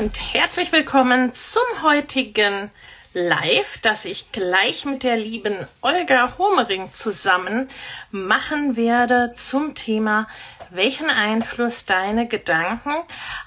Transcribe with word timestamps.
Und 0.00 0.32
herzlich 0.32 0.72
willkommen 0.72 1.34
zum 1.34 1.60
heutigen 1.82 2.70
Live, 3.12 3.76
das 3.82 4.06
ich 4.06 4.32
gleich 4.32 4.86
mit 4.86 5.02
der 5.02 5.18
lieben 5.18 5.66
Olga 5.82 6.38
Homering 6.38 6.90
zusammen 6.94 7.68
machen 8.10 8.76
werde 8.76 9.34
zum 9.34 9.74
Thema, 9.74 10.26
welchen 10.70 11.10
Einfluss 11.10 11.84
deine 11.84 12.26
Gedanken 12.26 12.94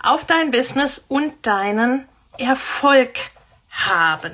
auf 0.04 0.26
dein 0.26 0.52
Business 0.52 1.04
und 1.08 1.34
deinen 1.42 2.08
Erfolg 2.38 3.18
haben. 3.72 4.34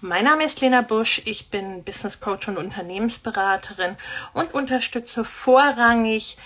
Mein 0.00 0.24
Name 0.24 0.42
ist 0.42 0.60
Lena 0.60 0.82
Busch, 0.82 1.22
ich 1.26 1.48
bin 1.48 1.84
Business 1.84 2.18
Coach 2.18 2.48
und 2.48 2.58
Unternehmensberaterin 2.58 3.96
und 4.32 4.52
unterstütze 4.52 5.24
vorrangig 5.24 6.38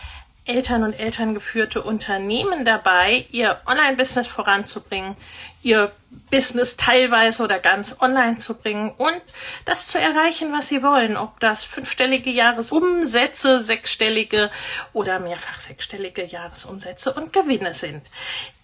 Eltern 0.46 0.84
und 0.84 0.98
elterngeführte 0.98 1.82
Unternehmen 1.82 2.64
dabei, 2.64 3.26
ihr 3.30 3.60
Online-Business 3.66 4.26
voranzubringen, 4.26 5.16
ihr 5.62 5.92
Business 6.30 6.76
teilweise 6.76 7.42
oder 7.42 7.58
ganz 7.58 7.96
online 8.00 8.38
zu 8.38 8.54
bringen 8.54 8.92
und 8.96 9.20
das 9.64 9.86
zu 9.86 9.98
erreichen, 9.98 10.52
was 10.52 10.68
sie 10.68 10.82
wollen. 10.82 11.16
Ob 11.16 11.40
das 11.40 11.64
fünfstellige 11.64 12.30
Jahresumsätze, 12.30 13.62
sechsstellige 13.62 14.50
oder 14.92 15.18
mehrfach 15.18 15.60
sechsstellige 15.60 16.24
Jahresumsätze 16.24 17.12
und 17.12 17.32
Gewinne 17.32 17.74
sind. 17.74 18.02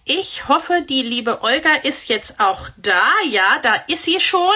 Ich 0.05 0.47
hoffe, 0.47 0.81
die 0.87 1.01
liebe 1.01 1.43
Olga 1.43 1.73
ist 1.83 2.09
jetzt 2.09 2.39
auch 2.39 2.69
da. 2.77 3.03
Ja, 3.29 3.59
da 3.61 3.75
ist 3.87 4.03
sie 4.03 4.19
schon. 4.19 4.55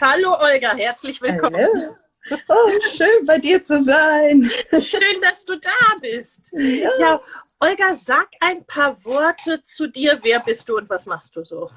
Hallo 0.00 0.36
Olga, 0.38 0.74
herzlich 0.76 1.20
willkommen. 1.22 1.66
Hallo. 1.74 1.96
Oh, 2.48 2.70
schön 2.94 3.24
bei 3.26 3.38
dir 3.38 3.62
zu 3.62 3.82
sein. 3.84 4.50
Schön, 4.80 5.20
dass 5.22 5.44
du 5.44 5.58
da 5.58 5.96
bist. 6.00 6.52
Ja. 6.52 6.90
ja, 6.98 7.20
Olga, 7.60 7.94
sag 7.94 8.28
ein 8.40 8.64
paar 8.64 9.04
Worte 9.04 9.62
zu 9.62 9.86
dir. 9.86 10.18
Wer 10.22 10.40
bist 10.40 10.68
du 10.68 10.76
und 10.76 10.90
was 10.90 11.06
machst 11.06 11.36
du 11.36 11.44
so? 11.44 11.70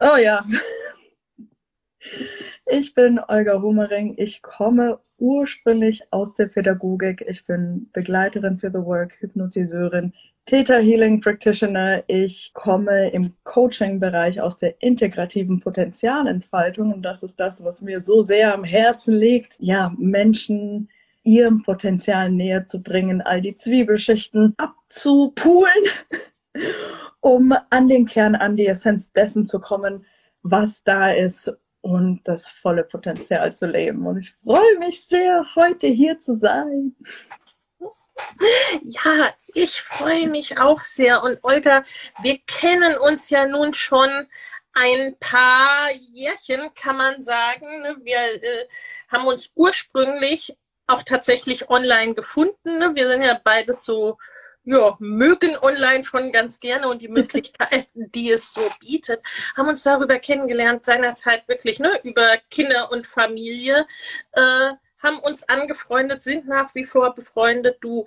Oh 0.00 0.16
ja. 0.16 0.44
Ich 2.66 2.94
bin 2.94 3.20
Olga 3.28 3.60
Humering. 3.60 4.14
Ich 4.16 4.42
komme 4.42 5.00
ursprünglich 5.18 6.02
aus 6.10 6.34
der 6.34 6.46
Pädagogik. 6.46 7.24
Ich 7.28 7.44
bin 7.46 7.88
Begleiterin 7.92 8.58
für 8.58 8.70
The 8.70 8.84
Work, 8.84 9.20
Hypnotiseurin, 9.20 10.12
Theta 10.44 10.78
Healing 10.78 11.20
Practitioner. 11.20 12.02
Ich 12.08 12.52
komme 12.52 13.10
im 13.10 13.32
Coaching-Bereich 13.44 14.40
aus 14.40 14.56
der 14.56 14.82
integrativen 14.82 15.60
Potenzialentfaltung 15.60 16.92
und 16.92 17.02
das 17.02 17.22
ist 17.22 17.38
das, 17.38 17.62
was 17.64 17.80
mir 17.80 18.02
so 18.02 18.22
sehr 18.22 18.52
am 18.52 18.64
Herzen 18.64 19.14
liegt. 19.14 19.56
Ja, 19.60 19.94
Menschen 19.96 20.88
ihrem 21.22 21.62
Potenzial 21.62 22.30
näher 22.30 22.66
zu 22.66 22.82
bringen, 22.82 23.20
all 23.22 23.40
die 23.40 23.54
Zwiebelschichten 23.54 24.54
abzupulen, 24.56 25.70
um 27.20 27.54
an 27.70 27.88
den 27.88 28.06
Kern, 28.06 28.34
an 28.34 28.56
die 28.56 28.66
Essenz 28.66 29.12
dessen 29.12 29.46
zu 29.46 29.60
kommen, 29.60 30.04
was 30.42 30.82
da 30.82 31.12
ist 31.12 31.56
und 31.82 32.22
das 32.24 32.50
volle 32.50 32.82
Potenzial 32.82 33.54
zu 33.54 33.66
leben. 33.66 34.06
Und 34.06 34.18
ich 34.18 34.34
freue 34.42 34.78
mich 34.80 35.06
sehr, 35.06 35.44
heute 35.54 35.86
hier 35.86 36.18
zu 36.18 36.36
sein. 36.36 36.96
Ja, 38.82 39.34
ich 39.54 39.82
freue 39.82 40.28
mich 40.28 40.58
auch 40.58 40.80
sehr. 40.80 41.22
Und 41.22 41.38
Olga, 41.42 41.82
wir 42.22 42.38
kennen 42.46 42.96
uns 42.98 43.30
ja 43.30 43.46
nun 43.46 43.74
schon 43.74 44.28
ein 44.74 45.16
paar 45.20 45.90
Jährchen, 46.12 46.72
kann 46.74 46.96
man 46.96 47.22
sagen. 47.22 47.82
Ne? 47.82 47.96
Wir 48.02 48.16
äh, 48.16 48.68
haben 49.08 49.26
uns 49.26 49.50
ursprünglich 49.54 50.56
auch 50.86 51.02
tatsächlich 51.02 51.70
online 51.70 52.14
gefunden. 52.14 52.78
Ne? 52.78 52.94
Wir 52.94 53.08
sind 53.08 53.22
ja 53.22 53.40
beides 53.42 53.84
so 53.84 54.18
ja, 54.64 54.96
mögen 55.00 55.56
online 55.60 56.04
schon 56.04 56.30
ganz 56.32 56.60
gerne 56.60 56.88
und 56.88 57.02
die 57.02 57.08
Möglichkeiten, 57.08 58.10
die 58.12 58.30
es 58.30 58.52
so 58.52 58.62
bietet, 58.80 59.22
haben 59.56 59.68
uns 59.68 59.82
darüber 59.82 60.18
kennengelernt, 60.18 60.84
seinerzeit 60.84 61.46
wirklich, 61.48 61.78
ne, 61.80 62.00
über 62.04 62.36
Kinder 62.50 62.90
und 62.92 63.06
Familie, 63.06 63.86
äh, 64.32 64.72
haben 65.02 65.18
uns 65.18 65.48
angefreundet, 65.48 66.22
sind 66.22 66.46
nach 66.46 66.74
wie 66.74 66.84
vor 66.84 67.14
befreundet. 67.14 67.78
Du 67.80 68.04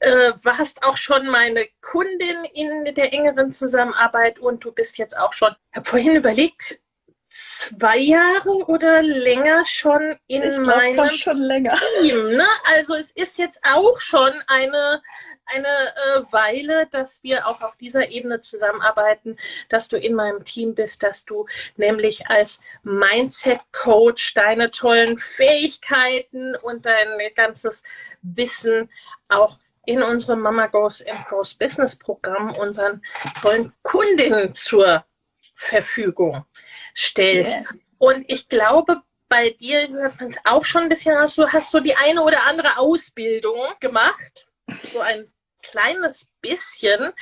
äh, 0.00 0.32
warst 0.42 0.84
auch 0.86 0.96
schon 0.96 1.26
meine 1.28 1.66
Kundin 1.80 2.44
in 2.52 2.94
der 2.94 3.12
engeren 3.12 3.52
Zusammenarbeit 3.52 4.38
und 4.38 4.64
du 4.64 4.72
bist 4.72 4.98
jetzt 4.98 5.16
auch 5.16 5.32
schon, 5.32 5.54
ich 5.70 5.76
habe 5.76 5.88
vorhin 5.88 6.16
überlegt, 6.16 6.78
zwei 7.34 7.98
Jahre 7.98 8.50
oder 8.68 9.02
länger 9.02 9.64
schon 9.66 10.16
in 10.28 10.42
ich 10.42 10.58
meinem 10.58 11.10
schon 11.10 11.38
länger. 11.38 11.76
Team. 12.00 12.28
Ne? 12.28 12.46
Also 12.76 12.94
es 12.94 13.10
ist 13.10 13.38
jetzt 13.38 13.60
auch 13.74 13.98
schon 13.98 14.32
eine 14.46 15.02
eine 15.46 15.68
äh, 15.68 16.32
Weile, 16.32 16.86
dass 16.86 17.22
wir 17.22 17.46
auch 17.46 17.60
auf 17.60 17.76
dieser 17.76 18.08
Ebene 18.08 18.40
zusammenarbeiten, 18.40 19.36
dass 19.68 19.88
du 19.88 19.96
in 19.96 20.14
meinem 20.14 20.44
Team 20.44 20.74
bist, 20.74 21.02
dass 21.02 21.24
du 21.24 21.46
nämlich 21.76 22.28
als 22.28 22.60
Mindset-Coach 22.82 24.34
deine 24.34 24.70
tollen 24.70 25.18
Fähigkeiten 25.18 26.56
und 26.56 26.86
dein 26.86 27.08
ganzes 27.34 27.82
Wissen 28.22 28.90
auch 29.28 29.58
in 29.86 30.02
unserem 30.02 30.40
Mama 30.40 30.66
Goes 30.66 31.04
and 31.06 31.26
Grows 31.26 31.54
Business 31.54 31.96
Programm 31.96 32.54
unseren 32.54 33.02
tollen 33.40 33.72
Kundinnen 33.82 34.54
zur 34.54 35.04
Verfügung 35.54 36.44
stellst. 36.96 37.52
Yeah. 37.52 37.64
Und 37.98 38.24
ich 38.28 38.48
glaube, 38.48 39.02
bei 39.28 39.50
dir 39.50 39.88
hört 39.88 40.20
man 40.20 40.30
es 40.30 40.38
auch 40.44 40.64
schon 40.64 40.82
ein 40.82 40.88
bisschen 40.88 41.16
aus. 41.16 41.34
Du 41.34 41.46
hast 41.48 41.70
so 41.70 41.80
die 41.80 41.94
eine 41.94 42.22
oder 42.22 42.46
andere 42.46 42.78
Ausbildung 42.78 43.74
gemacht. 43.80 44.46
So 44.92 45.00
ein 45.00 45.30
kleines 45.70 46.30
bisschen. 46.40 47.12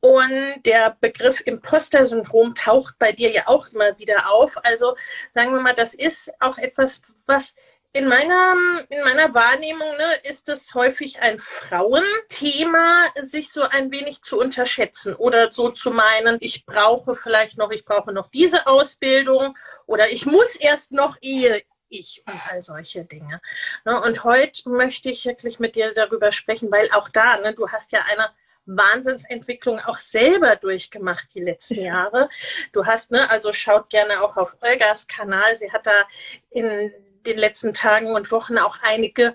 Und 0.00 0.62
der 0.64 0.96
Begriff 1.00 1.40
Imposter-Syndrom 1.44 2.54
taucht 2.54 2.98
bei 2.98 3.12
dir 3.12 3.30
ja 3.30 3.42
auch 3.46 3.68
immer 3.68 3.98
wieder 3.98 4.30
auf. 4.30 4.56
Also 4.64 4.96
sagen 5.34 5.52
wir 5.52 5.60
mal, 5.60 5.74
das 5.74 5.94
ist 5.94 6.30
auch 6.40 6.58
etwas, 6.58 7.02
was 7.26 7.54
in 7.92 8.06
meiner, 8.06 8.54
in 8.90 9.02
meiner 9.02 9.34
Wahrnehmung 9.34 9.88
ne, 9.96 10.30
ist 10.30 10.48
es 10.48 10.74
häufig 10.74 11.20
ein 11.20 11.38
Frauenthema, 11.38 13.06
sich 13.20 13.50
so 13.50 13.62
ein 13.62 13.90
wenig 13.90 14.22
zu 14.22 14.38
unterschätzen 14.38 15.14
oder 15.14 15.50
so 15.52 15.70
zu 15.70 15.90
meinen, 15.90 16.36
ich 16.40 16.66
brauche 16.66 17.14
vielleicht 17.14 17.56
noch, 17.56 17.70
ich 17.70 17.84
brauche 17.84 18.12
noch 18.12 18.28
diese 18.28 18.66
Ausbildung 18.66 19.56
oder 19.86 20.10
ich 20.12 20.26
muss 20.26 20.54
erst 20.54 20.92
noch, 20.92 21.16
ehe 21.22 21.62
ich 21.88 22.22
und 22.26 22.40
all 22.50 22.62
solche 22.62 23.04
Dinge. 23.04 23.40
Ne? 23.84 24.00
Und 24.00 24.24
heute 24.24 24.68
möchte 24.68 25.10
ich 25.10 25.24
wirklich 25.24 25.58
mit 25.58 25.76
dir 25.76 25.92
darüber 25.92 26.32
sprechen, 26.32 26.70
weil 26.70 26.90
auch 26.92 27.08
da, 27.08 27.38
ne, 27.38 27.54
du 27.54 27.68
hast 27.68 27.92
ja 27.92 28.00
eine 28.10 28.30
Wahnsinnsentwicklung 28.66 29.80
auch 29.80 29.98
selber 29.98 30.56
durchgemacht 30.56 31.34
die 31.34 31.40
letzten 31.40 31.80
Jahre. 31.80 32.28
Du 32.72 32.86
hast, 32.86 33.10
ne, 33.10 33.28
also 33.30 33.52
schaut 33.52 33.88
gerne 33.90 34.22
auch 34.22 34.36
auf 34.36 34.58
Olgas 34.60 35.06
Kanal. 35.08 35.56
Sie 35.56 35.72
hat 35.72 35.86
da 35.86 36.06
in 36.50 36.92
den 37.26 37.38
letzten 37.38 37.74
Tagen 37.74 38.14
und 38.14 38.30
Wochen 38.30 38.58
auch 38.58 38.76
einige 38.82 39.34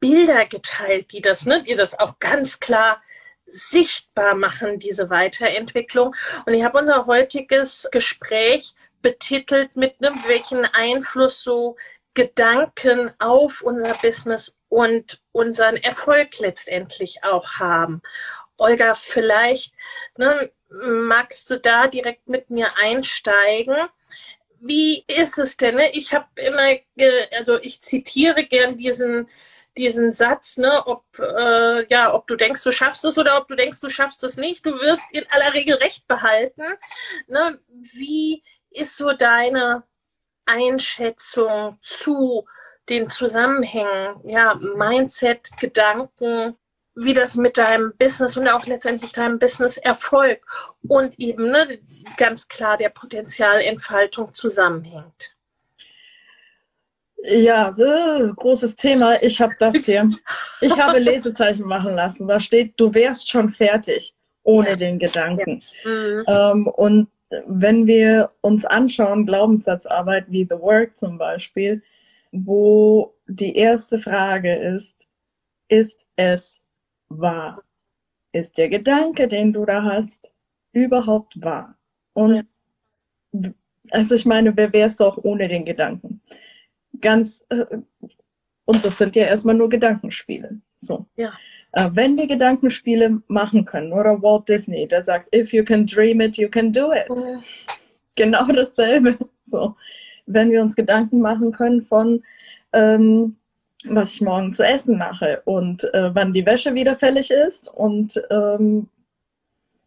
Bilder 0.00 0.46
geteilt, 0.46 1.12
die 1.12 1.20
das, 1.20 1.44
ne, 1.44 1.62
die 1.62 1.74
das 1.74 1.98
auch 1.98 2.18
ganz 2.18 2.58
klar 2.58 3.02
sichtbar 3.46 4.34
machen, 4.34 4.78
diese 4.78 5.10
Weiterentwicklung. 5.10 6.14
Und 6.46 6.54
ich 6.54 6.64
habe 6.64 6.78
unser 6.78 7.06
heutiges 7.06 7.88
Gespräch 7.90 8.74
betitelt 9.02 9.76
mit 9.76 9.96
einem, 10.02 10.22
welchen 10.26 10.64
Einfluss 10.64 11.42
so 11.42 11.76
Gedanken 12.14 13.12
auf 13.18 13.62
unser 13.62 13.94
Business 13.94 14.58
und 14.68 15.20
unseren 15.32 15.76
Erfolg 15.76 16.38
letztendlich 16.38 17.22
auch 17.24 17.52
haben. 17.52 18.02
Olga, 18.56 18.94
vielleicht 18.94 19.74
ne, 20.16 20.50
magst 20.68 21.50
du 21.50 21.58
da 21.58 21.86
direkt 21.86 22.28
mit 22.28 22.50
mir 22.50 22.68
einsteigen? 22.82 23.76
Wie 24.60 25.04
ist 25.06 25.38
es 25.38 25.56
denn? 25.56 25.76
Ne? 25.76 25.90
Ich 25.92 26.12
habe 26.12 26.26
immer, 26.36 26.76
also 27.38 27.58
ich 27.60 27.80
zitiere 27.82 28.44
gern 28.44 28.76
diesen 28.76 29.28
diesen 29.76 30.12
Satz, 30.12 30.56
ne, 30.56 30.86
ob 30.86 31.04
äh, 31.18 31.86
ja, 31.88 32.12
ob 32.12 32.26
du 32.26 32.36
denkst, 32.36 32.62
du 32.62 32.72
schaffst 32.72 33.04
es 33.04 33.16
oder 33.18 33.38
ob 33.38 33.48
du 33.48 33.54
denkst, 33.54 33.80
du 33.80 33.88
schaffst 33.88 34.22
es 34.24 34.36
nicht. 34.36 34.66
Du 34.66 34.72
wirst 34.80 35.12
in 35.12 35.24
aller 35.30 35.54
Regel 35.54 35.76
recht 35.76 36.06
behalten. 36.08 36.64
Ne? 37.28 37.60
Wie 37.68 38.42
ist 38.70 38.96
so 38.96 39.12
deine 39.12 39.84
Einschätzung 40.46 41.78
zu 41.82 42.46
den 42.88 43.08
Zusammenhängen, 43.08 44.20
ja, 44.24 44.54
Mindset, 44.54 45.48
Gedanken, 45.58 46.56
wie 46.94 47.14
das 47.14 47.36
mit 47.36 47.56
deinem 47.56 47.94
Business 47.96 48.36
und 48.36 48.48
auch 48.48 48.66
letztendlich 48.66 49.12
deinem 49.12 49.38
Business-Erfolg 49.38 50.44
und 50.88 51.18
eben 51.18 51.50
ne, 51.50 51.78
ganz 52.16 52.48
klar 52.48 52.76
der 52.76 52.88
Potenzialentfaltung 52.88 54.34
zusammenhängt. 54.34 55.36
Ja, 57.22 57.76
äh, 57.78 58.32
großes 58.34 58.76
Thema. 58.76 59.22
Ich 59.22 59.40
habe 59.40 59.54
das 59.58 59.76
hier. 59.76 60.10
Ich 60.62 60.76
habe 60.78 60.98
Lesezeichen 60.98 61.66
machen 61.66 61.94
lassen. 61.94 62.28
Da 62.28 62.38
steht, 62.38 62.74
du 62.78 62.92
wärst 62.92 63.30
schon 63.30 63.50
fertig 63.54 64.14
ohne 64.42 64.70
ja. 64.70 64.76
den 64.76 64.98
Gedanken. 64.98 65.62
Ja. 65.84 65.90
Mhm. 65.90 66.24
Ähm, 66.26 66.66
und 66.66 67.08
wenn 67.46 67.86
wir 67.86 68.32
uns 68.40 68.64
anschauen, 68.64 69.26
Glaubenssatzarbeit 69.26 70.26
wie 70.28 70.44
The 70.44 70.58
Work 70.58 70.96
zum 70.96 71.18
Beispiel, 71.18 71.82
wo 72.32 73.14
die 73.26 73.56
erste 73.56 73.98
Frage 73.98 74.54
ist, 74.54 75.08
ist 75.68 76.06
es 76.16 76.56
wahr? 77.08 77.62
Ist 78.32 78.58
der 78.58 78.68
Gedanke, 78.68 79.28
den 79.28 79.52
du 79.52 79.64
da 79.64 79.82
hast, 79.82 80.32
überhaupt 80.72 81.40
wahr? 81.40 81.76
Und 82.12 82.46
also 83.90 84.14
ich 84.14 84.26
meine, 84.26 84.56
wer 84.56 84.72
wäre 84.72 84.88
es 84.88 84.96
doch 84.96 85.16
ohne 85.22 85.48
den 85.48 85.64
Gedanken? 85.64 86.20
Ganz, 87.00 87.44
äh, 87.48 87.64
und 88.64 88.84
das 88.84 88.98
sind 88.98 89.16
ja 89.16 89.24
erstmal 89.24 89.54
nur 89.54 89.68
Gedankenspiele. 89.68 90.60
So. 90.76 91.06
Ja. 91.16 91.32
Äh, 91.72 91.90
wenn 91.92 92.16
wir 92.16 92.26
Gedankenspiele 92.26 93.22
machen 93.28 93.64
können, 93.64 93.92
oder 93.92 94.20
Walt 94.22 94.48
Disney, 94.48 94.86
der 94.88 95.02
sagt, 95.02 95.34
if 95.34 95.52
you 95.52 95.64
can 95.64 95.86
dream 95.86 96.20
it, 96.20 96.36
you 96.36 96.48
can 96.48 96.72
do 96.72 96.92
it. 96.92 97.08
Mhm. 97.08 97.42
Genau 98.16 98.46
dasselbe. 98.46 99.18
So. 99.46 99.76
Wenn 100.26 100.50
wir 100.50 100.62
uns 100.62 100.76
Gedanken 100.76 101.20
machen 101.20 101.52
können 101.52 101.82
von, 101.82 102.22
ähm, 102.72 103.36
was 103.84 104.14
ich 104.14 104.20
morgen 104.20 104.52
zu 104.52 104.64
essen 104.64 104.98
mache 104.98 105.42
und 105.44 105.84
äh, 105.94 106.14
wann 106.14 106.32
die 106.32 106.44
Wäsche 106.44 106.74
wieder 106.74 106.96
fällig 106.96 107.30
ist 107.30 107.72
und 107.72 108.22
ähm, 108.30 108.88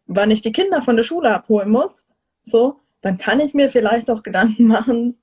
wann 0.06 0.30
ich 0.30 0.42
die 0.42 0.52
Kinder 0.52 0.82
von 0.82 0.96
der 0.96 1.04
Schule 1.04 1.32
abholen 1.32 1.70
muss, 1.70 2.06
so, 2.42 2.80
dann 3.00 3.18
kann 3.18 3.40
ich 3.40 3.54
mir 3.54 3.68
vielleicht 3.70 4.10
auch 4.10 4.22
Gedanken 4.22 4.66
machen 4.66 5.16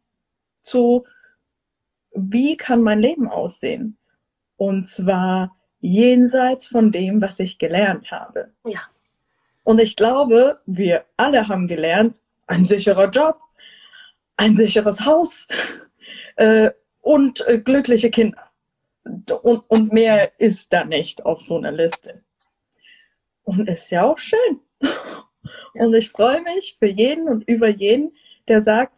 zu, 0.63 1.05
wie 2.13 2.57
kann 2.57 2.81
mein 2.81 2.99
Leben 2.99 3.27
aussehen? 3.27 3.97
Und 4.57 4.87
zwar 4.87 5.55
jenseits 5.81 6.67
von 6.67 6.91
dem, 6.91 7.21
was 7.21 7.39
ich 7.39 7.57
gelernt 7.57 8.11
habe. 8.11 8.51
Ja. 8.65 8.79
Und 9.63 9.79
ich 9.81 9.95
glaube, 9.95 10.59
wir 10.65 11.05
alle 11.17 11.47
haben 11.47 11.67
gelernt, 11.67 12.19
ein 12.47 12.63
sicherer 12.63 13.09
Job, 13.09 13.39
ein 14.37 14.55
sicheres 14.55 15.05
Haus 15.05 15.47
äh, 16.35 16.71
und 17.01 17.45
äh, 17.47 17.59
glückliche 17.59 18.09
Kinder. 18.09 18.49
Und, 19.03 19.63
und 19.67 19.91
mehr 19.91 20.39
ist 20.39 20.71
da 20.71 20.85
nicht 20.85 21.25
auf 21.25 21.41
so 21.41 21.57
einer 21.57 21.71
Liste. 21.71 22.23
Und 23.43 23.67
ist 23.67 23.91
ja 23.91 24.03
auch 24.03 24.19
schön. 24.19 24.59
Und 25.73 25.93
ich 25.93 26.09
freue 26.09 26.41
mich 26.41 26.75
für 26.79 26.87
jeden 26.87 27.29
und 27.29 27.47
über 27.47 27.69
jeden, 27.69 28.11
der 28.49 28.61
sagt, 28.61 28.93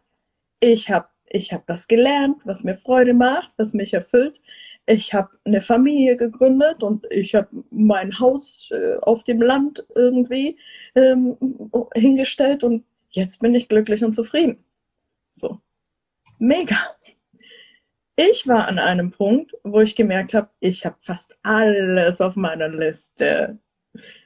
ich 0.59 0.89
habe 0.89 1.07
ich 1.27 1.53
hab 1.53 1.67
das 1.67 1.87
gelernt, 1.87 2.41
was 2.45 2.63
mir 2.63 2.73
Freude 2.73 3.13
macht, 3.13 3.51
was 3.57 3.75
mich 3.75 3.93
erfüllt 3.93 4.39
ich 4.85 5.13
habe 5.13 5.29
eine 5.45 5.61
Familie 5.61 6.17
gegründet 6.17 6.83
und 6.83 7.05
ich 7.09 7.35
habe 7.35 7.47
mein 7.71 8.19
Haus 8.19 8.69
äh, 8.71 8.97
auf 9.01 9.23
dem 9.23 9.41
Land 9.41 9.85
irgendwie 9.95 10.57
ähm, 10.95 11.37
hingestellt 11.95 12.63
und 12.63 12.83
jetzt 13.09 13.39
bin 13.39 13.55
ich 13.55 13.69
glücklich 13.69 14.03
und 14.03 14.13
zufrieden. 14.13 14.63
So. 15.31 15.59
Mega. 16.37 16.77
Ich 18.15 18.47
war 18.47 18.67
an 18.67 18.77
einem 18.77 19.11
Punkt, 19.11 19.55
wo 19.63 19.79
ich 19.79 19.95
gemerkt 19.95 20.33
habe, 20.33 20.49
ich 20.59 20.85
habe 20.85 20.97
fast 20.99 21.35
alles 21.41 22.21
auf 22.21 22.35
meiner 22.35 22.67
Liste. 22.67 23.57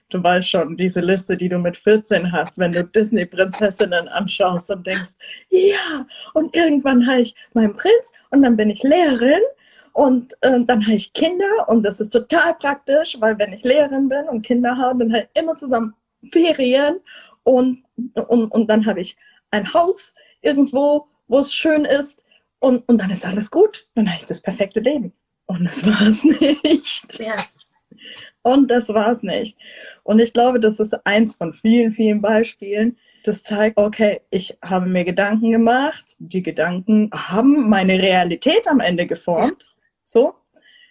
Du 0.10 0.24
weißt 0.24 0.50
schon, 0.50 0.76
diese 0.76 1.02
Liste, 1.02 1.38
die 1.38 1.50
du 1.50 1.58
mit 1.60 1.78
14 1.78 2.32
hast, 2.32 2.58
wenn 2.58 2.72
du 2.72 2.84
Disney-Prinzessinnen 2.84 4.08
anschaust 4.08 4.72
und 4.72 4.88
denkst, 4.88 5.12
ja, 5.50 6.06
und 6.34 6.56
irgendwann 6.56 7.06
habe 7.08 7.22
ich 7.22 7.36
meinen 7.54 7.76
Prinz 7.76 8.12
und 8.32 8.42
dann 8.42 8.58
bin 8.58 8.70
ich 8.70 8.84
Lehrerin 8.84 9.42
und 9.98 10.36
äh, 10.42 10.64
dann 10.64 10.86
habe 10.86 10.96
ich 10.96 11.12
Kinder 11.14 11.68
und 11.68 11.82
das 11.82 12.00
ist 12.00 12.10
total 12.10 12.54
praktisch, 12.54 13.20
weil 13.20 13.36
wenn 13.40 13.54
ich 13.54 13.64
Lehrerin 13.64 14.08
bin 14.08 14.30
und 14.30 14.44
Kinder 14.44 14.78
habe, 14.78 15.00
dann 15.00 15.12
halt 15.12 15.30
immer 15.34 15.56
zusammen 15.56 15.96
Ferien 16.32 17.00
und, 17.42 17.84
und, 18.14 18.50
und 18.50 18.68
dann 18.70 18.86
habe 18.86 19.00
ich 19.02 19.18
ein 19.50 19.74
Haus 19.74 20.14
irgendwo, 20.44 21.08
wo 21.28 21.40
es 21.40 21.52
schön 21.52 21.84
ist 21.84 22.24
und, 22.60 22.88
und 22.88 23.00
dann 23.00 23.10
ist 23.10 23.26
alles 23.26 23.50
gut. 23.50 23.88
Dann 23.96 24.08
habe 24.08 24.20
ich 24.22 24.28
das 24.28 24.40
perfekte 24.40 24.82
Leben. 24.82 25.14
Und 25.48 25.66
das 25.66 25.84
war 25.84 26.08
es 26.08 26.24
nicht. 26.64 27.20
Ja. 27.20 27.44
Und 28.44 28.70
das 28.70 28.90
war 28.90 29.14
es 29.14 29.24
nicht. 29.24 29.58
Und 30.04 30.20
ich 30.20 30.32
glaube, 30.32 30.60
das 30.60 30.80
ist 30.80 30.94
eins 31.08 31.34
von 31.34 31.56
vielen, 31.56 31.92
vielen 31.92 32.22
Beispielen, 32.22 33.00
das 33.24 33.42
zeigt, 33.42 33.78
okay, 33.78 34.22
ich 34.30 34.56
habe 34.62 34.86
mir 34.86 35.06
Gedanken 35.06 35.50
gemacht, 35.50 36.06
die 36.20 36.44
Gedanken 36.44 37.10
haben 37.12 37.68
meine 37.68 38.00
Realität 38.00 38.68
am 38.68 38.80
Ende 38.80 39.08
geformt. 39.08 39.68
So. 40.08 40.36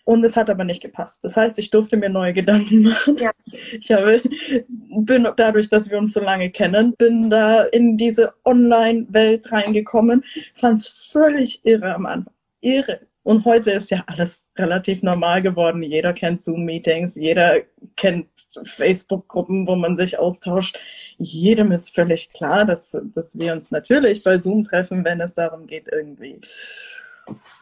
Und 0.05 0.23
es 0.23 0.37
hat 0.37 0.51
aber 0.51 0.63
nicht 0.63 0.83
gepasst. 0.83 1.25
Das 1.25 1.37
heißt, 1.37 1.59
ich 1.59 1.71
durfte 1.71 1.97
mir 1.97 2.09
neue 2.09 2.33
Gedanken 2.33 2.83
machen. 2.91 3.17
Ja. 3.17 3.33
Ich 3.47 3.91
habe, 3.91 4.23
bin 4.69 5.27
dadurch, 5.37 5.69
dass 5.69 5.91
wir 5.91 5.99
uns 5.99 6.13
so 6.13 6.21
lange 6.21 6.51
kennen, 6.51 6.95
bin 6.97 7.29
da 7.29 7.65
in 7.65 7.97
diese 7.97 8.35
Online-Welt 8.45 9.51
reingekommen, 9.51 10.23
fand 10.55 10.81
es 10.81 11.11
völlig 11.11 11.65
irre 11.65 11.95
am 11.95 12.07
Anfang. 12.07 12.33
Irre. 12.61 13.01
Und 13.25 13.45
heute 13.45 13.73
ist 13.73 13.91
ja 13.91 14.05
alles 14.07 14.49
relativ 14.57 15.03
normal 15.03 15.43
geworden. 15.43 15.83
Jeder 15.83 16.12
kennt 16.12 16.43
Zoom-Meetings, 16.43 17.17
jeder 17.17 17.62
kennt 17.97 18.29
Facebook-Gruppen, 18.65 19.67
wo 19.67 19.75
man 19.75 19.97
sich 19.97 20.21
austauscht. 20.21 20.79
Jedem 21.19 21.73
ist 21.73 21.93
völlig 21.93 22.31
klar, 22.33 22.64
dass, 22.64 22.97
dass 23.14 23.37
wir 23.37 23.55
uns 23.55 23.73
natürlich 23.73 24.23
bei 24.23 24.38
Zoom 24.38 24.64
treffen, 24.64 25.05
wenn 25.05 25.21
es 25.21 25.35
darum 25.35 25.67
geht, 25.67 25.88
irgendwie 25.90 26.40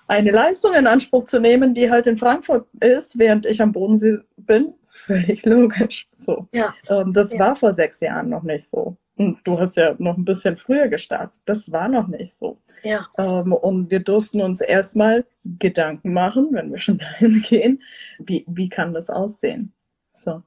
eine 0.06 0.30
Leistung 0.30 0.74
in 0.74 0.86
Anspruch 0.86 1.24
zu 1.24 1.40
nehmen, 1.40 1.74
die 1.74 1.90
halt 1.90 2.06
in 2.06 2.18
Frankfurt 2.18 2.66
ist, 2.80 3.18
während 3.18 3.46
ich 3.46 3.60
am 3.62 3.72
Bodensee 3.72 4.18
bin, 4.36 4.74
völlig 4.88 5.44
logisch. 5.44 6.08
So. 6.18 6.48
Ja. 6.52 6.74
Ähm, 6.88 7.12
das 7.12 7.32
ja. 7.32 7.38
war 7.38 7.56
vor 7.56 7.74
sechs 7.74 8.00
Jahren 8.00 8.28
noch 8.28 8.42
nicht 8.42 8.68
so. 8.68 8.96
Und 9.16 9.38
du 9.44 9.58
hast 9.58 9.76
ja 9.76 9.94
noch 9.98 10.16
ein 10.16 10.24
bisschen 10.24 10.56
früher 10.56 10.88
gestartet. 10.88 11.40
Das 11.44 11.70
war 11.70 11.88
noch 11.88 12.08
nicht 12.08 12.36
so. 12.36 12.58
Ja. 12.82 13.06
Ähm, 13.16 13.52
und 13.52 13.90
wir 13.90 14.00
durften 14.00 14.40
uns 14.40 14.60
erstmal 14.60 15.24
Gedanken 15.44 16.12
machen, 16.12 16.48
wenn 16.52 16.70
wir 16.70 16.78
schon 16.78 16.98
dahin 16.98 17.42
gehen, 17.42 17.82
wie, 18.18 18.44
wie 18.48 18.68
kann 18.68 18.92
das 18.92 19.10
aussehen? 19.10 19.72
So. 20.14 20.42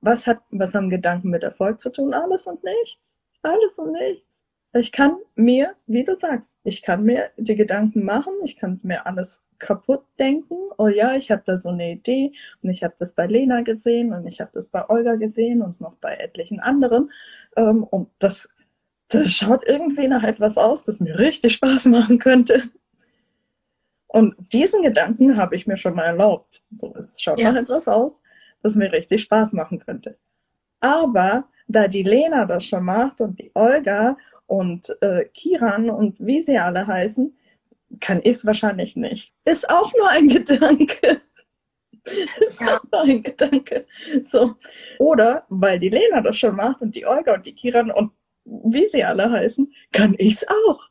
Was 0.00 0.26
hat, 0.26 0.40
was 0.50 0.74
haben 0.74 0.88
Gedanken 0.88 1.28
mit 1.30 1.42
Erfolg 1.42 1.80
zu 1.80 1.90
tun? 1.90 2.14
Alles 2.14 2.46
und 2.46 2.62
nichts. 2.64 3.14
Alles 3.42 3.78
und 3.78 3.92
nichts. 3.92 4.29
Ich 4.72 4.92
kann 4.92 5.16
mir, 5.34 5.74
wie 5.86 6.04
du 6.04 6.14
sagst, 6.14 6.60
ich 6.62 6.82
kann 6.82 7.02
mir 7.02 7.30
die 7.36 7.56
Gedanken 7.56 8.04
machen, 8.04 8.32
ich 8.44 8.56
kann 8.56 8.78
mir 8.84 9.04
alles 9.04 9.42
kaputt 9.58 10.04
denken. 10.18 10.56
Oh 10.78 10.86
ja, 10.86 11.16
ich 11.16 11.30
habe 11.32 11.42
da 11.44 11.56
so 11.56 11.70
eine 11.70 11.92
Idee 11.92 12.32
und 12.62 12.70
ich 12.70 12.84
habe 12.84 12.94
das 12.98 13.14
bei 13.14 13.26
Lena 13.26 13.62
gesehen 13.62 14.12
und 14.12 14.26
ich 14.26 14.40
habe 14.40 14.52
das 14.54 14.68
bei 14.68 14.88
Olga 14.88 15.16
gesehen 15.16 15.60
und 15.60 15.80
noch 15.80 15.96
bei 15.96 16.14
etlichen 16.14 16.60
anderen. 16.60 17.10
Ähm, 17.56 17.82
und 17.82 18.10
das, 18.20 18.48
das 19.08 19.32
schaut 19.32 19.66
irgendwie 19.66 20.06
nach 20.06 20.22
etwas 20.22 20.56
aus, 20.56 20.84
das 20.84 21.00
mir 21.00 21.18
richtig 21.18 21.54
Spaß 21.54 21.86
machen 21.86 22.20
könnte. 22.20 22.70
Und 24.06 24.34
diesen 24.52 24.82
Gedanken 24.82 25.36
habe 25.36 25.56
ich 25.56 25.66
mir 25.66 25.76
schon 25.76 25.94
mal 25.94 26.06
erlaubt. 26.06 26.62
So, 26.70 26.94
es 26.96 27.20
schaut 27.20 27.40
ja. 27.40 27.52
nach 27.52 27.60
etwas 27.60 27.88
aus, 27.88 28.22
das 28.62 28.76
mir 28.76 28.92
richtig 28.92 29.22
Spaß 29.22 29.52
machen 29.52 29.80
könnte. 29.80 30.16
Aber 30.80 31.48
da 31.68 31.86
die 31.86 32.02
Lena 32.02 32.46
das 32.46 32.64
schon 32.64 32.84
macht 32.84 33.20
und 33.20 33.38
die 33.38 33.50
Olga 33.54 34.16
und 34.50 34.96
äh, 35.00 35.26
Kiran 35.26 35.90
und 35.90 36.18
wie 36.18 36.42
sie 36.42 36.58
alle 36.58 36.84
heißen, 36.84 37.38
kann 38.00 38.18
ich 38.18 38.38
es 38.38 38.44
wahrscheinlich 38.44 38.96
nicht. 38.96 39.32
Ist 39.44 39.70
auch 39.70 39.92
nur 39.94 40.08
ein 40.08 40.28
Gedanke. 40.28 41.20
ist 42.04 42.60
ja. 42.60 42.76
auch 42.76 42.82
nur 42.90 43.00
ein 43.02 43.22
Gedanke. 43.22 43.86
So. 44.24 44.56
Oder 44.98 45.46
weil 45.50 45.78
die 45.78 45.88
Lena 45.88 46.20
das 46.20 46.36
schon 46.36 46.56
macht 46.56 46.80
und 46.80 46.96
die 46.96 47.06
Olga 47.06 47.34
und 47.34 47.46
die 47.46 47.54
Kiran 47.54 47.92
und 47.92 48.10
wie 48.44 48.86
sie 48.86 49.04
alle 49.04 49.30
heißen, 49.30 49.72
kann 49.92 50.16
ich 50.18 50.34
es 50.34 50.48
auch. 50.48 50.88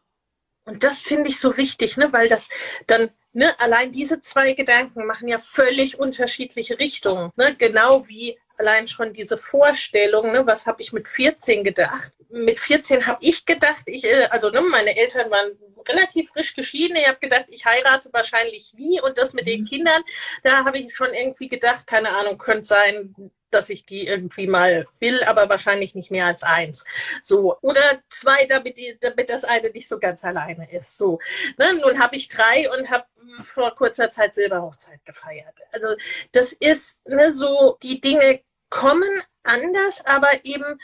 Und 0.63 0.85
das 0.85 1.01
finde 1.01 1.29
ich 1.29 1.39
so 1.39 1.57
wichtig, 1.57 1.97
ne, 1.97 2.13
weil 2.13 2.29
das 2.29 2.47
dann, 2.87 3.09
ne, 3.33 3.59
allein 3.59 3.91
diese 3.91 4.21
zwei 4.21 4.53
Gedanken 4.53 5.05
machen 5.05 5.27
ja 5.27 5.37
völlig 5.37 5.99
unterschiedliche 5.99 6.79
Richtungen, 6.79 7.31
ne, 7.35 7.55
genau 7.57 8.07
wie 8.07 8.37
allein 8.59 8.87
schon 8.87 9.13
diese 9.13 9.37
Vorstellung, 9.37 10.31
ne, 10.31 10.45
was 10.45 10.65
habe 10.65 10.81
ich 10.81 10.93
mit 10.93 11.07
14 11.07 11.63
gedacht? 11.63 12.13
Mit 12.29 12.59
14 12.59 13.07
habe 13.07 13.19
ich 13.21 13.45
gedacht, 13.45 13.83
ich, 13.87 14.03
äh, 14.03 14.27
also 14.29 14.49
ne, 14.49 14.61
meine 14.61 14.95
Eltern 14.95 15.31
waren 15.31 15.51
relativ 15.87 16.29
frisch 16.29 16.53
geschieden. 16.55 16.97
Ich 16.97 17.07
habe 17.07 17.19
gedacht, 17.19 17.45
ich 17.49 17.65
heirate 17.65 18.09
wahrscheinlich 18.11 18.73
nie. 18.75 19.01
Und 19.01 19.17
das 19.17 19.33
mit 19.33 19.47
den 19.47 19.61
mhm. 19.61 19.65
Kindern, 19.65 20.01
da 20.43 20.65
habe 20.65 20.77
ich 20.77 20.93
schon 20.93 21.13
irgendwie 21.13 21.49
gedacht, 21.49 21.87
keine 21.87 22.09
Ahnung, 22.09 22.37
könnte 22.37 22.65
sein, 22.65 23.15
dass 23.51 23.69
ich 23.69 23.85
die 23.85 24.05
irgendwie 24.05 24.45
mal 24.45 24.87
will, 24.99 25.23
aber 25.23 25.49
wahrscheinlich 25.49 25.95
nicht 25.95 26.11
mehr 26.11 26.27
als 26.27 26.43
eins. 26.43 26.85
So. 27.21 27.57
Oder 27.61 28.01
zwei, 28.09 28.45
damit, 28.45 28.77
die, 28.77 28.97
damit 28.99 29.29
das 29.29 29.43
eine 29.43 29.71
nicht 29.71 29.87
so 29.87 29.99
ganz 29.99 30.23
alleine 30.23 30.71
ist. 30.71 30.97
So. 30.97 31.19
Ne? 31.57 31.73
Nun 31.81 31.99
habe 31.99 32.15
ich 32.15 32.29
drei 32.29 32.69
und 32.71 32.89
habe 32.89 33.05
vor 33.41 33.73
kurzer 33.75 34.09
Zeit 34.09 34.35
Silberhochzeit 34.35 35.03
gefeiert. 35.05 35.55
Also 35.71 35.95
das 36.31 36.53
ist 36.53 36.99
ne, 37.07 37.31
so, 37.31 37.77
die 37.81 38.01
Dinge 38.01 38.41
kommen 38.69 39.21
anders, 39.43 40.05
aber 40.05 40.29
eben 40.43 40.79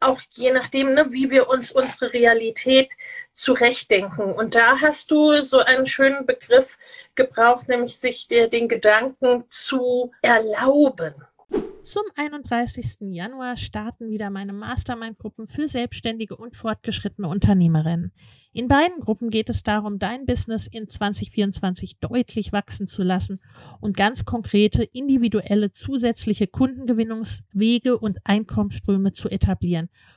auch 0.00 0.20
je 0.32 0.52
nachdem, 0.52 0.94
ne, 0.94 1.06
wie 1.12 1.30
wir 1.30 1.48
uns 1.48 1.72
unsere 1.72 2.12
Realität 2.12 2.92
zurechtdenken. 3.32 4.32
Und 4.32 4.54
da 4.54 4.80
hast 4.80 5.10
du 5.10 5.42
so 5.42 5.58
einen 5.58 5.86
schönen 5.86 6.26
Begriff 6.26 6.78
gebraucht, 7.14 7.68
nämlich 7.68 7.98
sich 7.98 8.28
der, 8.28 8.48
den 8.48 8.68
Gedanken 8.68 9.44
zu 9.48 10.12
erlauben. 10.22 11.14
Zum 11.82 12.02
31. 12.16 12.96
Januar 13.00 13.56
starten 13.56 14.08
wieder 14.08 14.30
meine 14.30 14.52
Mastermind-Gruppen 14.52 15.46
für 15.46 15.68
selbstständige 15.68 16.36
und 16.36 16.56
fortgeschrittene 16.56 17.28
Unternehmerinnen. 17.28 18.12
In 18.56 18.68
beiden 18.68 19.00
Gruppen 19.00 19.30
geht 19.30 19.50
es 19.50 19.64
darum, 19.64 19.98
dein 19.98 20.26
Business 20.26 20.68
in 20.68 20.88
2024 20.88 21.98
deutlich 21.98 22.52
wachsen 22.52 22.86
zu 22.86 23.02
lassen 23.02 23.40
und 23.80 23.96
ganz 23.96 24.24
konkrete, 24.24 24.84
individuelle, 24.84 25.72
zusätzliche 25.72 26.46
Kundengewinnungswege 26.46 27.98
und 27.98 28.18
Einkommensströme 28.22 29.10
zu 29.10 29.28
etablieren, 29.28 29.88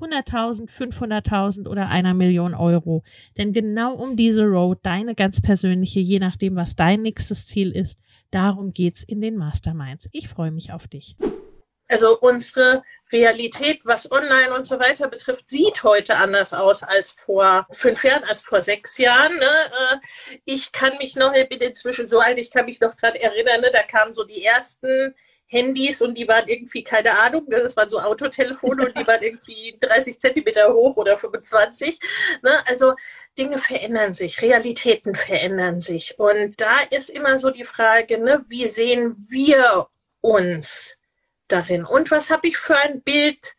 100.000, 0.00 0.70
500.000 0.70 1.68
oder 1.68 1.88
einer 1.88 2.14
Million 2.14 2.54
Euro. 2.54 3.02
Denn 3.36 3.52
genau 3.52 3.94
um 3.94 4.16
diese 4.16 4.44
Road, 4.44 4.78
deine 4.82 5.14
ganz 5.14 5.40
persönliche, 5.40 6.00
je 6.00 6.18
nachdem, 6.18 6.56
was 6.56 6.76
dein 6.76 7.02
nächstes 7.02 7.46
Ziel 7.46 7.70
ist, 7.72 8.00
darum 8.30 8.72
geht's 8.72 9.02
in 9.02 9.20
den 9.20 9.36
Masterminds. 9.36 10.08
Ich 10.12 10.28
freue 10.28 10.50
mich 10.50 10.72
auf 10.72 10.88
dich 10.88 11.16
also 11.88 12.18
unsere 12.18 12.82
Realität, 13.12 13.82
was 13.84 14.10
online 14.10 14.52
und 14.54 14.66
so 14.66 14.78
weiter 14.78 15.08
betrifft, 15.08 15.48
sieht 15.48 15.82
heute 15.84 16.16
anders 16.16 16.52
aus 16.52 16.82
als 16.82 17.12
vor 17.12 17.66
fünf 17.70 18.02
Jahren, 18.04 18.24
als 18.24 18.40
vor 18.42 18.60
sechs 18.60 18.98
Jahren. 18.98 19.36
Ne? 19.36 19.44
Äh, 19.46 19.96
ich 20.44 20.72
kann 20.72 20.96
mich 20.98 21.14
noch, 21.14 21.32
ich 21.32 21.48
bin 21.48 21.60
inzwischen 21.60 22.08
so 22.08 22.18
alt, 22.18 22.38
ich 22.38 22.50
kann 22.50 22.64
mich 22.64 22.80
noch 22.80 22.96
gerade 22.96 23.20
erinnern, 23.20 23.60
ne? 23.60 23.70
da 23.72 23.82
kamen 23.82 24.14
so 24.14 24.24
die 24.24 24.44
ersten 24.44 25.14
Handys 25.46 26.00
und 26.00 26.14
die 26.16 26.26
waren 26.26 26.48
irgendwie, 26.48 26.82
keine 26.82 27.18
Ahnung, 27.20 27.44
ne? 27.48 27.60
das 27.60 27.76
waren 27.76 27.88
so 27.88 28.00
Autotelefone 28.00 28.86
und 28.86 28.98
die 28.98 29.06
waren 29.06 29.22
irgendwie 29.22 29.76
30 29.80 30.18
Zentimeter 30.18 30.72
hoch 30.72 30.96
oder 30.96 31.16
25. 31.16 31.98
Ne? 32.42 32.50
Also 32.66 32.94
Dinge 33.38 33.58
verändern 33.58 34.14
sich, 34.14 34.42
Realitäten 34.42 35.14
verändern 35.14 35.80
sich. 35.80 36.18
Und 36.18 36.60
da 36.60 36.80
ist 36.90 37.10
immer 37.10 37.38
so 37.38 37.50
die 37.50 37.64
Frage, 37.64 38.18
ne? 38.18 38.44
wie 38.48 38.68
sehen 38.68 39.14
wir 39.28 39.88
uns? 40.20 40.96
darin. 41.48 41.84
Und 41.84 42.10
was 42.10 42.30
habe 42.30 42.48
ich 42.48 42.56
für 42.56 42.76
ein 42.76 43.02
Bild 43.02 43.54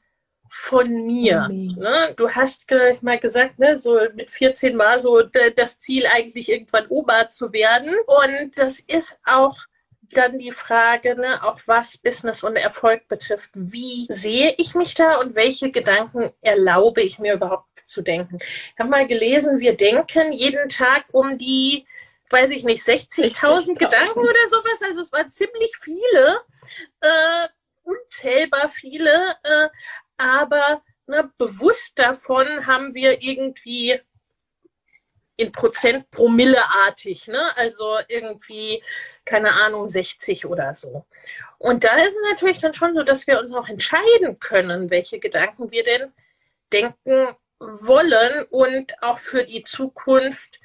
von 0.49 1.05
mir? 1.05 1.47
Ne? 1.49 2.13
Du 2.15 2.29
hast 2.29 2.65
mal 3.01 3.19
gesagt, 3.19 3.59
ne, 3.59 3.77
so 3.77 3.99
mit 4.15 4.29
14 4.29 4.75
Mal 4.75 4.99
so 4.99 5.21
das 5.21 5.79
Ziel 5.79 6.05
eigentlich 6.07 6.49
irgendwann 6.49 6.85
Oma 6.89 7.27
zu 7.29 7.51
werden. 7.53 7.95
Und 8.05 8.57
das 8.57 8.79
ist 8.79 9.17
auch 9.25 9.57
dann 10.09 10.37
die 10.39 10.51
Frage, 10.51 11.15
ne, 11.15 11.43
auch 11.43 11.59
was 11.65 11.97
Business 11.97 12.43
und 12.43 12.55
Erfolg 12.55 13.07
betrifft. 13.07 13.51
Wie 13.53 14.07
sehe 14.09 14.53
ich 14.57 14.75
mich 14.75 14.93
da 14.93 15.19
und 15.19 15.35
welche 15.35 15.71
Gedanken 15.71 16.31
erlaube 16.41 17.01
ich 17.01 17.19
mir 17.19 17.33
überhaupt 17.33 17.81
zu 17.85 18.01
denken? 18.01 18.37
Ich 18.39 18.79
habe 18.79 18.89
mal 18.89 19.07
gelesen, 19.07 19.59
wir 19.59 19.75
denken 19.75 20.31
jeden 20.31 20.69
Tag 20.69 21.05
um 21.11 21.37
die, 21.37 21.85
weiß 22.29 22.51
ich 22.51 22.63
nicht, 22.63 22.83
60.000 22.83 23.75
Gedanken 23.75 24.19
oder 24.19 24.47
sowas. 24.49 24.81
Also 24.87 25.01
es 25.01 25.11
waren 25.11 25.29
ziemlich 25.29 25.73
viele. 25.81 26.41
Äh, 27.01 27.47
unzählbar 27.87 28.69
viele, 28.69 29.35
äh, 29.43 29.69
aber 30.17 30.83
ne, 31.07 31.31
bewusst 31.37 31.97
davon 31.97 32.67
haben 32.67 32.93
wir 32.93 33.21
irgendwie 33.21 33.99
in 35.37 35.51
Prozent 35.51 36.09
promilleartig, 36.11 37.27
ne? 37.27 37.55
Also 37.55 37.97
irgendwie, 38.07 38.83
keine 39.23 39.53
Ahnung, 39.53 39.87
60 39.87 40.47
oder 40.47 40.73
so. 40.73 41.05
Und 41.59 41.83
da 41.83 41.95
ist 41.95 42.07
es 42.15 42.31
natürlich 42.31 42.59
dann 42.59 42.73
schon 42.73 42.95
so, 42.95 43.03
dass 43.03 43.27
wir 43.27 43.39
uns 43.39 43.53
auch 43.53 43.69
entscheiden 43.69 44.39
können, 44.39 44.89
welche 44.89 45.19
Gedanken 45.19 45.71
wir 45.71 45.83
denn 45.83 46.11
denken 46.73 47.35
wollen 47.59 48.45
und 48.49 49.01
auch 49.01 49.19
für 49.19 49.43
die 49.43 49.63
Zukunft 49.63 50.59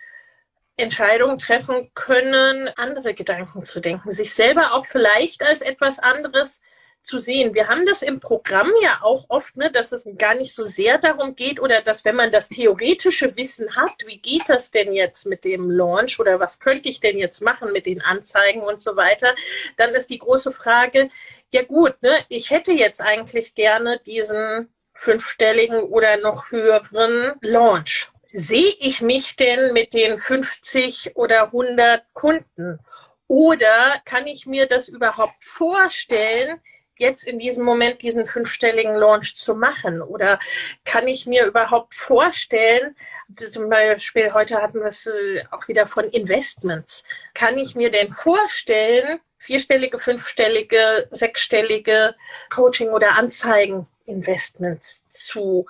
Entscheidungen 0.76 1.38
treffen 1.38 1.91
können, 1.95 2.69
andere 2.76 3.14
Gedanken 3.14 3.62
zu 3.62 3.81
denken, 3.81 4.11
sich 4.11 4.35
selber 4.35 4.73
auch 4.73 4.87
vielleicht 4.87 5.43
als 5.43 5.61
etwas 5.61 5.99
anderes 5.99 6.62
zu 7.02 7.18
sehen. 7.18 7.54
Wir 7.54 7.68
haben 7.68 7.85
das 7.85 8.02
im 8.02 8.21
Programm 8.21 8.71
ja 8.82 9.00
auch 9.02 9.26
oft, 9.28 9.56
ne, 9.56 9.71
dass 9.71 9.92
es 9.92 10.06
gar 10.16 10.35
nicht 10.35 10.54
so 10.54 10.66
sehr 10.66 10.99
darum 10.99 11.35
geht 11.35 11.61
oder 11.61 11.82
dass 11.82 12.04
wenn 12.04 12.16
man 12.16 12.30
das 12.30 12.49
theoretische 12.49 13.37
Wissen 13.37 13.75
hat, 13.76 13.92
wie 14.06 14.18
geht 14.18 14.49
das 14.49 14.71
denn 14.71 14.92
jetzt 14.92 15.26
mit 15.26 15.44
dem 15.44 15.71
Launch 15.71 16.21
oder 16.21 16.40
was 16.40 16.61
könnte 16.61 16.88
ich 16.88 17.00
denn 17.00 17.18
jetzt 17.18 17.42
machen 17.42 17.73
mit 17.73 17.87
den 17.87 18.02
Anzeigen 18.02 18.62
und 18.62 18.80
so 18.80 18.97
weiter, 18.97 19.35
dann 19.76 19.90
ist 19.94 20.11
die 20.11 20.18
große 20.18 20.52
Frage, 20.52 21.11
ja 21.50 21.62
gut, 21.62 22.00
ne, 22.02 22.16
ich 22.28 22.50
hätte 22.50 22.73
jetzt 22.73 23.00
eigentlich 23.00 23.54
gerne 23.54 24.00
diesen 24.06 24.73
fünfstelligen 24.94 25.82
oder 25.82 26.16
noch 26.18 26.50
höheren 26.50 27.35
Launch. 27.40 28.11
Sehe 28.32 28.75
ich 28.80 29.02
mich 29.02 29.37
denn 29.37 29.73
mit 29.75 29.92
den 29.92 30.16
50 30.16 31.16
oder 31.16 31.47
100 31.47 32.02
Kunden? 32.14 32.78
Oder 33.26 34.00
kann 34.04 34.26
ich 34.26 34.47
mir 34.47 34.66
das 34.66 34.88
überhaupt 34.88 35.42
vorstellen, 35.42 36.61
jetzt 36.96 37.25
in 37.25 37.38
diesem 37.38 37.64
Moment 37.64 38.02
diesen 38.02 38.26
fünfstelligen 38.26 38.94
Launch 38.94 39.37
zu 39.37 39.54
machen? 39.54 40.02
Oder 40.02 40.38
kann 40.84 41.08
ich 41.08 41.26
mir 41.26 41.46
überhaupt 41.46 41.94
vorstellen, 41.94 42.96
zum 43.34 43.68
Beispiel 43.68 44.32
heute 44.32 44.61
hatten 44.61 44.80
wir 44.80 44.87
es 44.87 45.06
äh, 45.06 45.44
auch 45.50 45.68
wieder 45.68 45.87
von 45.87 46.04
Investments, 46.04 47.04
kann 47.34 47.58
ich 47.58 47.75
mir 47.75 47.90
denn 47.90 48.11
vorstellen, 48.11 49.20
vierstellige, 49.38 49.99
fünfstellige, 49.99 51.08
sechsstellige 51.11 52.14
Coaching- 52.50 52.90
oder 52.90 53.18
Anzeigen-Investments 53.18 55.08
zu 55.08 55.66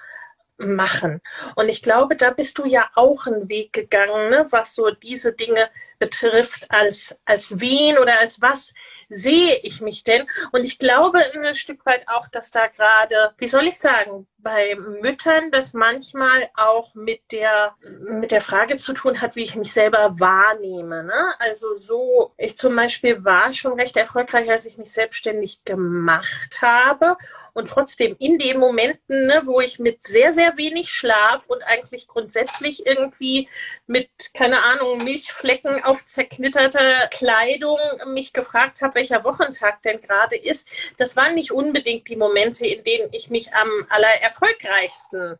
machen. 0.58 1.20
Und 1.56 1.68
ich 1.68 1.82
glaube, 1.82 2.16
da 2.16 2.30
bist 2.30 2.58
du 2.58 2.66
ja 2.66 2.88
auch 2.94 3.26
einen 3.26 3.48
Weg 3.48 3.72
gegangen, 3.72 4.30
ne, 4.30 4.46
was 4.50 4.74
so 4.74 4.90
diese 4.90 5.32
Dinge 5.32 5.70
betrifft, 6.02 6.66
als, 6.68 7.16
als 7.24 7.60
wen 7.60 7.96
oder 7.96 8.18
als 8.18 8.42
was 8.42 8.74
sehe 9.08 9.56
ich 9.62 9.80
mich 9.80 10.02
denn? 10.02 10.26
Und 10.50 10.64
ich 10.64 10.78
glaube 10.78 11.20
ein 11.32 11.54
Stück 11.54 11.86
weit 11.86 12.08
auch, 12.08 12.26
dass 12.26 12.50
da 12.50 12.66
gerade, 12.66 13.34
wie 13.38 13.46
soll 13.46 13.68
ich 13.68 13.78
sagen, 13.78 14.26
bei 14.38 14.74
Müttern 14.74 15.52
das 15.52 15.74
manchmal 15.74 16.50
auch 16.56 16.92
mit 16.96 17.20
der, 17.30 17.76
mit 18.00 18.32
der 18.32 18.40
Frage 18.40 18.76
zu 18.76 18.94
tun 18.94 19.20
hat, 19.20 19.36
wie 19.36 19.44
ich 19.44 19.54
mich 19.54 19.72
selber 19.72 20.18
wahrnehme. 20.18 21.04
Ne? 21.04 21.34
Also 21.38 21.76
so, 21.76 22.32
ich 22.36 22.58
zum 22.58 22.74
Beispiel 22.74 23.24
war 23.24 23.52
schon 23.52 23.74
recht 23.74 23.96
erfolgreich, 23.96 24.50
als 24.50 24.66
ich 24.66 24.78
mich 24.78 24.92
selbstständig 24.92 25.64
gemacht 25.64 26.60
habe 26.60 27.16
und 27.54 27.68
trotzdem 27.68 28.16
in 28.18 28.38
den 28.38 28.58
Momenten, 28.58 29.26
ne, 29.26 29.42
wo 29.44 29.60
ich 29.60 29.78
mit 29.78 30.02
sehr, 30.02 30.32
sehr 30.32 30.56
wenig 30.56 30.90
Schlaf 30.90 31.46
und 31.46 31.62
eigentlich 31.62 32.08
grundsätzlich 32.08 32.86
irgendwie 32.86 33.48
mit, 33.86 34.08
keine 34.34 34.62
Ahnung, 34.64 35.04
Milchflecken 35.04 35.84
auf 35.84 36.04
zerknitterter 36.06 37.08
Kleidung 37.08 37.78
mich 38.06 38.32
gefragt 38.32 38.80
habe, 38.80 38.94
welcher 38.94 39.24
Wochentag 39.24 39.82
denn 39.82 40.00
gerade 40.00 40.36
ist, 40.36 40.68
das 40.96 41.16
waren 41.16 41.34
nicht 41.34 41.52
unbedingt 41.52 42.08
die 42.08 42.16
Momente, 42.16 42.66
in 42.66 42.82
denen 42.84 43.08
ich 43.12 43.30
mich 43.30 43.52
am 43.54 43.68
aller 43.88 44.22
erfolgreichsten 44.22 45.38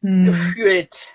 hm. 0.00 0.24
gefühlt 0.24 1.08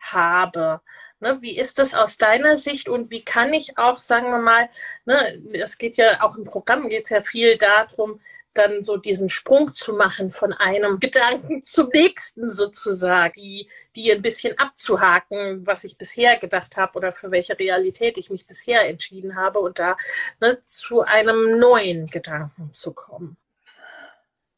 habe. 0.00 0.80
Ne, 1.20 1.38
wie 1.40 1.56
ist 1.56 1.80
das 1.80 1.94
aus 1.94 2.16
deiner 2.16 2.56
Sicht 2.56 2.88
und 2.88 3.10
wie 3.10 3.24
kann 3.24 3.52
ich 3.52 3.76
auch, 3.76 4.02
sagen 4.02 4.30
wir 4.30 4.38
mal, 4.38 4.68
ne, 5.04 5.42
es 5.52 5.76
geht 5.76 5.96
ja 5.96 6.22
auch 6.22 6.36
im 6.36 6.44
Programm 6.44 6.88
geht 6.88 7.04
es 7.04 7.10
ja 7.10 7.22
viel 7.22 7.58
darum, 7.58 8.20
dann 8.58 8.82
so 8.82 8.96
diesen 8.96 9.28
Sprung 9.28 9.74
zu 9.74 9.94
machen 9.94 10.30
von 10.30 10.52
einem 10.52 11.00
Gedanken 11.00 11.62
zum 11.62 11.88
nächsten 11.88 12.50
sozusagen, 12.50 13.32
die, 13.36 13.68
die 13.94 14.12
ein 14.12 14.22
bisschen 14.22 14.58
abzuhaken, 14.58 15.66
was 15.66 15.84
ich 15.84 15.96
bisher 15.96 16.36
gedacht 16.38 16.76
habe 16.76 16.98
oder 16.98 17.12
für 17.12 17.30
welche 17.30 17.58
Realität 17.58 18.18
ich 18.18 18.30
mich 18.30 18.46
bisher 18.46 18.88
entschieden 18.88 19.36
habe 19.36 19.60
und 19.60 19.78
da 19.78 19.96
ne, 20.40 20.60
zu 20.62 21.02
einem 21.02 21.58
neuen 21.58 22.06
Gedanken 22.08 22.72
zu 22.72 22.92
kommen. 22.92 23.36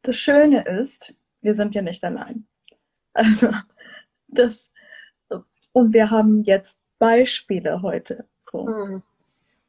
Das 0.02 0.16
Schöne 0.16 0.64
ist, 0.64 1.14
wir 1.42 1.54
sind 1.54 1.74
ja 1.74 1.82
nicht 1.82 2.02
allein. 2.02 2.46
Also 3.12 3.50
das 4.28 4.70
und 5.72 5.92
wir 5.92 6.10
haben 6.10 6.42
jetzt 6.44 6.78
Beispiele 6.98 7.82
heute. 7.82 8.26
So. 8.42 8.66
Mhm. 8.66 9.02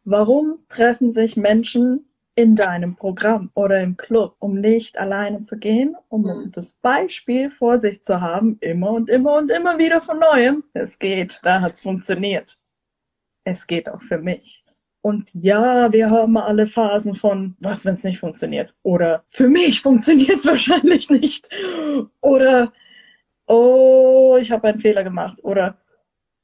Warum 0.03 0.59
treffen 0.69 1.13
sich 1.13 1.38
Menschen 1.38 2.05
in 2.41 2.55
deinem 2.55 2.95
Programm 2.95 3.51
oder 3.53 3.81
im 3.81 3.98
Club, 3.98 4.36
um 4.39 4.60
nicht 4.60 4.98
alleine 4.98 5.43
zu 5.43 5.60
gehen, 5.60 5.95
um 6.10 6.24
mhm. 6.24 6.51
das 6.51 6.74
Beispiel 6.74 7.51
vor 7.51 7.79
sich 7.79 8.03
zu 8.03 8.19
haben, 8.19 8.57
immer 8.62 8.91
und 8.91 9.10
immer 9.10 9.38
und 9.38 9.51
immer 9.51 9.77
wieder 9.77 10.01
von 10.01 10.19
neuem. 10.19 10.63
Es 10.74 10.98
geht, 10.98 11.39
da 11.43 11.62
hat 11.62 11.74
es 11.74 11.83
funktioniert. 11.83 12.60
Es 13.43 13.67
geht 13.67 13.89
auch 13.89 14.01
für 14.01 14.17
mich. 14.17 14.63
Und 15.01 15.29
ja, 15.33 15.91
wir 15.91 16.10
haben 16.10 16.38
alle 16.38 16.67
Phasen 16.67 17.15
von, 17.15 17.55
was, 17.60 17.86
wenn 17.86 17.95
es 17.95 18.03
nicht 18.03 18.19
funktioniert? 18.19 18.74
Oder 18.83 19.24
für 19.29 19.48
mich 19.48 19.81
funktioniert 19.81 20.39
es 20.39 20.45
wahrscheinlich 20.48 21.10
nicht. 21.10 21.48
Oder, 22.21 22.74
oh, 23.45 24.38
ich 24.41 24.51
habe 24.51 24.67
einen 24.67 24.79
Fehler 24.79 25.03
gemacht. 25.03 25.43
Oder, 25.43 25.77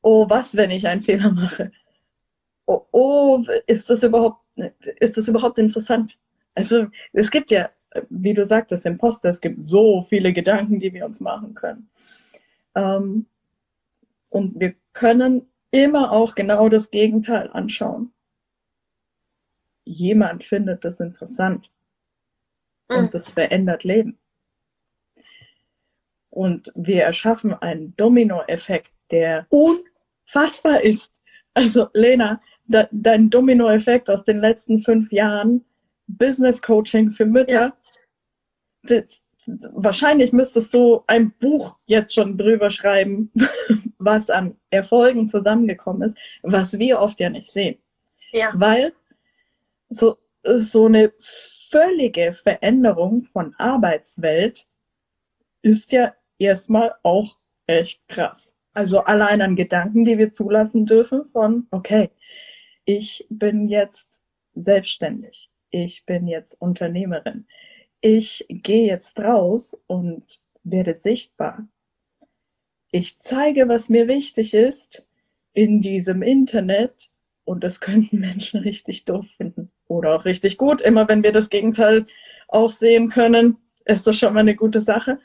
oh, 0.02 0.30
was, 0.30 0.56
wenn 0.56 0.72
ich 0.72 0.88
einen 0.88 1.02
Fehler 1.02 1.32
mache? 1.32 1.72
Oh, 2.68 2.86
oh, 2.92 3.44
ist 3.66 3.90
das 3.90 4.04
überhaupt, 4.04 4.47
ist 5.00 5.18
das 5.18 5.28
überhaupt 5.28 5.58
interessant? 5.60 6.18
Also, 6.56 6.88
es 7.14 7.32
gibt 7.32 7.52
ja, 7.52 7.70
wie 8.10 8.34
du 8.34 8.46
sagtest, 8.46 8.86
Imposter, 8.86 9.30
es 9.30 9.42
gibt 9.42 9.68
so 9.68 10.02
viele 10.02 10.34
Gedanken, 10.34 10.80
die 10.80 10.94
wir 10.94 11.06
uns 11.06 11.20
machen 11.20 11.54
können. 11.54 11.90
Ähm, 12.76 13.28
und 14.30 14.60
wir 14.60 14.76
können 14.94 15.48
immer 15.72 16.12
auch 16.12 16.36
genau 16.36 16.70
das 16.70 16.92
Gegenteil 16.92 17.50
anschauen. 17.52 18.14
Jemand 19.84 20.44
findet 20.44 20.84
das 20.84 21.00
interessant. 21.00 21.72
Und 22.88 23.06
mhm. 23.06 23.10
das 23.12 23.30
verändert 23.30 23.84
Leben. 23.84 24.18
Und 26.30 26.72
wir 26.76 27.04
erschaffen 27.04 27.54
einen 27.54 27.96
Dominoeffekt, 27.96 28.92
der 29.12 29.48
unfassbar 29.50 30.82
ist. 30.82 31.14
Also 31.54 31.90
Lena, 31.94 32.42
de, 32.68 32.88
dein 32.92 33.30
Dominoeffekt 33.30 34.10
aus 34.10 34.24
den 34.24 34.40
letzten 34.40 34.80
fünf 34.80 35.12
Jahren, 35.12 35.66
Business 36.08 36.62
Coaching 36.62 37.12
für 37.12 37.26
Mütter, 37.26 37.54
ja. 37.54 37.78
das, 38.84 39.24
wahrscheinlich 39.74 40.34
müsstest 40.34 40.74
du 40.74 41.04
ein 41.08 41.32
Buch 41.40 41.78
jetzt 41.86 42.14
schon 42.14 42.38
drüber 42.38 42.70
schreiben, 42.70 43.32
was 43.98 44.30
an 44.30 44.56
Erfolgen 44.70 45.28
zusammengekommen 45.28 46.04
ist, 46.04 46.18
was 46.44 46.78
wir 46.78 47.00
oft 47.00 47.20
ja 47.20 47.30
nicht 47.30 47.52
sehen. 47.52 47.78
Ja. 48.32 48.52
Weil 48.54 48.94
so, 49.90 50.18
so 50.44 50.86
eine 50.86 51.14
völlige 51.70 52.34
Veränderung 52.34 53.24
von 53.24 53.54
Arbeitswelt 53.58 54.68
ist 55.62 55.92
ja 55.92 56.14
erstmal 56.38 56.94
auch 57.04 57.38
echt 57.66 58.08
krass. 58.08 58.54
Also 58.74 59.00
allein 59.00 59.42
an 59.42 59.56
Gedanken, 59.56 60.06
die 60.06 60.18
wir 60.18 60.32
zulassen 60.32 60.86
dürfen 60.86 61.26
von, 61.26 61.68
okay, 61.72 62.12
ich 62.88 63.28
bin 63.30 63.68
jetzt 63.68 64.24
selbstständig, 64.56 65.52
ich 65.72 66.06
bin 66.06 66.26
jetzt 66.26 66.54
Unternehmerin, 66.60 67.46
ich 68.00 68.46
gehe 68.48 68.88
jetzt 68.88 69.20
raus 69.20 69.78
und 69.88 70.40
werde 70.64 70.96
sichtbar. 70.96 71.68
Ich 72.92 73.20
zeige, 73.20 73.68
was 73.68 73.90
mir 73.90 74.08
wichtig 74.08 74.54
ist 74.54 75.06
in 75.52 75.82
diesem 75.82 76.22
Internet 76.22 77.10
und 77.44 77.66
das 77.66 77.82
könnten 77.82 78.20
Menschen 78.22 78.62
richtig 78.62 79.04
doof 79.04 79.26
finden 79.36 79.70
oder 79.90 80.16
auch 80.16 80.24
richtig 80.24 80.58
gut. 80.58 80.80
Immer 80.80 81.10
wenn 81.10 81.24
wir 81.24 81.34
das 81.34 81.50
Gegenteil 81.50 82.08
auch 82.48 82.72
sehen 82.72 83.10
können, 83.10 83.58
ist 83.84 84.08
das 84.08 84.18
schon 84.18 84.34
mal 84.34 84.40
eine 84.40 84.56
gute 84.56 84.80
Sache. 84.80 85.20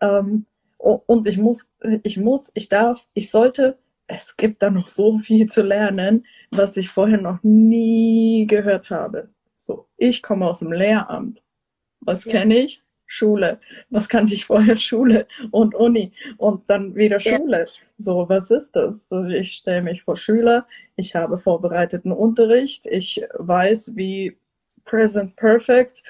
Ähm, 0.00 0.46
und 0.78 1.26
ich 1.26 1.38
muss, 1.38 1.68
ich 2.04 2.16
muss, 2.18 2.52
ich 2.54 2.68
darf, 2.68 3.04
ich 3.14 3.30
sollte, 3.30 3.79
es 4.10 4.36
gibt 4.36 4.62
da 4.62 4.70
noch 4.70 4.88
so 4.88 5.18
viel 5.18 5.46
zu 5.46 5.62
lernen, 5.62 6.26
was 6.50 6.76
ich 6.76 6.88
vorher 6.88 7.20
noch 7.20 7.42
nie 7.42 8.46
gehört 8.46 8.90
habe. 8.90 9.30
So, 9.56 9.86
ich 9.96 10.22
komme 10.22 10.46
aus 10.46 10.60
dem 10.60 10.72
Lehramt. 10.72 11.42
Was 12.00 12.24
ja. 12.24 12.32
kenne 12.32 12.58
ich? 12.58 12.82
Schule. 13.06 13.58
Was 13.90 14.08
kannte 14.08 14.34
ich 14.34 14.44
vorher? 14.44 14.76
Schule 14.88 15.26
und 15.50 15.74
Uni 15.74 16.12
und 16.36 16.68
dann 16.70 16.94
wieder 16.94 17.18
Schule. 17.20 17.60
Ja. 17.60 17.72
So, 17.98 18.28
was 18.28 18.50
ist 18.50 18.76
das? 18.76 19.08
Ich 19.30 19.52
stelle 19.52 19.82
mich 19.82 20.02
vor 20.02 20.16
Schüler, 20.16 20.66
ich 20.96 21.14
habe 21.14 21.38
vorbereiteten 21.38 22.12
Unterricht, 22.12 22.86
ich 22.86 23.24
weiß, 23.34 23.96
wie 23.96 24.36
Present 24.84 25.36
Perfect 25.36 26.02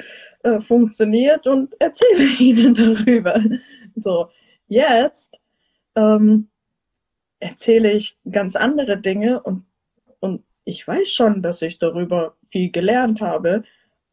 äh, 0.42 0.60
funktioniert 0.60 1.46
und 1.46 1.74
erzähle 1.80 2.24
ihnen 2.38 2.74
darüber. 2.74 3.42
So, 3.96 4.28
Jetzt 4.70 5.36
ähm, 5.96 6.48
erzähle 7.40 7.92
ich 7.92 8.16
ganz 8.30 8.54
andere 8.54 9.00
Dinge 9.00 9.42
und, 9.42 9.66
und 10.20 10.44
ich 10.64 10.86
weiß 10.86 11.10
schon, 11.10 11.42
dass 11.42 11.62
ich 11.62 11.78
darüber 11.78 12.36
viel 12.48 12.70
gelernt 12.70 13.20
habe, 13.20 13.64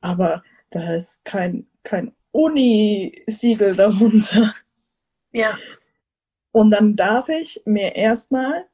aber 0.01 0.43
da 0.69 0.93
ist 0.93 1.23
kein, 1.25 1.67
kein 1.83 2.13
Uni-Siegel 2.31 3.75
darunter. 3.75 4.55
Ja. 5.31 5.57
Und 6.51 6.71
dann 6.71 6.95
darf 6.95 7.29
ich 7.29 7.61
mir 7.65 7.95
erstmal 7.95 8.65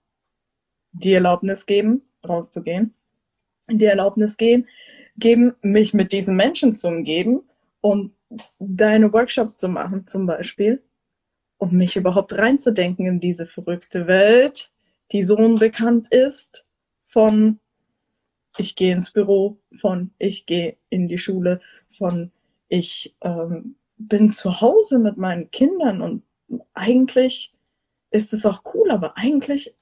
die 0.94 1.14
Erlaubnis 1.14 1.66
geben, 1.66 2.04
rauszugehen, 2.28 2.94
die 3.70 3.86
Erlaubnis 3.86 4.38
geben, 4.38 4.68
geben, 5.18 5.56
mich 5.62 5.94
mit 5.94 6.12
diesen 6.12 6.36
Menschen 6.36 6.76
zu 6.76 6.88
umgeben 6.88 7.44
und 7.82 8.14
deine 8.60 9.12
Workshops 9.12 9.58
zu 9.58 9.68
machen, 9.68 10.08
zum 10.08 10.26
Beispiel 10.26 10.84
um 11.58 11.72
mich 11.72 11.96
überhaupt 11.96 12.38
reinzudenken 12.38 13.06
in 13.06 13.20
diese 13.20 13.46
verrückte 13.46 14.08
Welt, 14.08 14.72
die 15.12 15.24
so 15.24 15.38
unbekannt 15.38 16.10
ist, 16.10 16.66
von 17.02 17.60
ich 18.58 18.76
gehe 18.76 18.94
ins 18.94 19.12
Büro, 19.12 19.60
von 19.74 20.12
ich 20.18 20.46
gehe 20.46 20.78
in 20.90 21.08
die 21.08 21.18
Schule, 21.18 21.62
von 21.90 22.32
ich 22.68 23.16
ähm, 23.22 23.76
bin 23.98 24.30
zu 24.30 24.62
Hause 24.62 25.00
mit 25.00 25.18
meinen 25.18 25.52
Kindern 25.52 26.02
und 26.02 26.24
eigentlich 26.74 27.54
ist 28.12 28.34
es 28.34 28.46
auch 28.46 28.64
cool, 28.74 28.92
aber 28.92 29.18
eigentlich 29.18 29.76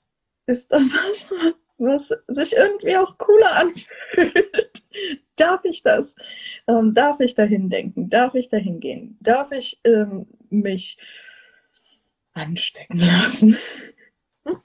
ist 0.45 0.71
da 0.71 0.77
was, 0.79 1.29
was 1.77 2.09
sich 2.27 2.55
irgendwie 2.55 2.95
auch 2.97 3.17
cooler 3.17 3.53
anfühlt. 3.53 4.83
darf 5.35 5.65
ich 5.65 5.83
das? 5.83 6.15
Ähm, 6.67 6.93
darf 6.93 7.19
ich 7.19 7.35
dahin 7.35 7.69
denken? 7.69 8.09
Darf 8.09 8.35
ich 8.35 8.49
dahin 8.49 8.79
gehen? 8.79 9.17
Darf 9.21 9.51
ich 9.51 9.79
ähm, 9.83 10.27
mich 10.49 10.97
anstecken 12.33 12.99
lassen. 12.99 13.57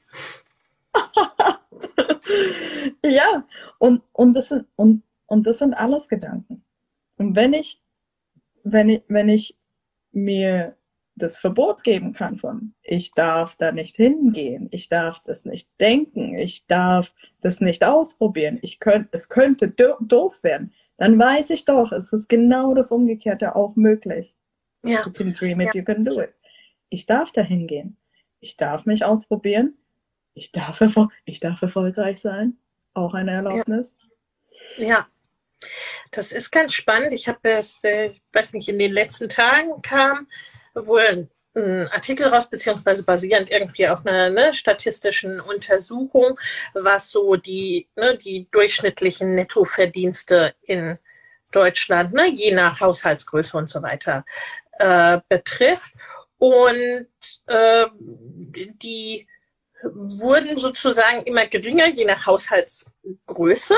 ja, 3.04 3.46
und, 3.78 4.02
und, 4.12 4.34
das 4.34 4.48
sind, 4.48 4.66
und, 4.76 5.02
und 5.26 5.46
das 5.46 5.58
sind 5.58 5.74
alles 5.74 6.08
Gedanken. 6.08 6.64
Und 7.16 7.36
wenn 7.36 7.52
ich, 7.52 7.82
wenn 8.64 8.88
ich, 8.88 9.02
wenn 9.08 9.28
ich 9.28 9.56
mir 10.12 10.76
das 11.16 11.38
Verbot 11.38 11.82
geben 11.82 12.12
kann 12.12 12.38
von, 12.38 12.74
ich 12.82 13.12
darf 13.12 13.56
da 13.56 13.72
nicht 13.72 13.96
hingehen, 13.96 14.68
ich 14.70 14.88
darf 14.88 15.20
das 15.24 15.44
nicht 15.44 15.68
denken, 15.80 16.38
ich 16.38 16.66
darf 16.66 17.12
das 17.40 17.60
nicht 17.60 17.84
ausprobieren, 17.84 18.58
ich 18.62 18.80
könnte, 18.80 19.08
es 19.12 19.28
könnte 19.28 19.68
doof 19.68 20.42
werden, 20.42 20.72
dann 20.98 21.18
weiß 21.18 21.50
ich 21.50 21.64
doch, 21.64 21.92
es 21.92 22.12
ist 22.12 22.28
genau 22.28 22.74
das 22.74 22.92
Umgekehrte 22.92 23.56
auch 23.56 23.76
möglich. 23.76 24.34
Ja. 24.84 25.04
You 25.04 25.12
can 25.12 25.34
dream 25.34 25.60
it, 25.60 25.68
ja. 25.68 25.80
you 25.80 25.84
can 25.84 26.04
do 26.04 26.20
it. 26.20 26.34
Ich 26.88 27.06
darf 27.06 27.32
dahin 27.32 27.66
gehen. 27.66 27.96
Ich 28.40 28.56
darf 28.56 28.86
mich 28.86 29.04
ausprobieren. 29.04 29.76
Ich 30.34 30.52
darf, 30.52 30.82
ich 31.24 31.40
darf 31.40 31.62
erfolgreich 31.62 32.20
sein. 32.20 32.58
Auch 32.94 33.14
eine 33.14 33.32
Erlaubnis. 33.32 33.96
Ja. 34.76 34.86
ja. 34.86 35.06
Das 36.10 36.32
ist 36.32 36.50
ganz 36.50 36.74
spannend. 36.74 37.12
Ich 37.12 37.28
habe 37.28 37.38
erst, 37.42 37.84
äh, 37.84 38.06
ich 38.06 38.22
weiß 38.32 38.52
nicht, 38.52 38.68
in 38.68 38.78
den 38.78 38.92
letzten 38.92 39.28
Tagen 39.28 39.80
kam 39.82 40.28
wohl 40.74 41.28
ein 41.56 41.88
Artikel 41.90 42.26
raus, 42.26 42.50
beziehungsweise 42.50 43.02
basierend 43.02 43.50
irgendwie 43.50 43.88
auf 43.88 44.04
einer 44.04 44.28
ne, 44.28 44.52
statistischen 44.52 45.40
Untersuchung, 45.40 46.38
was 46.74 47.10
so 47.10 47.36
die, 47.36 47.88
ne, 47.96 48.16
die 48.18 48.48
durchschnittlichen 48.50 49.34
Nettoverdienste 49.34 50.54
in 50.62 50.98
Deutschland, 51.52 52.12
ne, 52.12 52.28
je 52.28 52.52
nach 52.52 52.80
Haushaltsgröße 52.80 53.56
und 53.56 53.70
so 53.70 53.82
weiter, 53.82 54.24
äh, 54.78 55.20
betrifft. 55.28 55.94
Und 56.38 57.08
äh, 57.46 57.86
die 58.82 59.26
wurden 59.82 60.58
sozusagen 60.58 61.22
immer 61.22 61.46
geringer, 61.46 61.88
je 61.88 62.04
nach 62.04 62.26
Haushaltsgröße. 62.26 63.76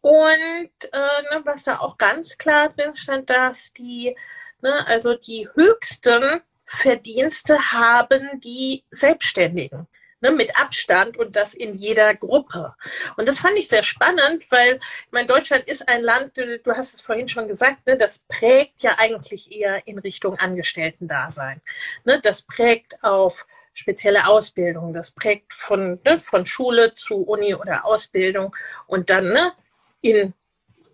Und 0.00 0.70
äh, 0.92 1.22
ne, 1.32 1.42
was 1.44 1.64
da 1.64 1.78
auch 1.78 1.98
ganz 1.98 2.38
klar 2.38 2.68
drin 2.68 2.96
stand, 2.96 3.30
dass 3.30 3.72
die, 3.72 4.16
ne, 4.60 4.86
also 4.86 5.14
die 5.14 5.48
höchsten 5.54 6.40
Verdienste 6.64 7.58
haben 7.72 8.40
die 8.40 8.84
Selbstständigen. 8.90 9.88
Ne, 10.20 10.32
mit 10.32 10.56
Abstand 10.58 11.16
und 11.16 11.36
das 11.36 11.54
in 11.54 11.74
jeder 11.74 12.12
Gruppe. 12.12 12.74
Und 13.16 13.28
das 13.28 13.38
fand 13.38 13.56
ich 13.56 13.68
sehr 13.68 13.84
spannend, 13.84 14.50
weil 14.50 14.80
ich 15.06 15.12
meine, 15.12 15.28
Deutschland 15.28 15.68
ist 15.68 15.88
ein 15.88 16.02
Land, 16.02 16.36
du, 16.36 16.58
du 16.58 16.72
hast 16.72 16.94
es 16.94 17.02
vorhin 17.02 17.28
schon 17.28 17.46
gesagt, 17.46 17.86
ne, 17.86 17.96
das 17.96 18.24
prägt 18.26 18.82
ja 18.82 18.96
eigentlich 18.98 19.52
eher 19.52 19.86
in 19.86 20.00
Richtung 20.00 20.36
Angestellten-Dasein. 20.36 21.62
Ne, 22.04 22.20
das 22.20 22.42
prägt 22.42 23.04
auf 23.04 23.46
spezielle 23.74 24.26
Ausbildung, 24.26 24.92
das 24.92 25.12
prägt 25.12 25.54
von, 25.54 26.00
ne, 26.04 26.18
von 26.18 26.46
Schule 26.46 26.92
zu 26.92 27.22
Uni 27.22 27.54
oder 27.54 27.84
Ausbildung 27.84 28.54
und 28.88 29.10
dann 29.10 29.28
ne, 29.32 29.52
in, 30.00 30.34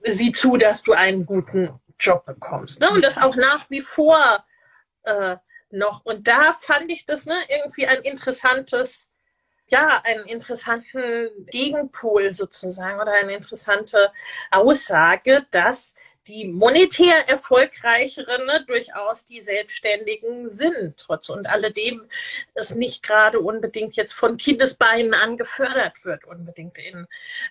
sieh 0.02 0.32
zu, 0.32 0.58
dass 0.58 0.82
du 0.82 0.92
einen 0.92 1.24
guten 1.24 1.80
Job 1.98 2.26
bekommst. 2.26 2.80
Ne? 2.80 2.90
Und 2.90 3.02
das 3.02 3.16
auch 3.16 3.36
nach 3.36 3.70
wie 3.70 3.80
vor 3.80 4.44
äh, 5.04 5.36
noch. 5.70 6.04
Und 6.04 6.28
da 6.28 6.52
fand 6.52 6.90
ich 6.90 7.06
das 7.06 7.26
ne, 7.26 7.36
irgendwie 7.48 7.86
ein 7.86 8.02
interessantes, 8.02 9.08
ja, 9.74 10.00
einen 10.04 10.24
interessanten 10.26 11.46
Gegenpol 11.50 12.32
sozusagen 12.32 13.00
oder 13.00 13.12
eine 13.12 13.34
interessante 13.34 14.12
Aussage, 14.52 15.46
dass 15.50 15.96
die 16.28 16.46
monetär 16.46 17.28
erfolgreicheren 17.28 18.46
ne, 18.46 18.64
durchaus 18.66 19.26
die 19.26 19.42
Selbstständigen 19.42 20.48
sind, 20.48 20.96
trotz 20.96 21.28
und 21.28 21.46
alledem 21.46 22.08
es 22.54 22.74
nicht 22.74 23.02
gerade 23.02 23.40
unbedingt 23.40 23.94
jetzt 23.96 24.12
von 24.14 24.36
Kindesbeinen 24.36 25.12
an 25.12 25.36
gefördert 25.36 26.04
wird, 26.04 26.24
unbedingt 26.24 26.78
in 26.78 27.06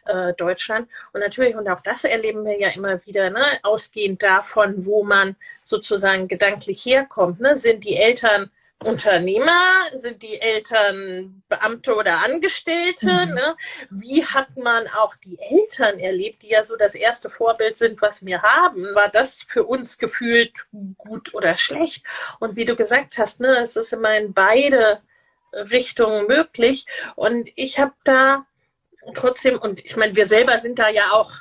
äh, 0.06 0.34
Deutschland. 0.34 0.90
Und 1.12 1.20
natürlich, 1.20 1.56
und 1.56 1.70
auch 1.70 1.82
das 1.82 2.06
erleben 2.06 2.46
wir 2.46 2.58
ja 2.58 2.70
immer 2.70 3.06
wieder, 3.06 3.30
ne, 3.30 3.46
ausgehend 3.64 4.24
davon, 4.24 4.86
wo 4.86 5.04
man 5.04 5.36
sozusagen 5.62 6.28
gedanklich 6.28 6.84
herkommt, 6.86 7.42
ne, 7.42 7.58
sind 7.58 7.84
die 7.84 7.98
Eltern 7.98 8.50
Unternehmer? 8.80 9.62
Sind 9.96 10.22
die 10.22 10.40
Eltern 10.42 11.44
Beamte 11.48 11.96
oder 11.96 12.24
Angestellte? 12.24 13.08
Mhm. 13.28 13.34
Ne? 13.34 13.56
Wie 13.90 14.26
hat 14.26 14.58
man 14.58 14.88
auch 14.88 15.16
die 15.16 15.38
Eltern 15.40 16.00
erlebt, 16.00 16.44
die 16.44 16.50
ja 16.50 16.64
so 16.64 16.76
das 16.76 16.96
erste 16.96 17.30
Vorbild 17.30 17.78
sind, 17.78 18.02
was 18.02 18.26
wir 18.26 18.42
haben? 18.42 18.84
War 18.96 19.10
das 19.10 19.44
für 19.48 19.64
uns 19.64 19.98
gefühlt 19.98 20.68
gut 20.98 21.34
oder 21.34 21.56
schlecht? 21.58 22.06
Und 22.40 22.56
wie 22.56 22.66
du 22.66 22.76
gesagt 22.76 23.18
hast, 23.18 23.40
ne, 23.40 23.60
es 23.60 23.76
ist 23.76 23.94
immer 23.94 24.18
in 24.18 24.34
beide 24.34 25.02
Richtungen 25.54 26.28
möglich. 26.28 26.86
Und 27.16 27.50
ich 27.56 27.80
habe 27.80 27.94
da 28.04 28.46
trotzdem, 29.16 29.60
und 29.60 29.84
ich 29.86 29.96
meine, 29.96 30.16
wir 30.16 30.28
selber 30.28 30.58
sind 30.60 30.80
da 30.80 30.90
ja 30.90 31.12
auch 31.12 31.32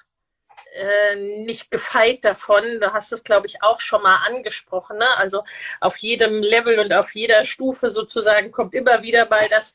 äh, 0.75 1.17
nicht 1.17 1.71
gefeit 1.71 2.25
davon. 2.25 2.63
Du 2.81 2.93
hast 2.93 3.13
es, 3.13 3.25
glaube 3.25 3.47
ich, 3.47 3.63
auch 3.63 3.81
schon 3.81 4.03
mal 4.03 4.27
angesprochen. 4.27 4.99
Ne? 4.99 5.17
Also 5.17 5.45
auf 5.81 5.97
jedem 5.99 6.43
Level 6.43 6.79
und 6.79 6.93
auf 6.95 7.15
jeder 7.15 7.45
Stufe 7.45 7.91
sozusagen 7.91 8.53
kommt 8.53 8.75
immer 8.75 9.03
wieder 9.03 9.29
mal 9.29 9.49
das 9.49 9.75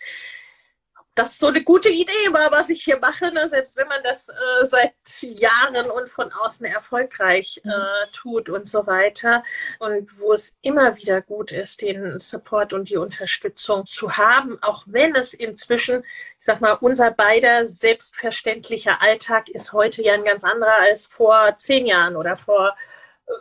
das 1.18 1.40
so 1.40 1.48
eine 1.48 1.64
gute 1.64 1.90
Idee 1.90 2.32
war, 2.32 2.52
was 2.52 2.70
ich 2.70 2.84
hier 2.84 3.00
mache, 3.00 3.32
ne? 3.34 3.50
selbst 3.50 3.76
wenn 3.76 3.88
man 3.88 4.04
das 4.04 4.30
äh, 4.30 4.66
seit 4.66 4.94
Jahren 5.22 5.90
und 5.90 6.10
von 6.10 6.32
außen 6.32 6.66
erfolgreich 6.66 7.62
äh, 7.64 7.70
mhm. 7.70 8.12
tut 8.12 8.50
und 8.50 8.68
so 8.68 8.86
weiter. 8.86 9.44
Und 9.80 10.20
wo 10.20 10.34
es 10.34 10.56
immer 10.62 10.96
wieder 10.96 11.22
gut 11.22 11.52
ist, 11.52 11.82
den 11.82 12.20
Support 12.20 12.74
und 12.74 12.90
die 12.90 12.98
Unterstützung 12.98 13.86
zu 13.86 14.18
haben, 14.18 14.60
auch 14.62 14.84
wenn 14.86 15.16
es 15.16 15.34
inzwischen, 15.34 16.04
ich 16.38 16.46
sag 16.46 16.62
mal, 16.62 16.74
unser 16.74 17.12
beider 17.12 17.66
selbstverständlicher 17.66 19.02
Alltag 19.02 19.50
ist 19.50 19.74
heute 19.74 20.04
ja 20.04 20.14
ein 20.14 20.24
ganz 20.24 20.44
anderer 20.44 20.80
als 20.82 21.08
vor 21.08 21.56
zehn 21.58 21.88
Jahren 21.88 22.16
oder 22.16 22.38
vor 22.38 22.76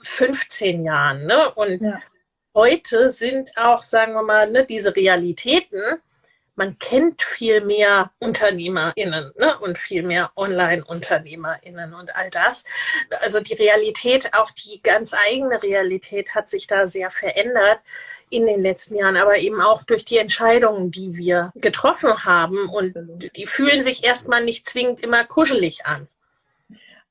15 0.03 0.85
Jahren. 0.85 1.27
Ne? 1.27 1.53
Und 1.55 1.83
ja. 1.83 2.01
heute 2.55 3.11
sind 3.11 3.53
auch, 3.57 3.83
sagen 3.83 4.15
wir 4.15 4.23
mal, 4.23 4.51
ne, 4.51 4.65
diese 4.65 4.95
Realitäten, 4.97 5.81
man 6.57 6.79
kennt 6.79 7.23
viel 7.23 7.61
mehr 7.61 8.11
UnternehmerInnen 8.19 9.33
ne? 9.39 9.59
und 9.61 9.79
viel 9.79 10.03
mehr 10.03 10.33
Online-UnternehmerInnen 10.37 11.95
und 11.95 12.17
all 12.17 12.31
das. 12.31 12.65
Also 13.21 13.41
die 13.41 13.55
Realität, 13.55 14.31
auch 14.35 14.51
die 14.51 14.81
ganz 14.83 15.15
eigene 15.15 15.63
Realität 15.63 16.35
hat 16.35 16.49
sich 16.49 16.67
da 16.67 16.87
sehr 16.87 17.11
verändert 17.11 17.81
in 18.31 18.47
den 18.47 18.61
letzten 18.63 18.97
Jahren, 18.97 19.17
aber 19.17 19.39
eben 19.39 19.61
auch 19.61 19.85
durch 19.85 20.05
die 20.05 20.19
Entscheidungen, 20.19 20.91
die 20.91 21.15
wir 21.15 21.53
getroffen 21.55 22.25
haben. 22.25 22.69
Und 22.69 22.95
die 23.37 23.47
fühlen 23.47 23.83
sich 23.83 24.05
erstmal 24.05 24.43
nicht 24.43 24.69
zwingend 24.69 25.03
immer 25.03 25.25
kuschelig 25.25 25.87
an. 25.87 26.09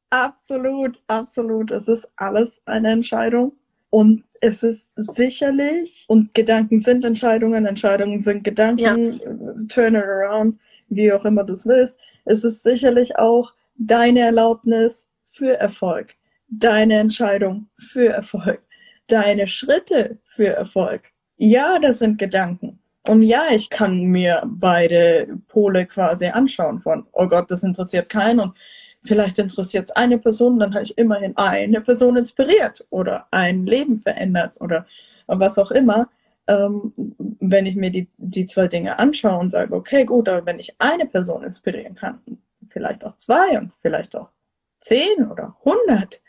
Absolut, 0.09 1.01
absolut. 1.07 1.71
Es 1.71 1.87
ist 1.87 2.07
alles 2.15 2.61
eine 2.65 2.91
Entscheidung. 2.91 3.53
Und 3.95 4.25
es 4.41 4.61
ist 4.61 4.91
sicherlich, 4.97 6.03
und 6.09 6.35
Gedanken 6.35 6.81
sind 6.81 7.05
Entscheidungen, 7.05 7.65
Entscheidungen 7.65 8.21
sind 8.21 8.43
Gedanken, 8.43 9.21
ja. 9.23 9.53
turn 9.69 9.95
it 9.95 10.03
around, 10.03 10.59
wie 10.89 11.13
auch 11.13 11.23
immer 11.23 11.45
du 11.45 11.53
es 11.53 11.65
willst. 11.65 11.97
Es 12.25 12.43
ist 12.43 12.63
sicherlich 12.63 13.17
auch 13.17 13.53
deine 13.77 14.19
Erlaubnis 14.19 15.07
für 15.23 15.57
Erfolg, 15.57 16.13
deine 16.49 16.99
Entscheidung 16.99 17.69
für 17.79 18.09
Erfolg, 18.09 18.61
deine 19.07 19.47
Schritte 19.47 20.17
für 20.25 20.49
Erfolg. 20.49 21.03
Ja, 21.37 21.79
das 21.79 21.99
sind 21.99 22.17
Gedanken. 22.17 22.79
Und 23.07 23.21
ja, 23.21 23.45
ich 23.51 23.69
kann 23.69 24.03
mir 24.03 24.43
beide 24.45 25.39
Pole 25.47 25.85
quasi 25.85 26.25
anschauen 26.25 26.81
von, 26.81 27.05
oh 27.13 27.27
Gott, 27.27 27.49
das 27.49 27.63
interessiert 27.63 28.09
keinen 28.09 28.41
und 28.41 28.57
vielleicht 29.05 29.39
interessiert 29.39 29.85
es 29.85 29.95
eine 29.95 30.17
Person, 30.17 30.59
dann 30.59 30.73
habe 30.73 30.83
ich 30.83 30.97
immerhin 30.97 31.35
eine 31.37 31.81
Person 31.81 32.17
inspiriert 32.17 32.85
oder 32.89 33.27
ein 33.31 33.65
Leben 33.65 33.99
verändert 34.01 34.53
oder 34.59 34.85
was 35.27 35.57
auch 35.57 35.71
immer. 35.71 36.09
Ähm, 36.47 36.93
wenn 37.39 37.65
ich 37.65 37.75
mir 37.75 37.89
die, 37.89 38.07
die 38.17 38.45
zwei 38.45 38.67
Dinge 38.67 38.99
anschaue 38.99 39.39
und 39.39 39.49
sage, 39.49 39.73
okay, 39.73 40.05
gut, 40.05 40.29
aber 40.29 40.45
wenn 40.45 40.59
ich 40.59 40.75
eine 40.79 41.07
Person 41.07 41.43
inspirieren 41.43 41.95
kann, 41.95 42.19
vielleicht 42.69 43.05
auch 43.05 43.15
zwei 43.17 43.57
und 43.57 43.71
vielleicht 43.81 44.15
auch 44.15 44.29
zehn 44.81 45.31
oder 45.31 45.55
hundert, 45.63 46.21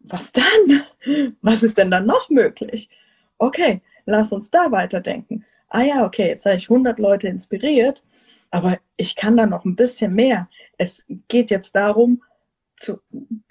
was 0.00 0.32
dann? 0.32 0.82
Was 1.42 1.62
ist 1.62 1.78
denn 1.78 1.90
dann 1.90 2.06
noch 2.06 2.28
möglich? 2.28 2.88
Okay, 3.38 3.82
lass 4.04 4.32
uns 4.32 4.50
da 4.50 4.70
weiterdenken. 4.70 5.44
Ah 5.68 5.82
ja, 5.82 6.04
okay, 6.04 6.28
jetzt 6.28 6.44
habe 6.44 6.56
ich 6.56 6.68
hundert 6.68 6.98
Leute 6.98 7.28
inspiriert, 7.28 8.04
aber 8.50 8.78
ich 8.96 9.16
kann 9.16 9.36
da 9.36 9.46
noch 9.46 9.64
ein 9.64 9.76
bisschen 9.76 10.14
mehr 10.14 10.48
es 10.82 11.04
geht 11.28 11.50
jetzt 11.50 11.74
darum, 11.74 12.22
zu, 12.76 13.00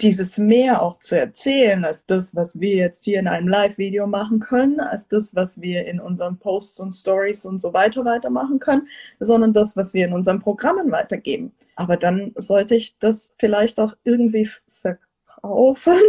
dieses 0.02 0.38
mehr 0.38 0.82
auch 0.82 1.00
zu 1.00 1.18
erzählen, 1.18 1.86
als 1.86 2.06
das, 2.06 2.36
was 2.36 2.60
wir 2.60 2.76
jetzt 2.76 3.06
hier 3.06 3.20
in 3.20 3.28
einem 3.28 3.48
Live-Video 3.48 4.06
machen 4.08 4.40
können, 4.42 4.80
als 4.80 5.08
das, 5.08 5.34
was 5.36 5.62
wir 5.62 5.86
in 5.86 6.02
unseren 6.02 6.38
Posts 6.38 6.82
und 6.82 6.92
Stories 6.92 7.46
und 7.46 7.60
so 7.60 7.74
weiter 7.74 8.04
weitermachen 8.04 8.60
können, 8.60 8.90
sondern 9.20 9.54
das, 9.54 9.78
was 9.78 9.94
wir 9.94 10.06
in 10.06 10.14
unseren 10.14 10.42
Programmen 10.42 10.92
weitergeben. 10.92 11.54
Aber 11.76 11.96
dann 11.96 12.34
sollte 12.36 12.76
ich 12.76 12.98
das 13.00 13.34
vielleicht 13.40 13.80
auch 13.80 13.96
irgendwie 14.04 14.50
verkaufen. 14.70 16.00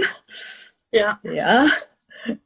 Ja. 0.91 1.21
Ja, 1.23 1.69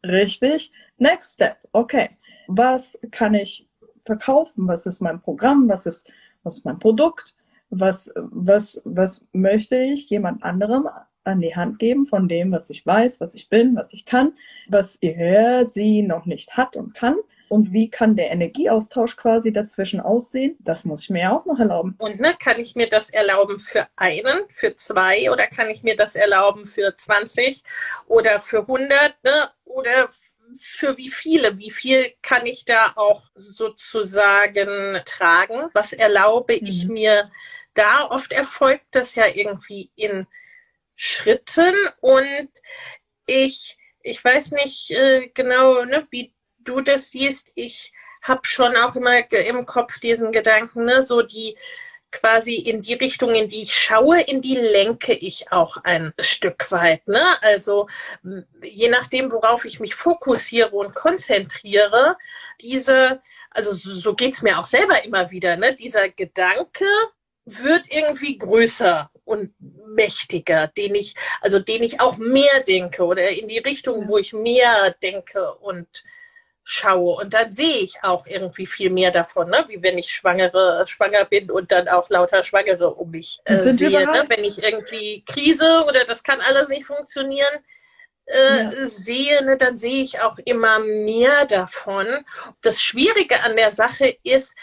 richtig. 0.04 0.72
Next 0.98 1.34
step. 1.34 1.56
Okay. 1.72 2.10
Was 2.48 2.98
kann 3.10 3.34
ich 3.34 3.66
verkaufen? 4.04 4.68
Was 4.68 4.86
ist 4.86 5.00
mein 5.00 5.20
Programm? 5.20 5.68
Was 5.68 5.86
ist, 5.86 6.12
was 6.42 6.58
ist 6.58 6.64
mein 6.64 6.78
Produkt? 6.78 7.34
Was, 7.70 8.12
was, 8.16 8.80
was 8.84 9.24
möchte 9.32 9.76
ich 9.76 10.08
jemand 10.08 10.42
anderem 10.42 10.88
an 11.24 11.40
die 11.40 11.56
Hand 11.56 11.78
geben 11.78 12.06
von 12.06 12.28
dem, 12.28 12.52
was 12.52 12.70
ich 12.70 12.86
weiß, 12.86 13.20
was 13.20 13.34
ich 13.34 13.48
bin, 13.48 13.74
was 13.76 13.92
ich 13.92 14.06
kann, 14.06 14.32
was 14.68 14.96
er, 14.96 15.68
sie 15.68 16.02
noch 16.02 16.24
nicht 16.26 16.56
hat 16.56 16.76
und 16.76 16.94
kann. 16.94 17.16
Und 17.48 17.72
wie 17.72 17.88
kann 17.88 18.16
der 18.16 18.30
Energieaustausch 18.30 19.16
quasi 19.16 19.52
dazwischen 19.52 20.00
aussehen? 20.00 20.56
Das 20.60 20.84
muss 20.84 21.02
ich 21.02 21.10
mir 21.10 21.32
auch 21.32 21.46
noch 21.46 21.60
erlauben. 21.60 21.94
Und 21.98 22.18
ne, 22.18 22.34
kann 22.38 22.58
ich 22.58 22.74
mir 22.74 22.88
das 22.88 23.10
erlauben 23.10 23.60
für 23.60 23.86
einen, 23.96 24.48
für 24.48 24.74
zwei 24.74 25.30
oder 25.30 25.46
kann 25.46 25.70
ich 25.70 25.84
mir 25.84 25.96
das 25.96 26.16
erlauben 26.16 26.66
für 26.66 26.94
20 26.94 27.62
oder 28.08 28.40
für 28.40 28.62
100 28.62 28.90
ne? 29.22 29.30
oder 29.64 30.08
für 30.60 30.96
wie 30.96 31.10
viele? 31.10 31.58
Wie 31.58 31.70
viel 31.70 32.12
kann 32.22 32.46
ich 32.46 32.64
da 32.64 32.92
auch 32.96 33.24
sozusagen 33.34 35.00
tragen? 35.04 35.70
Was 35.72 35.92
erlaube 35.92 36.54
mhm. 36.54 36.66
ich 36.66 36.86
mir 36.86 37.30
da? 37.74 38.06
Oft 38.06 38.32
erfolgt 38.32 38.86
das 38.92 39.14
ja 39.14 39.26
irgendwie 39.26 39.90
in 39.96 40.26
Schritten 40.94 41.74
und 42.00 42.50
ich, 43.26 43.76
ich 44.02 44.24
weiß 44.24 44.52
nicht 44.52 44.90
äh, 44.90 45.28
genau, 45.34 45.84
ne, 45.84 46.06
wie 46.10 46.32
du 46.58 46.80
das 46.80 47.10
siehst. 47.10 47.52
Ich 47.54 47.92
habe 48.22 48.46
schon 48.46 48.76
auch 48.76 48.96
immer 48.96 49.30
im 49.32 49.66
Kopf 49.66 50.00
diesen 50.00 50.32
Gedanken, 50.32 50.84
ne, 50.84 51.02
so 51.02 51.22
die 51.22 51.56
quasi 52.20 52.54
in 52.54 52.82
die 52.82 52.94
Richtung, 52.94 53.34
in 53.34 53.48
die 53.48 53.62
ich 53.62 53.74
schaue, 53.74 54.20
in 54.20 54.40
die 54.40 54.56
lenke 54.56 55.12
ich 55.12 55.52
auch 55.52 55.78
ein 55.84 56.12
Stück 56.18 56.70
weit. 56.70 57.06
Ne? 57.08 57.22
Also 57.42 57.88
je 58.62 58.88
nachdem, 58.88 59.32
worauf 59.32 59.64
ich 59.64 59.80
mich 59.80 59.94
fokussiere 59.94 60.70
und 60.70 60.94
konzentriere, 60.94 62.16
diese, 62.60 63.20
also 63.50 63.72
so 63.72 64.14
geht's 64.14 64.42
mir 64.42 64.58
auch 64.58 64.66
selber 64.66 65.04
immer 65.04 65.30
wieder, 65.30 65.56
ne? 65.56 65.74
dieser 65.74 66.08
Gedanke 66.08 66.86
wird 67.44 67.84
irgendwie 67.90 68.38
größer 68.38 69.10
und 69.24 69.54
mächtiger, 69.86 70.66
den 70.68 70.94
ich, 70.94 71.14
also 71.40 71.58
den 71.58 71.82
ich 71.82 72.00
auch 72.00 72.16
mehr 72.16 72.60
denke 72.66 73.04
oder 73.04 73.28
in 73.30 73.48
die 73.48 73.58
Richtung, 73.58 74.08
wo 74.08 74.18
ich 74.18 74.32
mehr 74.32 74.94
denke 75.02 75.54
und 75.54 76.04
schaue. 76.68 77.22
Und 77.22 77.32
dann 77.32 77.52
sehe 77.52 77.76
ich 77.76 78.02
auch 78.02 78.26
irgendwie 78.26 78.66
viel 78.66 78.90
mehr 78.90 79.12
davon, 79.12 79.48
ne? 79.48 79.64
wie 79.68 79.82
wenn 79.84 79.98
ich 79.98 80.12
schwangere, 80.12 80.84
schwanger 80.88 81.24
bin 81.24 81.48
und 81.48 81.70
dann 81.70 81.88
auch 81.88 82.10
lauter 82.10 82.42
Schwangere 82.42 82.92
um 82.92 83.12
mich 83.12 83.40
äh, 83.44 83.56
sehe. 83.56 84.04
Ne? 84.04 84.24
Wenn 84.28 84.42
ich 84.42 84.64
irgendwie 84.64 85.24
Krise 85.24 85.84
oder 85.86 86.04
das 86.04 86.24
kann 86.24 86.40
alles 86.40 86.68
nicht 86.68 86.84
funktionieren, 86.84 87.64
äh, 88.26 88.64
ja. 88.64 88.88
sehe, 88.88 89.44
ne, 89.44 89.56
dann 89.56 89.76
sehe 89.76 90.02
ich 90.02 90.20
auch 90.20 90.38
immer 90.44 90.80
mehr 90.80 91.46
davon. 91.46 92.26
Das 92.62 92.82
Schwierige 92.82 93.42
an 93.42 93.54
der 93.54 93.70
Sache 93.70 94.16
ist, 94.24 94.56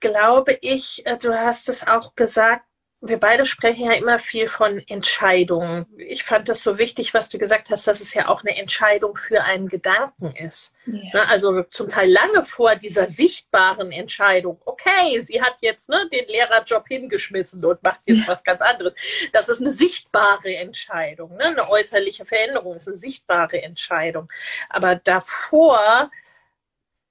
glaube 0.00 0.56
ich, 0.62 1.06
äh, 1.06 1.18
du 1.18 1.38
hast 1.38 1.68
es 1.68 1.86
auch 1.86 2.14
gesagt, 2.16 2.64
wir 3.06 3.18
beide 3.18 3.44
sprechen 3.44 3.84
ja 3.84 3.92
immer 3.92 4.18
viel 4.18 4.46
von 4.46 4.82
Entscheidungen. 4.88 5.86
Ich 5.98 6.24
fand 6.24 6.48
das 6.48 6.62
so 6.62 6.78
wichtig, 6.78 7.12
was 7.12 7.28
du 7.28 7.38
gesagt 7.38 7.70
hast, 7.70 7.86
dass 7.86 8.00
es 8.00 8.14
ja 8.14 8.28
auch 8.28 8.42
eine 8.42 8.56
Entscheidung 8.56 9.16
für 9.16 9.42
einen 9.42 9.68
Gedanken 9.68 10.34
ist. 10.34 10.74
Ja. 10.86 10.94
Ne, 11.12 11.28
also 11.28 11.62
zum 11.64 11.90
Teil 11.90 12.10
lange 12.10 12.42
vor 12.42 12.76
dieser 12.76 13.08
sichtbaren 13.08 13.92
Entscheidung. 13.92 14.60
Okay, 14.64 15.20
sie 15.20 15.42
hat 15.42 15.56
jetzt 15.60 15.90
ne, 15.90 16.08
den 16.12 16.26
Lehrerjob 16.26 16.88
hingeschmissen 16.88 17.64
und 17.64 17.82
macht 17.82 18.00
jetzt 18.06 18.22
ja. 18.22 18.28
was 18.28 18.42
ganz 18.42 18.62
anderes. 18.62 18.94
Das 19.32 19.48
ist 19.48 19.60
eine 19.60 19.70
sichtbare 19.70 20.56
Entscheidung. 20.56 21.36
Ne? 21.36 21.44
Eine 21.44 21.68
äußerliche 21.68 22.24
Veränderung 22.24 22.76
ist 22.76 22.88
eine 22.88 22.96
sichtbare 22.96 23.62
Entscheidung. 23.62 24.28
Aber 24.70 24.96
davor 24.96 26.10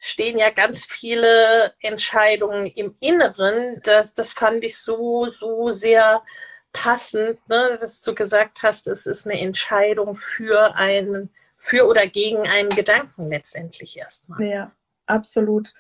stehen 0.06 0.38
ja 0.38 0.50
ganz 0.50 0.84
viele 0.84 1.74
Entscheidungen 1.80 2.68
im 2.68 2.94
Inneren. 3.00 3.80
Das, 3.86 4.14
das 4.14 4.34
fand 4.34 4.66
ich 4.66 4.78
so, 4.78 5.30
so 5.30 5.72
sehr 5.72 6.24
passend, 6.74 7.40
ne, 7.48 7.78
dass 7.80 8.02
du 8.02 8.14
gesagt 8.14 8.64
hast, 8.64 8.88
es 8.88 9.06
ist 9.06 9.26
eine 9.26 9.40
Entscheidung 9.40 10.16
für 10.16 10.76
einen, 10.76 11.30
für 11.56 11.88
oder 11.88 12.06
gegen 12.06 12.42
einen 12.42 12.72
Gedanken 12.72 13.30
letztendlich 13.30 13.98
erstmal. 13.98 14.44
Ja, 14.46 14.72
absolut. 15.06 15.74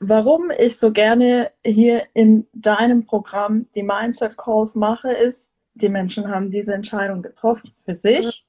Warum 0.00 0.50
ich 0.50 0.78
so 0.78 0.90
gerne 0.90 1.52
hier 1.62 2.06
in 2.14 2.48
deinem 2.54 3.04
Programm 3.04 3.66
die 3.74 3.82
Mindset 3.82 4.38
Calls 4.38 4.74
mache, 4.74 5.12
ist, 5.12 5.52
die 5.74 5.90
Menschen 5.90 6.30
haben 6.30 6.50
diese 6.50 6.72
Entscheidung 6.72 7.20
getroffen 7.20 7.74
für 7.84 7.94
sich 7.94 8.45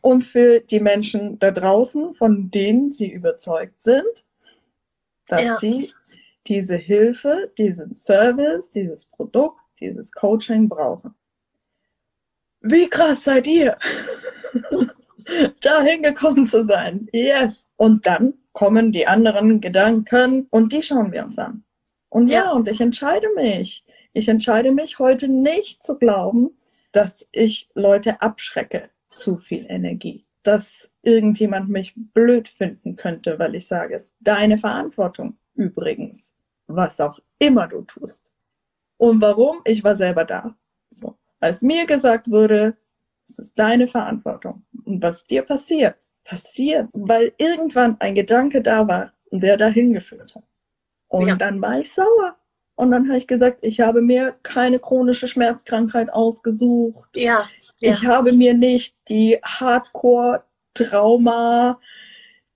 und 0.00 0.24
für 0.24 0.60
die 0.60 0.80
Menschen 0.80 1.38
da 1.38 1.50
draußen, 1.50 2.14
von 2.14 2.50
denen 2.50 2.92
sie 2.92 3.10
überzeugt 3.10 3.82
sind, 3.82 4.24
dass 5.26 5.42
ja. 5.42 5.58
sie 5.58 5.92
diese 6.46 6.76
Hilfe, 6.76 7.52
diesen 7.58 7.96
Service, 7.96 8.70
dieses 8.70 9.06
Produkt, 9.06 9.60
dieses 9.80 10.12
Coaching 10.12 10.68
brauchen. 10.68 11.14
Wie 12.60 12.88
krass 12.88 13.24
seid 13.24 13.46
ihr, 13.46 13.78
dahin 15.60 16.02
gekommen 16.02 16.46
zu 16.46 16.64
sein? 16.64 17.08
Yes. 17.12 17.68
Und 17.76 18.06
dann 18.06 18.34
kommen 18.52 18.92
die 18.92 19.06
anderen 19.06 19.60
Gedanken 19.60 20.46
und 20.50 20.72
die 20.72 20.82
schauen 20.82 21.12
wir 21.12 21.24
uns 21.24 21.38
an. 21.38 21.64
Und 22.08 22.28
ja, 22.28 22.44
ja 22.44 22.52
und 22.52 22.68
ich 22.68 22.80
entscheide 22.80 23.28
mich. 23.34 23.84
Ich 24.12 24.28
entscheide 24.28 24.72
mich 24.72 24.98
heute 24.98 25.28
nicht 25.28 25.84
zu 25.84 25.96
glauben, 25.96 26.50
dass 26.92 27.28
ich 27.30 27.70
Leute 27.74 28.20
abschrecke. 28.20 28.90
Zu 29.10 29.38
viel 29.38 29.66
Energie. 29.68 30.24
Dass 30.42 30.90
irgendjemand 31.02 31.68
mich 31.68 31.94
blöd 31.96 32.48
finden 32.48 32.96
könnte, 32.96 33.38
weil 33.38 33.54
ich 33.54 33.66
sage, 33.66 33.96
es 33.96 34.04
ist 34.04 34.16
deine 34.20 34.58
Verantwortung 34.58 35.36
übrigens, 35.54 36.34
was 36.66 37.00
auch 37.00 37.18
immer 37.38 37.66
du 37.66 37.82
tust. 37.82 38.32
Und 38.96 39.20
warum? 39.20 39.60
Ich 39.64 39.82
war 39.84 39.96
selber 39.96 40.24
da. 40.24 40.56
So. 40.90 41.16
Als 41.40 41.62
mir 41.62 41.86
gesagt 41.86 42.30
wurde, 42.30 42.76
es 43.28 43.38
ist 43.38 43.58
deine 43.58 43.88
Verantwortung. 43.88 44.64
Und 44.84 45.02
was 45.02 45.26
dir 45.26 45.42
passiert, 45.42 45.96
passiert, 46.24 46.88
weil 46.92 47.32
irgendwann 47.38 47.96
ein 48.00 48.14
Gedanke 48.14 48.60
da 48.60 48.86
war, 48.86 49.12
der 49.30 49.56
dahin 49.56 49.92
geführt 49.92 50.34
hat. 50.34 50.44
Und 51.08 51.28
ja. 51.28 51.36
dann 51.36 51.60
war 51.60 51.80
ich 51.80 51.92
sauer. 51.92 52.36
Und 52.74 52.90
dann 52.90 53.08
habe 53.08 53.18
ich 53.18 53.26
gesagt, 53.26 53.58
ich 53.62 53.80
habe 53.80 54.00
mir 54.00 54.34
keine 54.42 54.78
chronische 54.78 55.28
Schmerzkrankheit 55.28 56.12
ausgesucht. 56.12 57.10
Ja. 57.14 57.48
Ich 57.80 58.04
habe 58.04 58.32
mir 58.32 58.54
nicht 58.54 58.94
die 59.08 59.38
Hardcore-Trauma 59.42 61.80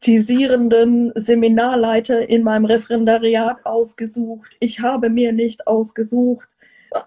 tisierenden 0.00 1.12
Seminarleiter 1.14 2.28
in 2.28 2.42
meinem 2.42 2.64
Referendariat 2.66 3.64
ausgesucht. 3.64 4.54
Ich 4.60 4.80
habe 4.80 5.08
mir 5.08 5.32
nicht 5.32 5.66
ausgesucht, 5.66 6.50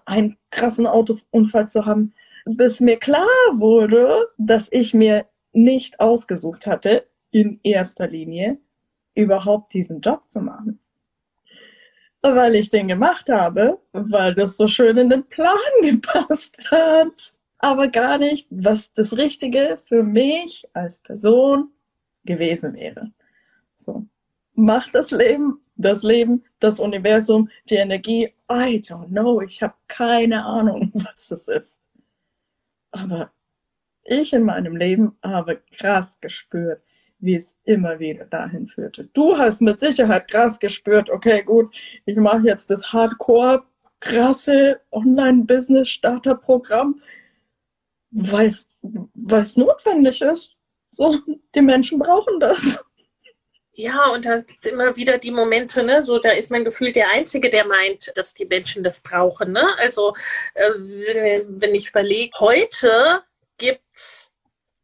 einen 0.04 0.36
krassen 0.50 0.88
Autounfall 0.88 1.68
zu 1.68 1.86
haben, 1.86 2.12
bis 2.44 2.80
mir 2.80 2.98
klar 2.98 3.28
wurde, 3.52 4.26
dass 4.36 4.66
ich 4.72 4.94
mir 4.94 5.26
nicht 5.52 6.00
ausgesucht 6.00 6.66
hatte, 6.66 7.06
in 7.30 7.60
erster 7.62 8.08
Linie 8.08 8.58
überhaupt 9.14 9.72
diesen 9.74 10.00
Job 10.00 10.28
zu 10.28 10.40
machen. 10.40 10.80
Weil 12.22 12.56
ich 12.56 12.70
den 12.70 12.88
gemacht 12.88 13.28
habe, 13.28 13.78
weil 13.92 14.34
das 14.34 14.56
so 14.56 14.66
schön 14.66 14.96
in 14.96 15.08
den 15.08 15.22
Plan 15.24 15.54
gepasst 15.82 16.58
hat. 16.70 17.37
Aber 17.58 17.88
gar 17.88 18.18
nicht, 18.18 18.46
was 18.50 18.92
das 18.92 19.16
Richtige 19.16 19.78
für 19.84 20.02
mich 20.02 20.68
als 20.72 21.00
Person 21.00 21.70
gewesen 22.24 22.74
wäre. 22.74 23.12
So. 23.76 24.06
Macht 24.54 24.94
das 24.94 25.10
Leben, 25.10 25.60
das 25.76 26.02
Leben, 26.02 26.44
das 26.60 26.80
Universum, 26.80 27.48
die 27.68 27.76
Energie, 27.76 28.32
I 28.50 28.80
don't 28.80 29.08
know, 29.08 29.40
ich 29.40 29.62
habe 29.62 29.74
keine 29.86 30.44
Ahnung, 30.44 30.90
was 30.94 31.30
es 31.30 31.48
ist. 31.48 31.80
Aber 32.90 33.30
ich 34.04 34.32
in 34.32 34.44
meinem 34.44 34.76
Leben 34.76 35.16
habe 35.22 35.60
krass 35.76 36.18
gespürt, 36.20 36.82
wie 37.18 37.36
es 37.36 37.56
immer 37.64 37.98
wieder 37.98 38.24
dahin 38.24 38.68
führte. 38.68 39.10
Du 39.12 39.36
hast 39.36 39.60
mit 39.60 39.80
Sicherheit 39.80 40.28
krass 40.28 40.58
gespürt, 40.58 41.10
okay, 41.10 41.42
gut, 41.42 41.74
ich 42.06 42.16
mache 42.16 42.46
jetzt 42.46 42.70
das 42.70 42.90
Hardcore 42.92 43.64
krasse 44.00 44.80
Online-Business-Starter-Programm, 44.92 47.00
weil 48.10 48.54
es 49.42 49.56
notwendig 49.56 50.20
ist. 50.22 50.54
So, 50.90 51.18
die 51.54 51.60
Menschen 51.60 51.98
brauchen 51.98 52.40
das. 52.40 52.78
Ja, 53.72 54.06
und 54.08 54.24
da 54.24 54.42
es 54.60 54.66
immer 54.66 54.96
wieder 54.96 55.18
die 55.18 55.30
Momente, 55.30 55.84
ne, 55.84 56.02
so 56.02 56.18
da 56.18 56.30
ist 56.30 56.50
man 56.50 56.64
gefühlt 56.64 56.96
der 56.96 57.10
Einzige, 57.10 57.48
der 57.48 57.64
meint, 57.64 58.10
dass 58.16 58.34
die 58.34 58.46
Menschen 58.46 58.82
das 58.82 59.00
brauchen. 59.00 59.52
Ne? 59.52 59.64
Also 59.78 60.14
äh, 60.54 61.42
wenn 61.46 61.76
ich 61.76 61.90
überlege, 61.90 62.32
heute 62.40 63.22
gibt 63.56 63.84
es 63.94 64.32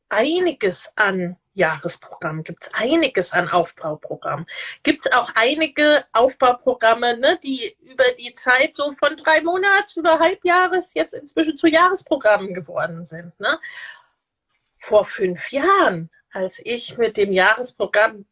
einiges 0.09 0.93
an 0.95 1.37
Jahresprogramm, 1.55 2.43
gibt 2.45 2.65
es 2.65 2.75
einiges 2.75 3.33
an 3.33 3.49
Aufbauprogramm. 3.49 4.47
Gibt 4.83 5.07
es 5.07 5.13
auch 5.13 5.31
einige 5.35 6.05
Aufbauprogramme, 6.13 7.17
ne, 7.19 7.39
die 7.43 7.77
über 7.81 8.05
die 8.19 8.35
Zeit 8.35 8.77
so 8.77 8.91
von 8.91 9.17
drei 9.17 9.41
Monats 9.43 9.97
über 9.97 10.19
Halbjahres 10.19 10.95
jetzt 10.95 11.15
inzwischen 11.15 11.57
zu 11.57 11.69
Jahresprogrammen 11.69 12.55
geworden 12.55 13.07
sind. 13.07 13.39
Ne? 13.41 13.59
vor 14.85 15.05
fünf 15.05 15.51
Jahren, 15.51 16.11
als 16.33 16.61
ich 16.63 16.99
mit 16.99 17.17
dem 17.17 17.33
Jahresprogramm 17.33 18.27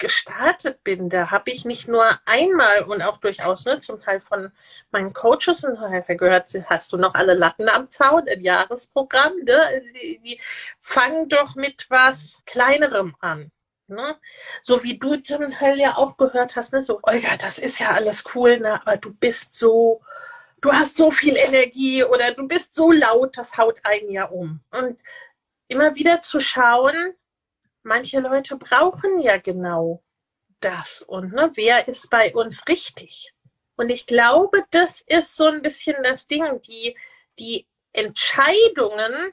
gestartet 0.00 0.82
bin, 0.82 1.08
da 1.08 1.30
habe 1.30 1.52
ich 1.52 1.64
nicht 1.64 1.86
nur 1.86 2.04
einmal 2.24 2.82
und 2.84 3.02
auch 3.02 3.18
durchaus 3.18 3.66
ne, 3.66 3.78
zum 3.78 4.00
Teil 4.00 4.20
von 4.20 4.50
meinen 4.90 5.12
Coaches 5.12 5.62
und 5.62 5.78
gehört, 6.08 6.50
hast 6.66 6.92
du 6.92 6.96
noch 6.96 7.14
alle 7.14 7.34
Latten 7.34 7.68
am 7.68 7.88
Zaun, 7.90 8.28
ein 8.28 8.40
Jahresprogramm, 8.40 9.36
ne? 9.44 9.82
die, 9.94 10.20
die 10.24 10.40
fangen 10.80 11.28
doch 11.28 11.54
mit 11.54 11.86
was 11.88 12.42
Kleinerem 12.46 13.14
an. 13.20 13.52
Ne? 13.86 14.16
So 14.62 14.82
wie 14.82 14.98
du 14.98 15.16
zum 15.16 15.50
Teil 15.52 15.78
ja 15.78 15.96
auch 15.96 16.16
gehört 16.16 16.56
hast, 16.56 16.72
ne? 16.72 16.82
so, 16.82 16.98
Olga, 17.02 17.36
das 17.38 17.58
ist 17.58 17.78
ja 17.78 17.90
alles 17.90 18.24
cool, 18.34 18.58
ne? 18.58 18.80
aber 18.80 18.96
du 18.96 19.12
bist 19.12 19.54
so, 19.54 20.00
du 20.60 20.72
hast 20.72 20.96
so 20.96 21.10
viel 21.10 21.36
Energie 21.36 22.02
oder 22.04 22.32
du 22.32 22.48
bist 22.48 22.74
so 22.74 22.90
laut, 22.90 23.36
das 23.36 23.58
haut 23.58 23.80
einen 23.84 24.10
ja 24.10 24.24
um. 24.24 24.60
Und 24.70 24.98
immer 25.68 25.94
wieder 25.94 26.20
zu 26.20 26.40
schauen, 26.40 27.14
manche 27.82 28.20
Leute 28.20 28.56
brauchen 28.56 29.20
ja 29.20 29.38
genau 29.38 30.02
das 30.60 31.02
und 31.02 31.32
ne, 31.32 31.50
wer 31.54 31.88
ist 31.88 32.10
bei 32.10 32.34
uns 32.34 32.66
richtig? 32.68 33.32
Und 33.76 33.88
ich 33.90 34.06
glaube, 34.06 34.64
das 34.70 35.00
ist 35.00 35.36
so 35.36 35.46
ein 35.46 35.62
bisschen 35.62 35.96
das 36.02 36.26
Ding, 36.26 36.60
die, 36.62 36.96
die 37.38 37.66
Entscheidungen 37.92 39.32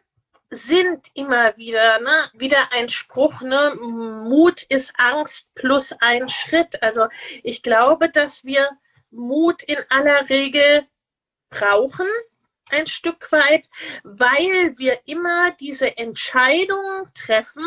sind 0.49 1.07
immer 1.13 1.55
wieder, 1.57 1.99
ne, 1.99 2.29
wieder 2.33 2.59
ein 2.73 2.87
Spruch, 2.87 3.41
ne, 3.41 3.75
Mut 3.75 4.63
ist 4.63 4.93
Angst 4.97 5.53
plus 5.55 5.93
ein 5.99 6.29
Schritt. 6.29 6.81
Also 6.81 7.07
ich 7.43 7.61
glaube, 7.61 8.09
dass 8.09 8.45
wir 8.45 8.69
Mut 9.11 9.63
in 9.63 9.77
aller 9.89 10.29
Regel 10.29 10.87
brauchen, 11.49 12.07
ein 12.69 12.87
Stück 12.87 13.31
weit, 13.31 13.69
weil 14.03 14.77
wir 14.77 14.99
immer 15.05 15.51
diese 15.59 15.97
Entscheidung 15.97 17.07
treffen, 17.13 17.65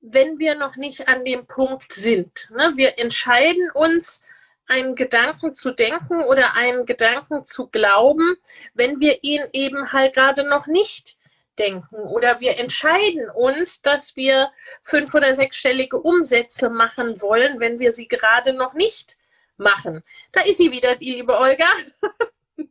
wenn 0.00 0.38
wir 0.38 0.54
noch 0.54 0.76
nicht 0.76 1.08
an 1.08 1.24
dem 1.24 1.46
Punkt 1.46 1.92
sind. 1.92 2.48
Ne? 2.50 2.72
Wir 2.76 2.98
entscheiden 2.98 3.70
uns, 3.74 4.22
einen 4.68 4.96
Gedanken 4.96 5.54
zu 5.54 5.70
denken 5.70 6.22
oder 6.22 6.56
einen 6.56 6.86
Gedanken 6.86 7.44
zu 7.44 7.68
glauben, 7.68 8.36
wenn 8.74 9.00
wir 9.00 9.22
ihn 9.22 9.42
eben 9.52 9.92
halt 9.92 10.14
gerade 10.14 10.42
noch 10.48 10.66
nicht 10.66 11.16
denken. 11.58 11.96
Oder 11.96 12.40
wir 12.40 12.58
entscheiden 12.58 13.30
uns, 13.30 13.82
dass 13.82 14.16
wir 14.16 14.50
fünf- 14.82 15.14
oder 15.14 15.34
sechsstellige 15.34 15.98
Umsätze 15.98 16.68
machen 16.68 17.20
wollen, 17.20 17.60
wenn 17.60 17.78
wir 17.78 17.92
sie 17.92 18.08
gerade 18.08 18.52
noch 18.52 18.74
nicht 18.74 19.16
machen. 19.56 20.02
Da 20.32 20.42
ist 20.42 20.58
sie 20.58 20.70
wieder, 20.70 20.96
die 20.96 21.12
liebe 21.12 21.38
Olga. 21.38 21.66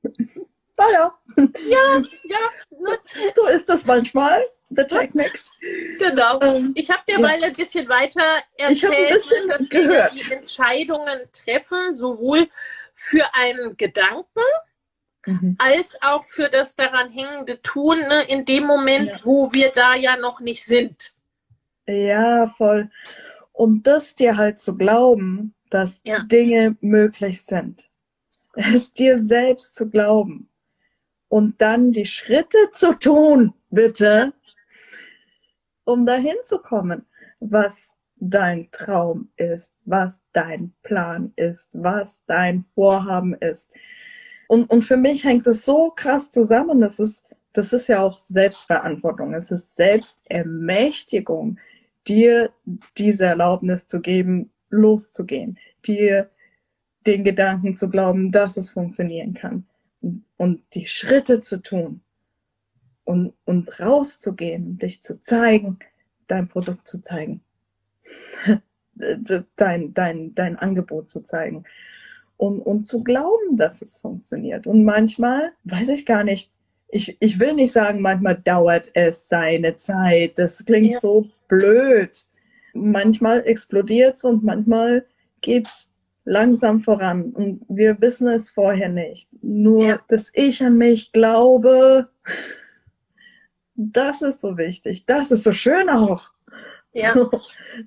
Naja. 0.78 1.18
Ja, 1.38 2.04
ja. 2.26 2.40
Ne? 2.70 3.00
So 3.34 3.48
ist 3.48 3.70
das 3.70 3.86
manchmal. 3.86 4.46
The 4.70 4.84
Technics. 4.84 5.52
Genau. 6.00 6.40
Ähm, 6.42 6.72
ich 6.76 6.90
habe 6.90 7.02
derweil 7.08 7.40
ja. 7.42 7.48
ein 7.48 7.54
bisschen 7.54 7.88
weiter 7.88 8.22
hab 8.22 8.70
ein 8.70 8.76
erzählt, 8.76 9.14
bisschen 9.14 9.48
dass 9.50 9.70
gehört. 9.70 10.14
wir 10.14 10.20
die 10.24 10.32
Entscheidungen 10.34 11.20
treffen, 11.32 11.94
sowohl 11.94 12.50
für 12.94 13.24
einen 13.36 13.78
Gedanken 13.78 14.42
Mhm. 15.28 15.58
als 15.58 15.98
auch 16.04 16.24
für 16.24 16.50
das 16.50 16.76
daran 16.76 17.10
hängende 17.10 17.60
Tun, 17.64 17.98
ne, 18.00 18.24
in 18.28 18.46
dem 18.46 18.66
Moment, 18.66 19.10
Ja. 19.10 19.20
wo 19.24 19.52
wir 19.54 19.72
da 19.72 19.96
ja 19.96 20.18
noch 20.18 20.40
nicht 20.40 20.64
sind. 20.66 21.14
Ja, 21.88 22.54
voll. 22.58 22.92
Und 23.52 23.88
das 23.88 24.14
dir 24.14 24.38
halt 24.38 24.60
zu 24.60 24.78
glauben, 24.78 25.56
dass 25.72 26.00
Ja. 26.04 26.20
Dinge 26.24 26.76
möglich 26.82 27.44
sind. 27.44 27.90
Es 28.54 28.94
dir 28.94 29.24
selbst 29.24 29.76
zu 29.76 29.90
glauben. 29.90 30.48
Und 31.28 31.60
dann 31.60 31.92
die 31.92 32.06
Schritte 32.06 32.58
zu 32.72 32.94
tun, 32.94 33.54
bitte, 33.72 34.32
um 35.86 36.06
dahin 36.06 36.36
zu 36.44 36.60
kommen, 36.60 37.06
was 37.40 37.96
dein 38.18 38.70
Traum 38.72 39.30
ist, 39.38 39.74
was 39.86 40.22
dein 40.34 40.74
Plan 40.84 41.34
ist, 41.36 41.70
was 41.74 42.24
dein 42.26 42.66
Vorhaben 42.74 43.34
ist. 43.36 43.70
Und, 44.48 44.70
und 44.70 44.84
für 44.84 44.98
mich 44.98 45.24
hängt 45.24 45.48
es 45.48 45.66
so 45.66 45.92
krass 45.92 46.32
zusammen, 46.32 46.82
das 46.82 47.00
ist, 47.00 47.24
das 47.54 47.74
ist 47.74 47.88
ja 47.88 48.02
auch 48.02 48.20
Selbstverantwortung, 48.20 49.34
es 49.34 49.52
ist 49.52 49.76
Selbstermächtigung, 49.76 51.58
dir 52.08 52.52
diese 52.98 53.26
Erlaubnis 53.26 53.88
zu 53.88 54.02
geben, 54.02 54.52
loszugehen, 54.70 55.58
dir 55.86 56.30
den 57.08 57.24
Gedanken 57.24 57.78
zu 57.78 57.90
glauben, 57.90 58.32
dass 58.32 58.58
es 58.58 58.72
funktionieren 58.72 59.34
kann 59.34 59.66
und 60.38 60.62
die 60.74 60.88
Schritte 60.88 61.42
zu 61.42 61.62
tun 61.62 62.02
und, 63.06 63.34
und 63.46 63.80
rauszugehen, 63.80 64.78
dich 64.78 65.02
zu 65.02 65.22
zeigen, 65.22 65.80
dein 66.28 66.48
Produkt 66.48 66.88
zu 66.88 67.02
zeigen, 67.02 67.42
dein, 69.56 69.94
dein, 69.94 70.36
dein 70.36 70.56
Angebot 70.58 71.10
zu 71.10 71.22
zeigen 71.22 71.64
und, 72.38 72.60
und 72.60 72.86
zu 72.86 73.04
glauben, 73.04 73.56
dass 73.58 73.82
es 73.82 73.98
funktioniert. 73.98 74.68
Und 74.68 74.84
manchmal, 74.84 75.52
weiß 75.64 75.90
ich 75.90 76.06
gar 76.06 76.24
nicht, 76.24 76.52
ich, 76.90 77.18
ich 77.20 77.40
will 77.40 77.54
nicht 77.54 77.72
sagen, 77.74 78.02
manchmal 78.02 78.36
dauert 78.36 78.90
es 78.94 79.28
seine 79.28 79.76
Zeit. 79.78 80.38
Das 80.38 80.64
klingt 80.66 80.92
Ja. 80.92 81.00
so 81.00 81.28
blöd. 81.48 82.26
Manchmal 82.74 83.46
explodiert 83.46 84.18
es 84.18 84.24
und 84.24 84.44
manchmal 84.44 85.06
geht's 85.42 85.90
langsam 86.26 86.82
voran. 86.82 87.32
Und 87.32 87.66
wir 87.70 88.00
wissen 88.02 88.28
es 88.28 88.50
vorher 88.50 88.90
nicht. 88.90 89.30
Nur, 89.42 89.86
Ja. 89.86 90.00
dass 90.08 90.32
ich 90.34 90.64
an 90.64 90.78
mich 90.78 91.12
glaube, 91.12 92.10
das 93.76 94.22
ist 94.22 94.42
so 94.42 94.58
wichtig. 94.58 95.06
Das 95.06 95.32
ist 95.32 95.44
so 95.44 95.52
schön 95.52 95.90
auch. 95.90 96.32
Ja. 96.94 97.14
So, 97.14 97.30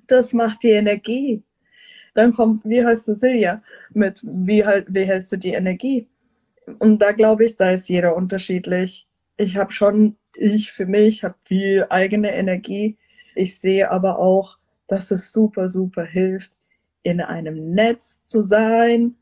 das 0.07 0.33
macht 0.33 0.63
die 0.63 0.71
Energie. 0.71 1.43
Dann 2.13 2.33
kommt, 2.33 2.65
wie 2.65 2.85
heißt 2.85 3.07
du 3.07 3.15
Silja, 3.15 3.61
mit 3.93 4.21
wie, 4.23 4.65
halt, 4.65 4.87
wie 4.89 5.03
hältst 5.03 5.31
du 5.31 5.37
die 5.37 5.53
Energie? 5.53 6.07
Und 6.79 7.01
da 7.01 7.11
glaube 7.11 7.45
ich, 7.45 7.57
da 7.57 7.71
ist 7.71 7.89
jeder 7.89 8.15
unterschiedlich. 8.15 9.07
Ich 9.37 9.57
habe 9.57 9.71
schon, 9.71 10.15
ich 10.35 10.71
für 10.71 10.85
mich 10.85 11.23
habe 11.23 11.35
viel 11.45 11.85
eigene 11.89 12.33
Energie. 12.33 12.97
Ich 13.35 13.59
sehe 13.59 13.89
aber 13.89 14.19
auch, 14.19 14.57
dass 14.87 15.11
es 15.11 15.31
super, 15.31 15.67
super 15.67 16.03
hilft, 16.03 16.51
in 17.03 17.21
einem 17.21 17.73
Netz 17.73 18.23
zu 18.25 18.41
sein, 18.41 19.15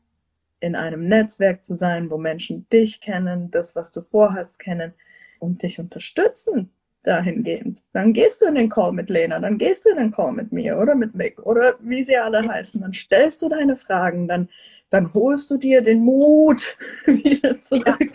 in 0.60 0.74
einem 0.74 1.08
Netzwerk 1.08 1.64
zu 1.64 1.76
sein, 1.76 2.10
wo 2.10 2.18
Menschen 2.18 2.68
dich 2.70 3.00
kennen, 3.00 3.50
das, 3.50 3.76
was 3.76 3.92
du 3.92 4.02
vorhast, 4.02 4.58
kennen 4.58 4.92
und 5.38 5.62
dich 5.62 5.78
unterstützen 5.78 6.70
dahingehend. 7.02 7.82
Dann 7.92 8.12
gehst 8.12 8.42
du 8.42 8.46
in 8.46 8.54
den 8.54 8.68
Call 8.68 8.92
mit 8.92 9.08
Lena, 9.10 9.38
dann 9.38 9.58
gehst 9.58 9.84
du 9.84 9.90
in 9.90 9.96
den 9.96 10.10
Call 10.10 10.32
mit 10.32 10.52
mir 10.52 10.78
oder 10.78 10.94
mit 10.94 11.14
Mick 11.14 11.38
oder 11.40 11.74
wie 11.80 12.02
sie 12.02 12.16
alle 12.16 12.46
heißen. 12.46 12.80
Dann 12.80 12.92
stellst 12.92 13.42
du 13.42 13.48
deine 13.48 13.76
Fragen, 13.76 14.28
dann, 14.28 14.48
dann 14.90 15.12
holst 15.14 15.50
du 15.50 15.56
dir 15.56 15.82
den 15.82 16.04
Mut 16.04 16.76
wieder 17.06 17.60
zurück. 17.60 18.12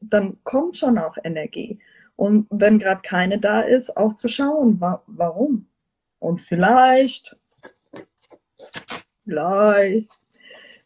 Dann 0.00 0.36
kommt 0.44 0.76
schon 0.76 0.98
auch 0.98 1.16
Energie. 1.22 1.78
Und 2.16 2.46
wenn 2.50 2.78
gerade 2.78 3.00
keine 3.02 3.38
da 3.38 3.60
ist, 3.60 3.96
auch 3.96 4.14
zu 4.14 4.28
schauen, 4.28 4.80
wa 4.80 5.02
warum. 5.06 5.68
Und 6.18 6.42
vielleicht, 6.42 7.36
vielleicht 9.24 10.08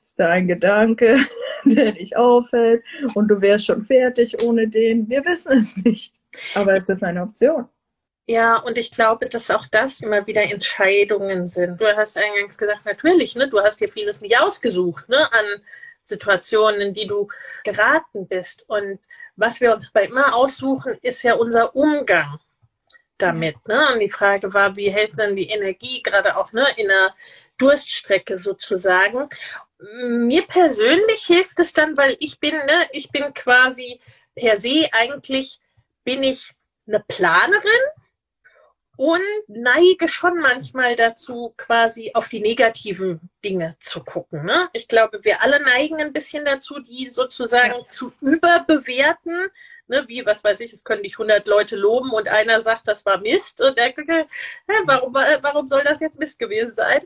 ist 0.03 0.20
da 0.20 0.29
ein 0.29 0.46
Gedanke, 0.46 1.16
der 1.77 1.92
dich 1.92 2.16
auffällt 2.16 2.85
und 3.14 3.29
du 3.29 3.40
wärst 3.40 3.66
schon 3.66 3.83
fertig 3.85 4.42
ohne 4.42 4.68
den. 4.68 5.09
Wir 5.09 5.25
wissen 5.25 5.59
es 5.59 5.77
nicht. 5.77 6.14
Aber 6.55 6.75
es 6.75 6.88
ist 6.88 7.03
eine 7.03 7.22
Option. 7.22 7.68
Ja, 8.29 8.57
und 8.57 8.79
ich 8.79 8.90
glaube, 8.90 9.29
dass 9.29 9.51
auch 9.51 9.66
das 9.66 10.01
immer 10.01 10.27
wieder 10.27 10.42
Entscheidungen 10.42 11.46
sind. 11.46 11.81
Du 11.81 11.87
hast 11.87 12.16
eingangs 12.16 12.57
gesagt, 12.57 12.85
natürlich, 12.87 13.35
ne, 13.35 13.48
du 13.48 13.61
hast 13.61 13.81
dir 13.81 13.88
vieles 13.88 14.20
nicht 14.20 14.38
ausgesucht, 14.38 15.09
ne, 15.09 15.31
an 15.33 15.44
Situationen, 16.03 16.81
in 16.81 16.94
die 16.94 17.07
du 17.07 17.29
geraten 17.64 18.27
bist. 18.29 18.64
Und 18.68 19.01
was 19.37 19.61
wir 19.61 19.75
uns 19.75 19.90
bei 19.90 20.05
immer 20.05 20.35
aussuchen, 20.37 20.96
ist 21.03 21.22
ja 21.22 21.35
unser 21.35 21.75
Umgang 21.75 22.38
damit. 23.18 23.57
Ne? 23.68 23.81
Und 23.92 24.01
die 24.01 24.11
Frage 24.11 24.53
war, 24.53 24.77
wie 24.77 24.90
hält 24.90 25.12
dann 25.16 25.37
die 25.37 25.48
Energie, 25.48 26.03
gerade 26.03 26.37
auch 26.37 26.53
ne, 26.53 26.66
in 26.77 26.90
einer 26.90 27.14
Durststrecke 27.59 28.38
sozusagen. 28.38 29.29
Mir 30.06 30.42
persönlich 30.46 31.24
hilft 31.26 31.58
es 31.60 31.72
dann, 31.72 31.96
weil 31.96 32.16
ich 32.20 32.38
bin, 32.38 32.54
ne, 32.54 32.86
ich 32.92 33.10
bin 33.10 33.34
quasi 33.34 34.00
per 34.34 34.56
se 34.56 34.88
eigentlich 34.92 35.60
bin 36.04 36.22
ich 36.22 36.54
eine 36.86 37.04
Planerin 37.06 37.82
und 38.96 39.22
neige 39.48 40.08
schon 40.08 40.38
manchmal 40.38 40.96
dazu, 40.96 41.54
quasi 41.56 42.12
auf 42.14 42.28
die 42.28 42.40
negativen 42.40 43.30
Dinge 43.44 43.74
zu 43.80 44.04
gucken. 44.04 44.44
Ne? 44.44 44.68
Ich 44.74 44.86
glaube, 44.86 45.24
wir 45.24 45.42
alle 45.42 45.60
neigen 45.60 45.96
ein 46.00 46.12
bisschen 46.12 46.44
dazu, 46.44 46.78
die 46.78 47.08
sozusagen 47.08 47.80
ja. 47.80 47.88
zu 47.88 48.12
überbewerten. 48.20 49.50
Ne, 49.88 50.04
wie, 50.06 50.24
was 50.24 50.44
weiß 50.44 50.60
ich, 50.60 50.72
es 50.72 50.84
können 50.84 51.02
dich 51.02 51.14
100 51.14 51.46
Leute 51.48 51.74
loben 51.74 52.12
und 52.12 52.28
einer 52.28 52.60
sagt, 52.60 52.86
das 52.86 53.04
war 53.04 53.18
Mist 53.18 53.60
und 53.60 53.76
der, 53.76 53.88
äh, 53.98 54.24
warum, 54.84 55.12
warum 55.12 55.66
soll 55.66 55.82
das 55.82 55.98
jetzt 55.98 56.20
Mist 56.20 56.38
gewesen 56.38 56.74
sein? 56.74 57.04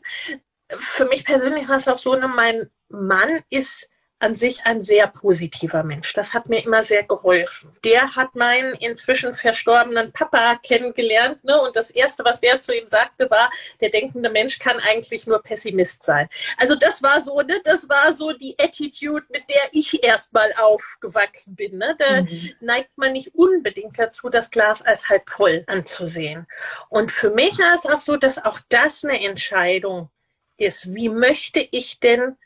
Für 0.68 1.06
mich 1.06 1.24
persönlich 1.24 1.68
war 1.68 1.76
es 1.76 1.88
auch 1.88 1.98
so, 1.98 2.14
ne, 2.14 2.28
mein 2.28 2.68
Mann 2.88 3.40
ist 3.50 3.88
an 4.18 4.34
sich 4.34 4.64
ein 4.64 4.80
sehr 4.80 5.08
positiver 5.08 5.82
Mensch. 5.82 6.14
Das 6.14 6.32
hat 6.32 6.48
mir 6.48 6.64
immer 6.64 6.82
sehr 6.84 7.02
geholfen. 7.02 7.76
Der 7.84 8.16
hat 8.16 8.34
meinen 8.34 8.72
inzwischen 8.74 9.34
verstorbenen 9.34 10.10
Papa 10.12 10.58
kennengelernt, 10.62 11.44
ne? 11.44 11.60
Und 11.60 11.76
das 11.76 11.90
erste, 11.90 12.24
was 12.24 12.40
der 12.40 12.60
zu 12.60 12.74
ihm 12.74 12.88
sagte, 12.88 13.30
war, 13.30 13.50
der 13.80 13.90
denkende 13.90 14.30
Mensch 14.30 14.58
kann 14.58 14.78
eigentlich 14.80 15.26
nur 15.26 15.42
Pessimist 15.42 16.02
sein. 16.02 16.28
Also 16.56 16.74
das 16.76 17.02
war 17.02 17.20
so, 17.20 17.42
ne? 17.42 17.60
Das 17.64 17.88
war 17.90 18.14
so 18.14 18.32
die 18.32 18.56
Attitude, 18.58 19.26
mit 19.28 19.50
der 19.50 19.62
ich 19.72 20.02
erstmal 20.02 20.50
aufgewachsen 20.54 21.54
bin. 21.54 21.76
Ne? 21.76 21.94
Da 21.98 22.22
mhm. 22.22 22.54
neigt 22.60 22.96
man 22.96 23.12
nicht 23.12 23.34
unbedingt 23.34 23.98
dazu, 23.98 24.30
das 24.30 24.50
Glas 24.50 24.80
als 24.80 25.10
halb 25.10 25.28
voll 25.28 25.64
anzusehen. 25.66 26.46
Und 26.88 27.12
für 27.12 27.30
mich 27.30 27.58
ist 27.58 27.84
es 27.84 27.86
auch 27.86 28.00
so, 28.00 28.16
dass 28.16 28.42
auch 28.42 28.60
das 28.70 29.04
eine 29.04 29.22
Entscheidung 29.22 30.08
ist. 30.56 30.94
Wie 30.94 31.08
möchte 31.08 31.60
ich 31.70 32.00
denn 32.00 32.36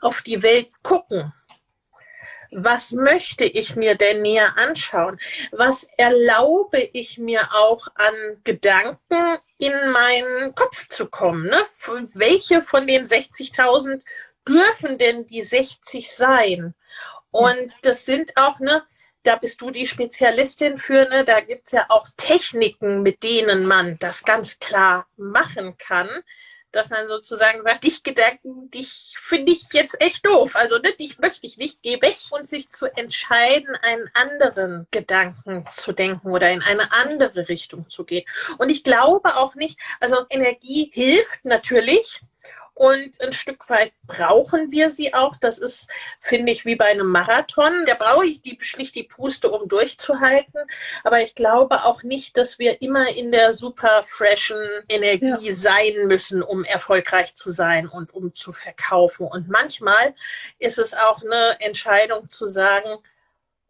auf 0.00 0.22
die 0.22 0.42
Welt 0.42 0.68
gucken? 0.82 1.32
Was 2.52 2.92
möchte 2.92 3.44
ich 3.44 3.76
mir 3.76 3.96
denn 3.96 4.22
näher 4.22 4.56
anschauen? 4.56 5.18
Was 5.50 5.84
erlaube 5.96 6.80
ich 6.92 7.18
mir 7.18 7.52
auch 7.52 7.88
an 7.94 8.14
Gedanken 8.44 9.38
in 9.58 9.72
meinen 9.92 10.54
Kopf 10.54 10.88
zu 10.88 11.06
kommen? 11.06 11.46
Ne? 11.46 11.62
Welche 12.14 12.62
von 12.62 12.86
den 12.86 13.04
60.000 13.04 14.02
dürfen 14.46 14.98
denn 14.98 15.26
die 15.26 15.42
60 15.42 16.12
sein? 16.12 16.74
Und 17.30 17.72
das 17.82 18.06
sind 18.06 18.36
auch, 18.36 18.60
ne, 18.60 18.84
da 19.22 19.36
bist 19.36 19.60
du 19.60 19.70
die 19.70 19.86
Spezialistin 19.86 20.78
für, 20.78 21.08
ne, 21.08 21.24
da 21.24 21.40
gibt's 21.40 21.72
ja 21.72 21.86
auch 21.88 22.08
Techniken, 22.16 23.02
mit 23.02 23.24
denen 23.24 23.66
man 23.66 23.98
das 23.98 24.22
ganz 24.22 24.60
klar 24.60 25.08
machen 25.16 25.76
kann 25.78 26.08
dass 26.76 26.90
man 26.90 27.08
sozusagen 27.08 27.62
sagt, 27.64 27.84
dich 27.84 28.02
Gedanken, 28.02 28.70
dich 28.70 29.14
finde 29.18 29.52
ich 29.52 29.72
jetzt 29.72 30.00
echt 30.00 30.26
doof. 30.26 30.56
Also 30.56 30.76
ne, 30.76 30.92
dich 30.92 31.18
möchte 31.18 31.46
ich 31.46 31.56
nicht, 31.56 31.82
geh 31.82 32.00
weg 32.02 32.16
und 32.30 32.48
sich 32.48 32.70
zu 32.70 32.86
entscheiden, 32.96 33.74
einen 33.82 34.10
anderen 34.12 34.86
Gedanken 34.90 35.66
zu 35.70 35.92
denken 35.92 36.30
oder 36.30 36.50
in 36.50 36.62
eine 36.62 36.92
andere 36.92 37.48
Richtung 37.48 37.88
zu 37.88 38.04
gehen. 38.04 38.24
Und 38.58 38.68
ich 38.68 38.84
glaube 38.84 39.36
auch 39.36 39.54
nicht, 39.54 39.80
also 40.00 40.16
Energie 40.28 40.90
hilft 40.92 41.44
natürlich, 41.44 42.20
und 42.76 43.18
ein 43.22 43.32
Stück 43.32 43.70
weit 43.70 43.94
brauchen 44.06 44.70
wir 44.70 44.90
sie 44.90 45.14
auch. 45.14 45.38
Das 45.38 45.58
ist, 45.58 45.88
finde 46.20 46.52
ich, 46.52 46.66
wie 46.66 46.76
bei 46.76 46.84
einem 46.84 47.06
Marathon. 47.06 47.86
Da 47.86 47.94
brauche 47.94 48.26
ich 48.26 48.42
die 48.42 48.58
schlicht 48.60 48.94
die 48.96 49.04
Puste, 49.04 49.50
um 49.50 49.66
durchzuhalten. 49.66 50.60
Aber 51.02 51.22
ich 51.22 51.34
glaube 51.34 51.84
auch 51.84 52.02
nicht, 52.02 52.36
dass 52.36 52.58
wir 52.58 52.82
immer 52.82 53.08
in 53.08 53.32
der 53.32 53.54
super 53.54 54.02
freshen 54.02 54.60
Energie 54.90 55.48
ja. 55.48 55.54
sein 55.54 56.06
müssen, 56.06 56.42
um 56.42 56.64
erfolgreich 56.64 57.34
zu 57.34 57.50
sein 57.50 57.88
und 57.88 58.12
um 58.12 58.34
zu 58.34 58.52
verkaufen. 58.52 59.26
Und 59.26 59.48
manchmal 59.48 60.14
ist 60.58 60.78
es 60.78 60.92
auch 60.92 61.22
eine 61.22 61.56
Entscheidung 61.60 62.28
zu 62.28 62.46
sagen, 62.46 62.98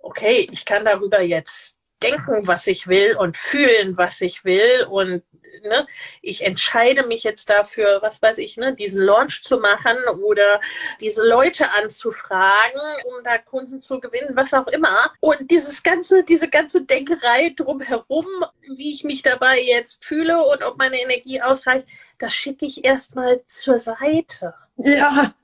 okay, 0.01 0.49
ich 0.51 0.65
kann 0.65 0.85
darüber 0.85 1.21
jetzt 1.21 1.76
denken, 2.03 2.47
was 2.47 2.67
ich 2.67 2.87
will 2.89 3.17
und 3.17 3.37
fühlen, 3.37 3.97
was 3.97 4.21
ich 4.21 4.45
will 4.45 4.87
und 4.91 5.23
ne, 5.63 5.87
ich 6.23 6.45
entscheide 6.45 7.07
mich 7.07 7.25
jetzt 7.25 7.51
dafür, 7.51 7.99
was 8.03 8.21
weiß 8.21 8.39
ich, 8.39 8.57
ne, 8.57 8.75
diesen 8.75 9.03
Launch 9.03 9.43
zu 9.43 9.59
machen 9.59 9.97
oder 10.23 10.61
diese 11.01 11.27
Leute 11.27 11.71
anzufragen, 11.71 12.81
um 13.07 13.25
da 13.25 13.39
Kunden 13.39 13.81
zu 13.81 14.01
gewinnen, 14.01 14.37
was 14.37 14.55
auch 14.55 14.67
immer. 14.69 15.13
Und 15.21 15.51
dieses 15.51 15.83
ganze, 15.83 16.25
diese 16.25 16.49
ganze 16.49 16.85
Denkerei 16.85 17.53
drumherum, 17.57 18.27
wie 18.77 18.93
ich 18.93 19.05
mich 19.05 19.23
dabei 19.23 19.61
jetzt 19.61 20.05
fühle 20.05 20.45
und 20.45 20.63
ob 20.63 20.79
meine 20.79 21.01
Energie 21.01 21.41
ausreicht, 21.41 21.87
das 22.19 22.35
schicke 22.35 22.67
ich 22.67 22.85
erstmal 22.85 23.43
zur 23.45 23.79
Seite. 23.79 24.55
Ja, 24.77 25.35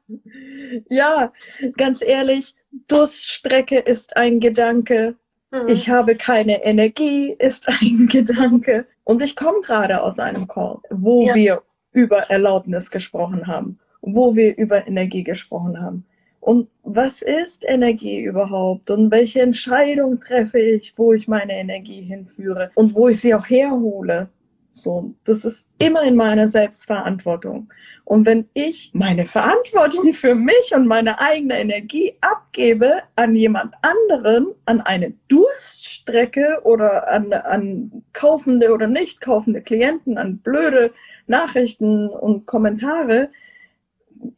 ja, 0.90 1.32
ganz 1.76 2.03
ehrlich, 2.03 2.55
Durststrecke 2.88 3.78
ist 3.78 4.16
ein 4.16 4.40
Gedanke, 4.40 5.16
Mhm. 5.53 5.68
Ich 5.68 5.88
habe 5.88 6.16
keine 6.16 6.64
Energie, 6.64 7.36
ist 7.38 7.68
ein 7.80 8.09
Gedanke. 8.09 8.86
Und 9.05 9.22
ich 9.22 9.36
komme 9.36 9.61
gerade 9.62 10.03
aus 10.03 10.18
einem 10.18 10.48
Call, 10.48 10.78
wo 10.90 11.26
ja. 11.26 11.34
wir 11.34 11.62
über 11.92 12.30
Erlaubnis 12.30 12.90
gesprochen 12.90 13.46
haben, 13.46 13.78
wo 14.00 14.34
wir 14.34 14.57
über 14.57 14.86
Energie 14.86 15.22
gesprochen 15.22 15.80
haben. 15.80 16.07
Und 16.40 16.68
was 16.82 17.22
ist 17.22 17.64
Energie 17.64 18.20
überhaupt? 18.20 18.90
Und 18.90 19.12
welche 19.12 19.42
Entscheidung 19.42 20.18
treffe 20.18 20.59
ich, 20.59 20.94
wo 20.96 21.12
ich 21.12 21.28
meine 21.28 21.53
Energie 21.53 22.03
hinführe 22.03 22.72
und 22.74 22.94
wo 22.94 23.09
ich 23.09 23.20
sie 23.20 23.34
auch 23.34 23.48
herhole? 23.48 24.28
So, 24.74 25.14
das 25.24 25.44
ist 25.44 25.66
immer 25.78 26.02
in 26.02 26.16
meiner 26.16 26.48
Selbstverantwortung. 26.48 27.70
Und 28.04 28.24
wenn 28.24 28.48
ich 28.54 28.90
meine 28.94 29.26
Verantwortung 29.26 30.12
für 30.14 30.34
mich 30.34 30.74
und 30.74 30.86
meine 30.86 31.20
eigene 31.20 31.60
Energie 31.60 32.14
abgebe 32.22 33.02
an 33.14 33.36
jemand 33.36 33.74
anderen, 33.82 34.46
an 34.64 34.80
eine 34.80 35.12
Durststrecke 35.28 36.60
oder 36.64 37.06
an, 37.06 37.34
an 37.34 38.02
kaufende 38.14 38.72
oder 38.72 38.86
nicht 38.86 39.20
kaufende 39.20 39.60
Klienten, 39.60 40.16
an 40.16 40.38
blöde 40.38 40.92
Nachrichten 41.26 42.08
und 42.08 42.46
Kommentare, 42.46 43.28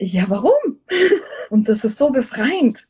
ja, 0.01 0.25
warum? 0.29 0.81
Und 1.51 1.69
das 1.69 1.85
ist 1.85 1.99
so 1.99 2.11
befreiend. 2.11 2.89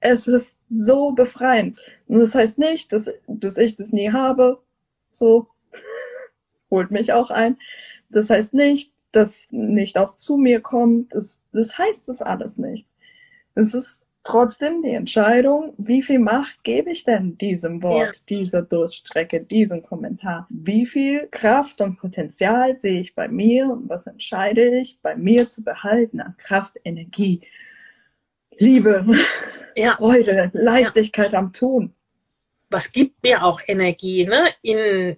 Es 0.00 0.26
ist 0.26 0.56
so 0.68 1.12
befreiend. 1.12 1.78
Und 2.08 2.18
das 2.18 2.34
heißt 2.34 2.58
nicht, 2.58 2.92
dass, 2.92 3.08
dass 3.28 3.56
ich 3.56 3.76
das 3.76 3.92
nie 3.92 4.10
habe. 4.10 4.60
So, 5.10 5.46
holt 6.70 6.90
mich 6.90 7.12
auch 7.12 7.30
ein. 7.30 7.56
Das 8.08 8.30
heißt 8.30 8.54
nicht, 8.54 8.92
dass 9.12 9.46
nicht 9.50 9.98
auch 9.98 10.16
zu 10.16 10.36
mir 10.36 10.60
kommt. 10.60 11.14
Das, 11.14 11.40
das 11.52 11.76
heißt 11.76 12.08
das 12.08 12.22
alles 12.22 12.58
nicht. 12.58 12.86
Es 13.54 13.74
ist 13.74 14.02
trotzdem 14.22 14.82
die 14.82 14.90
Entscheidung, 14.90 15.74
wie 15.78 16.02
viel 16.02 16.18
Macht 16.18 16.62
gebe 16.62 16.90
ich 16.90 17.04
denn 17.04 17.36
diesem 17.38 17.82
Wort, 17.82 18.16
ja. 18.16 18.22
dieser 18.28 18.62
Durststrecke, 18.62 19.40
diesem 19.40 19.82
Kommentar? 19.82 20.46
Wie 20.50 20.86
viel 20.86 21.28
Kraft 21.30 21.80
und 21.80 21.98
Potenzial 21.98 22.80
sehe 22.80 23.00
ich 23.00 23.14
bei 23.14 23.28
mir 23.28 23.70
und 23.70 23.88
was 23.88 24.06
entscheide 24.06 24.78
ich 24.78 25.00
bei 25.00 25.16
mir 25.16 25.48
zu 25.48 25.64
behalten 25.64 26.20
an 26.20 26.36
Kraft, 26.36 26.76
Energie, 26.84 27.40
Liebe, 28.58 29.06
ja. 29.76 29.96
Freude, 29.96 30.50
Leichtigkeit 30.52 31.32
ja. 31.32 31.38
am 31.38 31.52
Tun? 31.52 31.94
Was 32.68 32.92
gibt 32.92 33.22
mir 33.24 33.42
auch 33.42 33.60
Energie, 33.66 34.26
ne? 34.26 34.44
In 34.62 35.16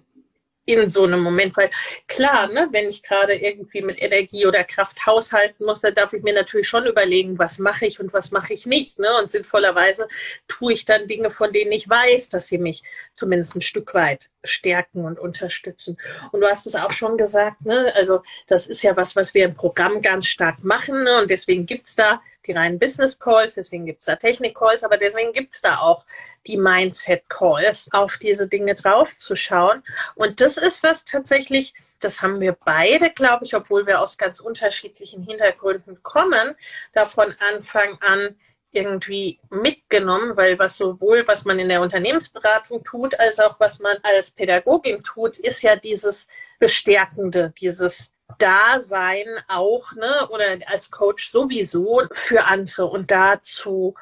in 0.65 0.87
so 0.87 1.03
einem 1.03 1.21
Moment, 1.21 1.57
weil 1.57 1.69
klar, 2.07 2.47
ne, 2.47 2.69
wenn 2.71 2.89
ich 2.89 3.03
gerade 3.03 3.33
irgendwie 3.33 3.81
mit 3.81 4.01
Energie 4.01 4.45
oder 4.45 4.63
Kraft 4.63 5.05
haushalten 5.05 5.65
muss, 5.65 5.81
dann 5.81 5.93
darf 5.93 6.13
ich 6.13 6.23
mir 6.23 6.33
natürlich 6.33 6.67
schon 6.67 6.85
überlegen, 6.85 7.37
was 7.37 7.59
mache 7.59 7.85
ich 7.85 7.99
und 7.99 8.13
was 8.13 8.31
mache 8.31 8.53
ich 8.53 8.65
nicht. 8.65 8.99
Ne? 8.99 9.09
Und 9.21 9.31
sinnvollerweise 9.31 10.07
tue 10.47 10.73
ich 10.73 10.85
dann 10.85 11.07
Dinge, 11.07 11.29
von 11.29 11.51
denen 11.51 11.71
ich 11.71 11.89
weiß, 11.89 12.29
dass 12.29 12.47
sie 12.47 12.57
mich 12.57 12.83
zumindest 13.13 13.55
ein 13.55 13.61
Stück 13.61 13.93
weit 13.93 14.29
stärken 14.43 15.05
und 15.05 15.19
unterstützen. 15.19 15.97
Und 16.31 16.41
du 16.41 16.47
hast 16.47 16.65
es 16.65 16.75
auch 16.75 16.91
schon 16.91 17.17
gesagt, 17.17 17.65
ne? 17.65 17.91
also 17.95 18.21
das 18.47 18.67
ist 18.67 18.83
ja 18.83 18.95
was, 18.95 19.15
was 19.15 19.33
wir 19.33 19.45
im 19.45 19.55
Programm 19.55 20.01
ganz 20.01 20.27
stark 20.27 20.63
machen. 20.63 21.03
Ne? 21.03 21.21
Und 21.21 21.29
deswegen 21.29 21.65
gibt's 21.65 21.95
da 21.95 22.21
die 22.45 22.51
reinen 22.51 22.79
Business 22.79 23.19
Calls, 23.19 23.55
deswegen 23.55 23.85
gibt's 23.85 24.05
da 24.05 24.15
Technik 24.15 24.55
Calls, 24.55 24.83
aber 24.83 24.97
deswegen 24.97 25.33
gibt's 25.33 25.61
da 25.61 25.77
auch 25.77 26.05
die 26.47 26.57
Mindset 26.57 27.29
Calls, 27.29 27.89
auf 27.93 28.17
diese 28.17 28.47
Dinge 28.47 28.75
draufzuschauen. 28.75 29.83
Und 30.15 30.41
das 30.41 30.57
ist 30.57 30.83
was 30.83 31.05
tatsächlich, 31.05 31.73
das 31.99 32.21
haben 32.21 32.41
wir 32.41 32.53
beide, 32.53 33.09
glaube 33.09 33.45
ich, 33.45 33.55
obwohl 33.55 33.87
wir 33.87 34.01
aus 34.01 34.17
ganz 34.17 34.39
unterschiedlichen 34.39 35.23
Hintergründen 35.23 36.03
kommen, 36.03 36.55
da 36.91 37.05
von 37.05 37.33
Anfang 37.53 37.97
an 38.01 38.35
irgendwie 38.73 39.39
mitgenommen, 39.49 40.35
weil 40.35 40.57
was 40.59 40.77
sowohl, 40.77 41.27
was 41.27 41.45
man 41.45 41.59
in 41.59 41.69
der 41.69 41.81
Unternehmensberatung 41.81 42.83
tut, 42.83 43.19
als 43.19 43.39
auch 43.39 43.59
was 43.59 43.79
man 43.79 43.97
als 44.03 44.31
Pädagogin 44.31 45.03
tut, 45.03 45.37
ist 45.37 45.61
ja 45.61 45.75
dieses 45.75 46.27
Bestärkende, 46.59 47.53
dieses 47.59 48.12
Dasein 48.39 49.27
auch, 49.47 49.93
ne, 49.93 50.27
oder 50.29 50.45
als 50.67 50.91
Coach 50.91 51.31
sowieso 51.31 52.03
für 52.13 52.45
andere 52.45 52.85
und 52.85 53.11
dazu 53.11 53.95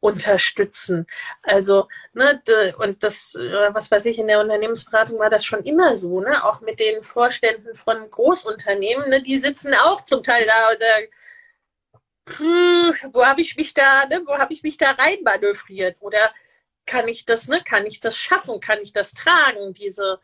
unterstützen. 0.00 1.06
Also, 1.42 1.88
ne, 2.14 2.42
de, 2.46 2.74
und 2.74 3.02
das, 3.04 3.34
was 3.34 3.90
weiß 3.90 4.06
ich, 4.06 4.18
in 4.18 4.28
der 4.28 4.40
Unternehmensberatung 4.40 5.18
war 5.18 5.30
das 5.30 5.44
schon 5.44 5.62
immer 5.64 5.96
so, 5.96 6.20
ne? 6.20 6.42
Auch 6.44 6.60
mit 6.62 6.80
den 6.80 7.02
Vorständen 7.02 7.74
von 7.74 8.10
Großunternehmen, 8.10 9.10
ne, 9.10 9.22
die 9.22 9.38
sitzen 9.38 9.74
auch 9.74 10.02
zum 10.04 10.22
Teil 10.22 10.46
da 10.46 10.70
oder 10.74 11.08
hm, 12.28 12.94
wo 13.12 13.24
habe 13.26 13.40
ich 13.40 13.56
mich 13.56 13.74
da, 13.74 14.06
ne, 14.06 14.22
wo 14.26 14.38
habe 14.38 14.52
ich 14.54 14.62
mich 14.62 14.76
da 14.76 14.92
rein 14.92 15.18
manövriert? 15.24 15.96
Oder 16.00 16.32
kann 16.86 17.08
ich 17.08 17.24
das, 17.26 17.48
ne, 17.48 17.62
kann 17.64 17.86
ich 17.86 18.00
das 18.00 18.16
schaffen? 18.16 18.60
Kann 18.60 18.80
ich 18.82 18.92
das 18.92 19.12
tragen, 19.14 19.74
diese, 19.74 20.20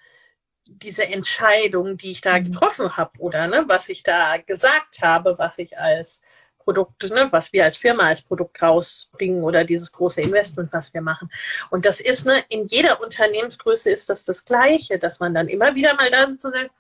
diese 0.67 1.05
Entscheidung, 1.05 1.97
die 1.97 2.11
ich 2.13 2.21
da 2.21 2.39
mhm. 2.39 2.45
getroffen 2.45 2.97
habe, 2.97 3.19
oder 3.19 3.47
ne, 3.47 3.65
was 3.67 3.89
ich 3.89 4.03
da 4.03 4.37
gesagt 4.39 5.01
habe, 5.03 5.39
was 5.39 5.59
ich 5.59 5.79
als 5.79 6.23
Produkt, 6.59 7.05
ne, 7.11 7.29
was 7.31 7.53
wir 7.53 7.65
als 7.65 7.77
Firma 7.77 8.05
als 8.05 8.23
Produkt 8.23 8.61
rausbringen 8.61 9.45
oder 9.45 9.65
dieses 9.65 9.93
große 9.93 10.21
Investment, 10.21 10.73
was 10.73 10.93
wir 10.93 11.01
machen. 11.01 11.31
Und 11.71 11.87
das 11.87 12.01
ist, 12.01 12.27
ne, 12.27 12.45
in 12.49 12.67
jeder 12.67 13.01
Unternehmensgröße 13.01 13.91
ist 13.91 14.09
das 14.09 14.25
das 14.25 14.45
Gleiche, 14.45 14.99
dass 14.99 15.21
man 15.21 15.33
dann 15.33 15.49
immer 15.49 15.75
wieder 15.77 15.95
mal 15.95 16.11
da 16.11 16.27
sitzt 16.27 16.45
und 16.45 16.53
sagt, 16.53 16.71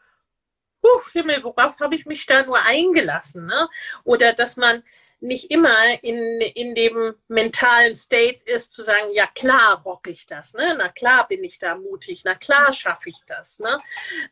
Huch, 0.86 1.10
Himmel, 1.12 1.42
worauf 1.42 1.78
habe 1.80 1.94
ich 1.94 2.06
mich 2.06 2.26
da 2.26 2.42
nur 2.44 2.60
eingelassen? 2.62 3.46
Ne? 3.46 3.68
Oder 4.04 4.32
dass 4.32 4.56
man 4.56 4.82
nicht 5.20 5.50
immer 5.50 5.74
in, 6.02 6.40
in 6.40 6.74
dem 6.74 7.14
mentalen 7.28 7.94
State 7.94 8.44
ist, 8.44 8.72
zu 8.72 8.82
sagen, 8.82 9.12
ja 9.12 9.26
klar 9.26 9.82
rock 9.82 10.08
ich 10.08 10.26
das, 10.26 10.52
ne? 10.54 10.74
na 10.78 10.88
klar 10.88 11.26
bin 11.26 11.42
ich 11.42 11.58
da 11.58 11.74
mutig, 11.74 12.22
na 12.24 12.34
klar 12.34 12.72
schaffe 12.72 13.08
ich 13.08 13.20
das. 13.26 13.58
Ne? 13.58 13.80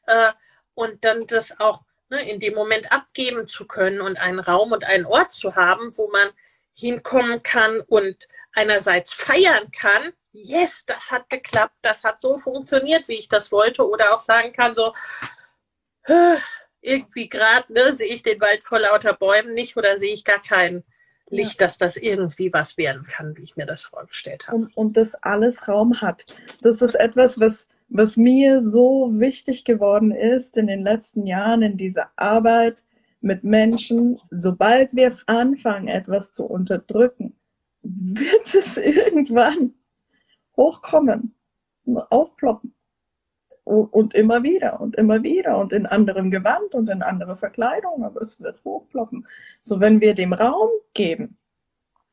Äh, 0.07 0.33
und 0.75 1.05
dann 1.05 1.27
das 1.27 1.59
auch 1.59 1.85
ne, 2.11 2.29
in 2.29 2.39
dem 2.39 2.55
Moment 2.55 2.93
abgeben 2.93 3.47
zu 3.47 3.67
können 3.67 4.01
und 4.01 4.19
einen 4.19 4.41
Raum 4.41 4.73
und 4.73 4.85
einen 4.85 5.07
Ort 5.07 5.33
zu 5.33 5.57
haben, 5.57 5.97
wo 5.97 6.09
man 6.11 6.31
hinkommen 6.75 7.43
kann 7.43 7.81
und 7.81 8.29
einerseits 8.53 9.15
feiern 9.15 9.71
kann, 9.71 10.13
yes, 10.33 10.85
das 10.87 11.11
hat 11.11 11.31
geklappt, 11.31 11.77
das 11.83 12.05
hat 12.05 12.21
so 12.21 12.37
funktioniert, 12.37 13.09
wie 13.09 13.19
ich 13.19 13.29
das 13.29 13.53
wollte, 13.53 13.89
oder 13.89 14.15
auch 14.15 14.21
sagen 14.21 14.53
kann, 14.53 14.75
so, 14.75 14.93
irgendwie 16.81 17.29
gerade 17.29 17.73
ne, 17.73 17.95
sehe 17.95 18.13
ich 18.15 18.23
den 18.23 18.41
Wald 18.41 18.63
vor 18.63 18.79
lauter 18.79 19.15
Bäumen 19.15 19.55
nicht 19.55 19.77
oder 19.77 19.99
sehe 19.99 20.13
ich 20.13 20.25
gar 20.25 20.43
kein 20.43 20.85
Licht, 21.31 21.61
dass 21.61 21.79
das 21.79 21.97
irgendwie 21.97 22.53
was 22.53 22.77
werden 22.77 23.07
kann, 23.07 23.37
wie 23.37 23.43
ich 23.43 23.57
mir 23.57 23.67
das 23.67 23.83
vorgestellt 23.83 24.49
habe. 24.49 24.59
Und, 24.59 24.77
und 24.77 24.97
das 24.97 25.15
alles 25.15 25.67
Raum 25.69 26.01
hat. 26.03 26.27
Das 26.61 26.83
ist 26.83 26.95
etwas, 26.95 27.41
was 27.41 27.69
was 27.89 28.17
mir 28.17 28.63
so 28.63 29.11
wichtig 29.13 29.65
geworden 29.65 30.11
ist 30.11 30.57
in 30.57 30.67
den 30.67 30.83
letzten 30.83 31.27
Jahren 31.27 31.63
in 31.63 31.77
dieser 31.77 32.11
Arbeit 32.17 32.83
mit 33.21 33.45
Menschen, 33.45 34.21
sobald 34.31 34.95
wir 34.95 35.17
anfangen, 35.27 35.89
etwas 35.89 36.33
zu 36.33 36.45
unterdrücken, 36.45 37.37
wird 37.83 38.55
es 38.55 38.77
irgendwann 38.79 39.75
hochkommen, 40.57 41.35
aufploppen. 42.11 42.74
Und 43.65 44.15
immer 44.15 44.43
wieder 44.43 44.81
und 44.81 44.97
immer 44.97 45.23
wieder 45.23 45.59
und 45.59 45.73
in 45.73 45.87
anderem 45.87 46.31
Gewand 46.31 46.75
und 46.75 46.91
in 46.91 47.03
andere 47.03 47.37
Verkleidung, 47.37 48.05
aber 48.05 48.21
es 48.21 48.41
wird 48.43 48.63
hochploppen. 48.65 49.27
So, 49.63 49.81
wenn 49.81 50.01
wir 50.01 50.15
dem 50.15 50.33
Raum 50.35 50.69
geben, 50.93 51.39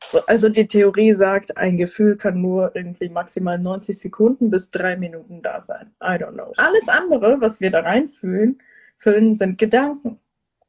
so, 0.09 0.25
also 0.25 0.49
die 0.49 0.67
Theorie 0.67 1.13
sagt, 1.13 1.57
ein 1.57 1.77
Gefühl 1.77 2.17
kann 2.17 2.41
nur 2.41 2.75
irgendwie 2.75 3.09
maximal 3.09 3.59
90 3.59 3.99
Sekunden 3.99 4.49
bis 4.49 4.71
drei 4.71 4.95
Minuten 4.95 5.41
da 5.41 5.61
sein. 5.61 5.91
I 6.01 6.17
don't 6.17 6.33
know. 6.33 6.53
Alles 6.57 6.87
andere, 6.87 7.39
was 7.39 7.61
wir 7.61 7.69
da 7.69 7.81
reinfühlen, 7.81 8.59
füllen, 8.97 9.35
sind 9.35 9.57
Gedanken. 9.57 10.19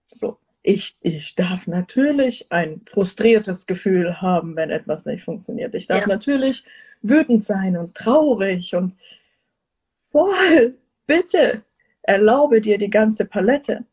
So, 0.06 0.38
ich, 0.62 0.96
ich 1.00 1.34
darf 1.34 1.66
natürlich 1.66 2.46
ein 2.50 2.82
frustriertes 2.90 3.66
Gefühl 3.66 4.20
haben, 4.20 4.54
wenn 4.56 4.70
etwas 4.70 5.06
nicht 5.06 5.24
funktioniert. 5.24 5.74
Ich 5.74 5.86
darf 5.86 6.02
ja. 6.02 6.08
natürlich 6.08 6.64
wütend 7.00 7.44
sein 7.44 7.76
und 7.76 7.94
traurig 7.94 8.74
und 8.74 8.94
voll, 10.12 10.78
bitte, 11.06 11.64
erlaube 12.02 12.60
dir 12.60 12.78
die 12.78 12.90
ganze 12.90 13.24
Palette. 13.24 13.84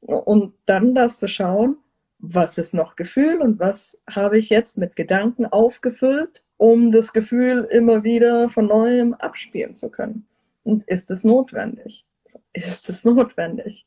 Und 0.00 0.54
dann 0.66 0.94
darfst 0.94 1.22
du 1.22 1.28
schauen, 1.28 1.76
was 2.18 2.58
ist 2.58 2.72
noch 2.72 2.96
Gefühl 2.96 3.40
und 3.40 3.60
was 3.60 3.98
habe 4.08 4.38
ich 4.38 4.48
jetzt 4.48 4.78
mit 4.78 4.96
Gedanken 4.96 5.46
aufgefüllt, 5.46 6.44
um 6.56 6.90
das 6.90 7.12
Gefühl 7.12 7.68
immer 7.70 8.02
wieder 8.04 8.48
von 8.48 8.66
neuem 8.66 9.14
abspielen 9.14 9.74
zu 9.74 9.90
können. 9.90 10.26
Und 10.64 10.86
ist 10.88 11.10
es 11.10 11.24
notwendig? 11.24 12.06
Ist 12.52 12.88
es 12.88 13.04
notwendig? 13.04 13.86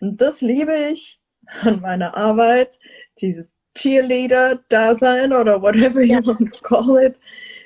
Und 0.00 0.20
das 0.20 0.40
liebe 0.40 0.74
ich 0.92 1.20
an 1.62 1.80
meiner 1.80 2.16
Arbeit, 2.16 2.78
dieses 3.20 3.52
Cheerleader-Dasein 3.76 5.32
oder 5.32 5.62
whatever 5.62 6.02
you 6.02 6.20
want 6.26 6.52
to 6.52 6.60
call 6.62 7.00
it, 7.02 7.16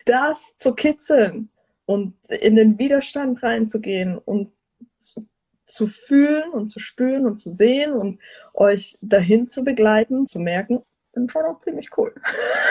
das 0.04 0.54
zu 0.56 0.74
kitzeln 0.74 1.48
und 1.86 2.14
in 2.28 2.56
den 2.56 2.78
Widerstand 2.78 3.42
reinzugehen 3.42 4.18
und 4.18 4.52
zu, 4.98 5.26
zu 5.66 5.86
fühlen 5.86 6.50
und 6.50 6.68
zu 6.68 6.80
spüren 6.80 7.26
und 7.26 7.38
zu 7.38 7.50
sehen 7.50 7.92
und 7.92 8.20
euch 8.54 8.96
dahin 9.00 9.48
zu 9.48 9.64
begleiten, 9.64 10.26
zu 10.26 10.38
merken, 10.38 10.82
bin 11.12 11.28
schon 11.28 11.44
auch 11.44 11.58
ziemlich 11.58 11.90
cool. 11.96 12.14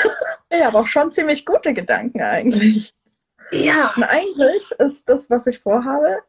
ich 0.50 0.64
habe 0.64 0.80
auch 0.80 0.88
schon 0.88 1.12
ziemlich 1.12 1.46
gute 1.46 1.74
Gedanken 1.74 2.22
eigentlich. 2.22 2.94
Ja. 3.52 3.94
Und 3.96 4.04
eigentlich 4.04 4.72
ist 4.80 5.08
das, 5.10 5.30
was 5.30 5.48
ich 5.48 5.60
vorhabe, 5.60 6.20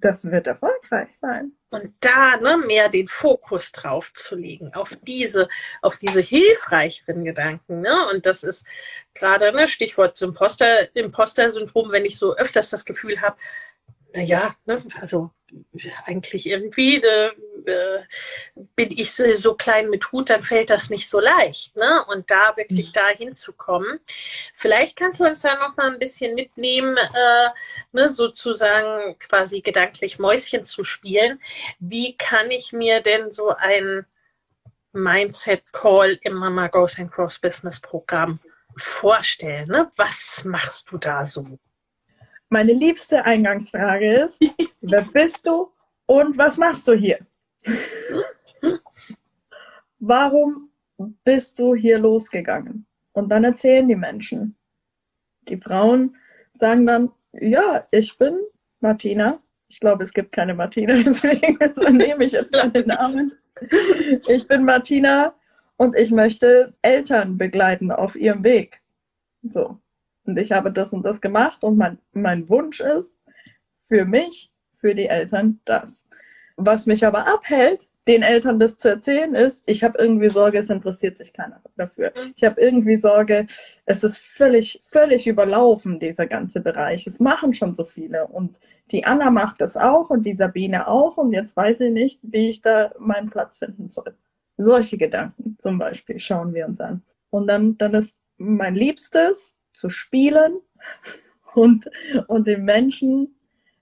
das 0.00 0.24
wird 0.30 0.46
erfolgreich 0.46 1.16
sein. 1.18 1.52
Und 1.70 1.92
da 2.00 2.36
ne, 2.36 2.58
mehr 2.66 2.88
den 2.88 3.06
Fokus 3.06 3.72
drauf 3.72 4.12
zu 4.12 4.36
legen, 4.36 4.72
auf 4.74 4.96
diese, 5.02 5.48
auf 5.82 5.96
diese 5.96 6.20
hilfreicheren 6.20 7.24
Gedanken. 7.24 7.80
Ne? 7.80 7.94
Und 8.12 8.26
das 8.26 8.42
ist 8.42 8.66
gerade 9.14 9.52
ne, 9.52 9.68
Stichwort 9.68 10.20
Imposter, 10.22 10.94
Imposter-Syndrom, 10.94 11.92
wenn 11.92 12.04
ich 12.04 12.18
so 12.18 12.34
öfters 12.36 12.70
das 12.70 12.84
Gefühl 12.84 13.20
habe, 13.20 13.36
naja, 14.14 14.54
ne, 14.66 14.82
also 15.00 15.30
eigentlich 16.04 16.46
irgendwie 16.46 16.96
äh, 16.96 17.30
bin 18.74 18.90
ich 18.90 19.12
so, 19.12 19.32
so, 19.34 19.54
klein 19.54 19.90
mit 19.90 20.10
Hut, 20.12 20.30
dann 20.30 20.42
fällt 20.42 20.70
das 20.70 20.90
nicht 20.90 21.08
so 21.08 21.20
leicht. 21.20 21.76
Ne? 21.76 22.04
Und 22.08 22.30
da 22.30 22.56
wirklich 22.56 22.88
mhm. 22.88 22.92
da 22.92 23.08
hinzukommen. 23.08 24.00
Vielleicht 24.54 24.96
kannst 24.96 25.20
du 25.20 25.24
uns 25.24 25.42
da 25.42 25.54
noch 25.56 25.76
mal 25.76 25.92
ein 25.92 25.98
bisschen 25.98 26.34
mitnehmen, 26.34 26.96
äh, 26.96 27.48
ne, 27.92 28.10
sozusagen 28.10 29.18
quasi 29.18 29.60
gedanklich 29.60 30.18
Mäuschen 30.18 30.64
zu 30.64 30.84
spielen. 30.84 31.40
Wie 31.78 32.16
kann 32.16 32.50
ich 32.50 32.72
mir 32.72 33.00
denn 33.00 33.30
so 33.30 33.54
ein 33.56 34.06
Mindset 34.92 35.62
Call 35.72 36.18
im 36.22 36.34
Mama 36.34 36.68
Goes 36.68 36.98
and 36.98 37.12
Cross 37.12 37.38
Business 37.38 37.80
Programm 37.80 38.40
vorstellen? 38.76 39.68
Ne? 39.68 39.90
Was 39.96 40.42
machst 40.44 40.90
du 40.90 40.98
da 40.98 41.26
so? 41.26 41.58
Meine 42.50 42.72
liebste 42.72 43.24
Eingangsfrage 43.24 44.24
ist, 44.24 44.42
wer 44.80 45.02
bist 45.02 45.46
du 45.46 45.70
und 46.06 46.38
was 46.38 46.56
machst 46.56 46.88
du 46.88 46.94
hier? 46.94 47.18
Warum 49.98 50.70
bist 51.24 51.58
du 51.58 51.74
hier 51.74 51.98
losgegangen? 51.98 52.86
Und 53.12 53.28
dann 53.28 53.44
erzählen 53.44 53.86
die 53.86 53.96
Menschen. 53.96 54.56
Die 55.48 55.58
Frauen 55.58 56.16
sagen 56.52 56.86
dann, 56.86 57.10
ja, 57.32 57.86
ich 57.90 58.16
bin 58.16 58.40
Martina. 58.80 59.40
Ich 59.68 59.80
glaube, 59.80 60.02
es 60.02 60.12
gibt 60.12 60.32
keine 60.32 60.54
Martina, 60.54 61.02
deswegen 61.02 61.58
nehme 61.96 62.24
ich 62.24 62.32
jetzt 62.32 62.52
mal 62.52 62.70
den 62.70 62.86
Namen. 62.86 63.32
Ich 64.28 64.46
bin 64.46 64.64
Martina 64.64 65.34
und 65.76 65.98
ich 65.98 66.10
möchte 66.10 66.74
Eltern 66.80 67.36
begleiten 67.36 67.90
auf 67.90 68.16
ihrem 68.16 68.42
Weg. 68.44 68.80
So 69.42 69.78
und 70.28 70.38
ich 70.38 70.52
habe 70.52 70.70
das 70.70 70.92
und 70.92 71.02
das 71.04 71.20
gemacht 71.20 71.64
und 71.64 71.76
mein, 71.76 71.98
mein 72.12 72.48
Wunsch 72.48 72.80
ist 72.80 73.18
für 73.86 74.04
mich, 74.04 74.52
für 74.76 74.94
die 74.94 75.06
Eltern 75.06 75.60
das. 75.64 76.06
Was 76.56 76.86
mich 76.86 77.04
aber 77.06 77.26
abhält, 77.26 77.88
den 78.08 78.22
Eltern 78.22 78.58
das 78.58 78.78
zu 78.78 78.88
erzählen, 78.88 79.34
ist, 79.34 79.62
ich 79.66 79.84
habe 79.84 79.98
irgendwie 79.98 80.30
Sorge, 80.30 80.58
es 80.58 80.70
interessiert 80.70 81.18
sich 81.18 81.32
keiner 81.32 81.60
dafür. 81.76 82.12
Mhm. 82.16 82.32
Ich 82.34 82.42
habe 82.42 82.60
irgendwie 82.60 82.96
Sorge, 82.96 83.46
es 83.84 84.02
ist 84.02 84.18
völlig, 84.18 84.80
völlig 84.90 85.26
überlaufen, 85.26 86.00
dieser 86.00 86.26
ganze 86.26 86.60
Bereich. 86.60 87.06
Es 87.06 87.20
machen 87.20 87.52
schon 87.52 87.74
so 87.74 87.84
viele. 87.84 88.26
Und 88.26 88.60
die 88.90 89.04
Anna 89.04 89.30
macht 89.30 89.60
das 89.60 89.76
auch 89.76 90.08
und 90.08 90.24
die 90.24 90.34
Sabine 90.34 90.88
auch. 90.88 91.18
Und 91.18 91.32
jetzt 91.32 91.54
weiß 91.54 91.80
ich 91.80 91.92
nicht, 91.92 92.20
wie 92.22 92.48
ich 92.48 92.62
da 92.62 92.92
meinen 92.98 93.28
Platz 93.28 93.58
finden 93.58 93.88
soll. 93.88 94.16
Solche 94.56 94.96
Gedanken 94.96 95.56
zum 95.58 95.78
Beispiel 95.78 96.18
schauen 96.18 96.54
wir 96.54 96.66
uns 96.66 96.80
an. 96.80 97.02
Und 97.30 97.46
dann, 97.46 97.76
dann 97.76 97.92
ist 97.92 98.16
mein 98.38 98.74
Liebstes, 98.74 99.57
zu 99.78 99.88
spielen 99.88 100.58
und, 101.54 101.88
und 102.26 102.46
den 102.46 102.64
Menschen, 102.64 103.34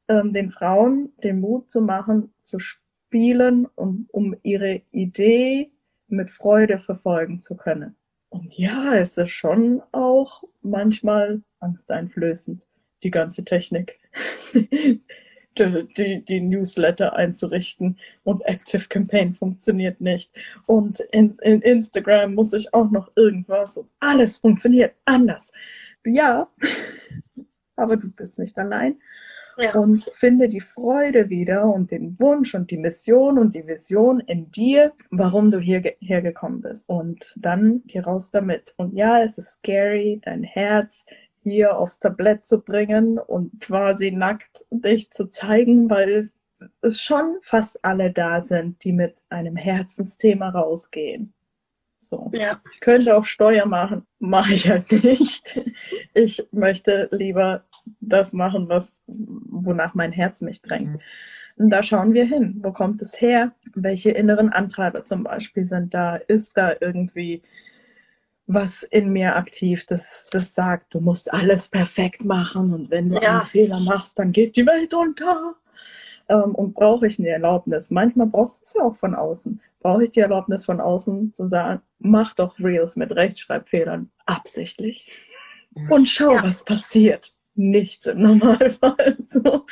ähm, 0.09 0.33
den 0.33 0.51
Frauen 0.51 1.13
den 1.25 1.41
Mut 1.41 1.71
zu 1.71 1.81
machen, 1.81 2.33
zu 2.43 2.59
spielen, 2.59 3.67
um, 3.75 4.07
um 4.13 4.37
ihre 4.43 4.83
Idee 4.93 5.73
mit 6.09 6.31
Freude 6.31 6.79
verfolgen 6.79 7.41
zu 7.41 7.57
können. 7.57 7.97
Und 8.29 8.57
ja, 8.57 8.95
es 8.95 9.17
ist 9.17 9.31
schon 9.31 9.83
auch 9.93 10.45
manchmal 10.63 11.43
angsteinflößend, 11.61 12.67
die 13.03 13.11
ganze 13.11 13.45
Technik. 13.45 13.99
die, 14.53 15.89
die, 15.97 16.25
die, 16.25 16.41
Newsletter 16.41 17.17
einzurichten 17.17 17.99
und 18.25 18.45
Active 18.45 18.89
Campaign 18.89 19.33
funktioniert 19.33 20.01
nicht. 20.03 20.33
Und 20.67 21.01
in, 21.13 21.31
in 21.43 21.63
Instagram 21.63 22.35
muss 22.35 22.53
ich 22.53 22.73
auch 22.75 22.91
noch 22.91 23.11
irgendwas 23.17 23.79
und 23.79 23.89
alles 24.01 24.37
funktioniert 24.37 24.95
anders 25.07 25.53
ja, 26.07 26.49
aber 27.77 27.97
du 27.97 28.11
bist 28.11 28.39
nicht 28.39 28.59
allein. 28.59 28.99
Ja. 29.59 29.75
Und 29.75 30.11
finde 30.13 30.51
die 30.51 30.61
Freude 30.61 31.31
wieder 31.31 31.65
und 31.65 31.91
den 31.91 32.19
Wunsch 32.21 32.55
und 32.55 32.71
die 32.71 32.77
Mission 32.77 33.39
und 33.39 33.55
die 33.55 33.67
Vision 33.67 34.21
in 34.21 34.51
dir, 34.51 34.93
warum 35.11 35.51
du 35.51 35.59
hier 35.59 35.81
hergekommen 35.99 36.61
bist. 36.61 36.91
Und 36.91 37.35
dann 37.37 37.83
geh 37.87 38.01
raus 38.01 38.31
damit. 38.31 38.75
Und 38.77 38.95
ja, 38.95 39.23
es 39.23 39.39
ist 39.39 39.53
scary, 39.53 40.21
dein 40.23 40.43
Herz 40.43 41.07
hier 41.43 41.79
aufs 41.79 42.01
Tablett 42.01 42.47
zu 42.47 42.61
bringen 42.61 43.19
und 43.19 43.61
quasi 43.61 44.11
nackt 44.11 44.67
dich 44.71 45.11
zu 45.11 45.31
zeigen, 45.31 45.89
weil 45.89 46.31
es 46.83 47.01
schon 47.01 47.39
fast 47.43 47.83
alle 47.85 48.11
da 48.11 48.43
sind, 48.43 48.83
die 48.85 48.93
mit 48.93 49.23
einem 49.29 49.57
Herzensthema 49.57 50.51
rausgehen. 50.51 51.33
So. 52.09 52.31
Ja. 52.33 52.61
Ich 52.73 52.81
könnte 52.81 53.17
auch 53.17 53.25
Steuer 53.25 53.67
machen, 53.67 54.07
mache 54.19 54.55
ich 54.55 54.69
halt 54.69 54.91
nicht. 55.05 55.61
Ich 56.15 56.47
möchte 56.51 57.09
lieber 57.13 57.65
das 58.01 58.33
machen, 58.33 58.69
was, 58.69 59.03
wonach 59.07 59.95
mein 59.95 60.13
Herz 60.13 60.41
mich 60.41 60.63
drängt. 60.63 60.93
Mhm. 60.93 61.01
Und 61.59 61.71
da 61.71 61.83
schauen 61.83 62.15
wir 62.15 62.25
hin. 62.25 62.61
Wo 62.63 62.73
kommt 62.73 63.01
es 63.03 63.21
her? 63.21 63.53
Welche 63.75 64.11
inneren 64.11 64.51
Antreiber 64.51 65.05
zum 65.05 65.25
Beispiel 65.25 65.65
sind 65.65 65.95
da? 65.95 66.17
Ist 66.17 66.57
da 66.57 66.75
irgendwie 66.81 67.43
was 68.47 68.85
in 68.85 69.13
mir 69.13 69.37
aktiv, 69.37 69.87
das, 69.87 70.29
das 70.31 70.55
sagt, 70.55 70.95
du 70.95 71.01
musst 71.01 71.33
alles 71.33 71.69
perfekt 71.69 72.25
machen 72.25 72.73
und 72.73 72.91
wenn 72.91 73.11
du 73.11 73.21
ja. 73.21 73.39
einen 73.39 73.47
Fehler 73.47 73.81
machst, 73.81 74.19
dann 74.19 74.33
geht 74.33 74.57
die 74.57 74.67
Welt 74.67 74.95
unter. 74.95 75.57
Ähm, 76.29 76.55
und 76.55 76.75
brauche 76.75 77.07
ich 77.07 77.19
eine 77.19 77.29
Erlaubnis? 77.29 77.91
Manchmal 77.91 78.27
brauchst 78.27 78.61
du 78.61 78.65
es 78.65 78.75
ja 78.75 78.83
auch 78.83 78.97
von 78.97 79.15
außen 79.15 79.61
brauche 79.87 80.03
ich 80.03 80.11
die 80.11 80.21
Erlaubnis 80.21 80.65
von 80.65 80.81
außen 80.81 81.33
zu 81.33 81.47
sagen, 81.47 81.81
mach 82.01 82.35
doch 82.35 82.59
Reels 82.59 82.97
mit 82.97 83.15
Rechtschreibfehlern 83.15 84.11
absichtlich 84.27 85.13
und 85.91 86.09
schau, 86.09 86.35
ja. 86.35 86.43
was 86.43 86.65
passiert. 86.65 87.35
Nichts 87.55 88.07
im 88.07 88.21
Normalfall. 88.21 89.17
So, 89.31 89.65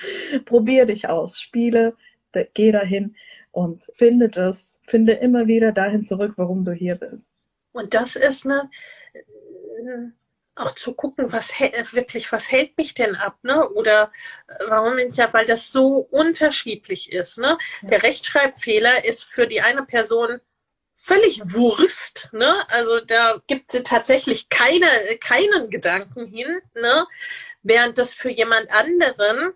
probier 0.45 0.87
dich 0.87 1.09
aus, 1.09 1.41
spiele, 1.41 1.97
geh 2.55 2.71
dahin 2.71 3.17
und 3.51 3.91
finde 3.93 4.29
das, 4.29 4.81
finde 4.85 5.15
immer 5.15 5.49
wieder 5.49 5.73
dahin 5.73 6.05
zurück, 6.05 6.35
warum 6.37 6.65
du 6.65 6.71
hier 6.71 6.95
bist. 6.95 7.37
Und 7.73 7.95
das 7.95 8.15
ist 8.15 8.47
eine 8.47 8.71
auch 10.57 10.75
zu 10.75 10.95
gucken, 10.95 11.33
was 11.33 11.53
wirklich, 11.93 12.31
was 12.33 12.51
hält 12.51 12.77
mich 12.79 12.95
denn 12.95 13.17
ab, 13.17 13.39
ne? 13.43 13.69
Oder 13.71 14.13
äh, 14.49 14.55
warum 14.69 14.97
bin 14.97 15.11
ich 15.11 15.17
ja, 15.17 15.33
weil 15.33 15.47
das 15.47 15.73
so 15.73 15.99
unterschiedlich 16.11 17.13
ist, 17.13 17.39
ne? 17.39 17.59
Ja. 17.83 17.89
Der 17.89 18.03
Rechtschreibfehler 18.03 19.05
ist 19.05 19.25
für 19.25 19.47
die 19.47 19.61
eine 19.61 19.85
Person 19.85 20.41
völlig 20.93 21.43
Wurst, 21.45 22.29
ne? 22.33 22.55
Also 22.69 23.01
da 23.01 23.43
gibt 23.47 23.75
es 23.75 23.83
tatsächlich 23.83 24.49
keine, 24.49 24.89
keinen 25.21 25.71
Gedanken 25.71 26.27
hin, 26.27 26.61
ne? 26.75 27.07
Während 27.63 27.99
das 27.99 28.15
für 28.15 28.31
jemand 28.31 28.71
anderen 28.71 29.55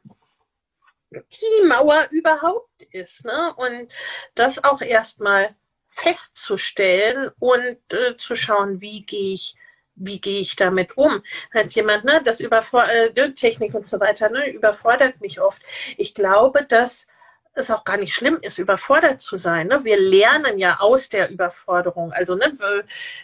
die 1.10 1.66
Mauer 1.66 2.06
überhaupt 2.10 2.82
ist. 2.90 3.24
Ne? 3.24 3.54
Und 3.56 3.90
das 4.34 4.62
auch 4.64 4.80
erstmal 4.80 5.54
festzustellen 5.90 7.30
und 7.38 7.78
äh, 7.92 8.16
zu 8.16 8.36
schauen, 8.36 8.80
wie 8.80 9.02
gehe 9.02 9.34
ich 9.34 9.56
wie 9.98 10.20
gehe 10.20 10.40
ich 10.40 10.56
damit 10.56 10.96
um? 10.96 11.22
Hat 11.52 11.74
jemand, 11.74 12.04
ne, 12.04 12.20
das 12.24 12.40
überfordert, 12.40 13.16
äh, 13.16 13.32
Technik 13.32 13.74
und 13.74 13.86
so 13.86 14.00
weiter, 14.00 14.30
ne, 14.30 14.50
überfordert 14.50 15.20
mich 15.20 15.40
oft. 15.40 15.62
Ich 15.96 16.14
glaube, 16.14 16.64
dass 16.64 17.06
es 17.54 17.70
auch 17.70 17.84
gar 17.84 17.96
nicht 17.96 18.14
schlimm 18.14 18.38
ist, 18.40 18.58
überfordert 18.58 19.20
zu 19.20 19.36
sein. 19.36 19.68
Ne? 19.68 19.84
Wir 19.84 20.00
lernen 20.00 20.58
ja 20.58 20.78
aus 20.80 21.08
der 21.08 21.30
Überforderung. 21.30 22.12
Also, 22.12 22.34
ne, 22.34 22.52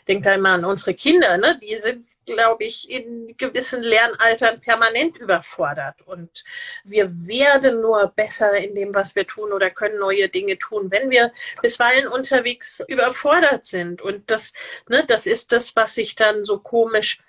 denkt 0.09 0.27
einmal 0.27 0.55
an 0.55 0.64
unsere 0.64 0.95
Kinder, 0.95 1.37
ne? 1.39 1.59
Die 1.62 1.79
sind, 1.79 2.07
glaube 2.27 2.64
ich, 2.64 2.91
in 2.91 3.37
gewissen 3.37 3.83
Lernaltern 3.83 4.61
permanent 4.61 5.18
überfordert. 5.18 6.03
Und 6.07 6.45
wir 6.85 7.11
werden 7.27 7.81
nur 7.81 8.09
besser 8.14 8.57
in 8.57 8.75
dem, 8.75 8.95
was 8.95 9.14
wir 9.14 9.27
tun 9.27 9.53
oder 9.53 9.70
können 9.70 9.99
neue 9.99 10.29
Dinge 10.29 10.59
tun, 10.59 10.91
wenn 10.91 11.11
wir 11.11 11.33
bisweilen 11.62 12.09
unterwegs 12.09 12.83
überfordert 12.89 13.64
sind. 13.64 14.03
Und 14.03 14.31
das, 14.31 14.53
ne, 14.89 15.05
das 15.07 15.27
ist 15.27 15.53
das, 15.53 15.77
was 15.77 15.95
sich 15.95 16.14
dann 16.14 16.45
so 16.45 16.59
komisch 16.59 17.20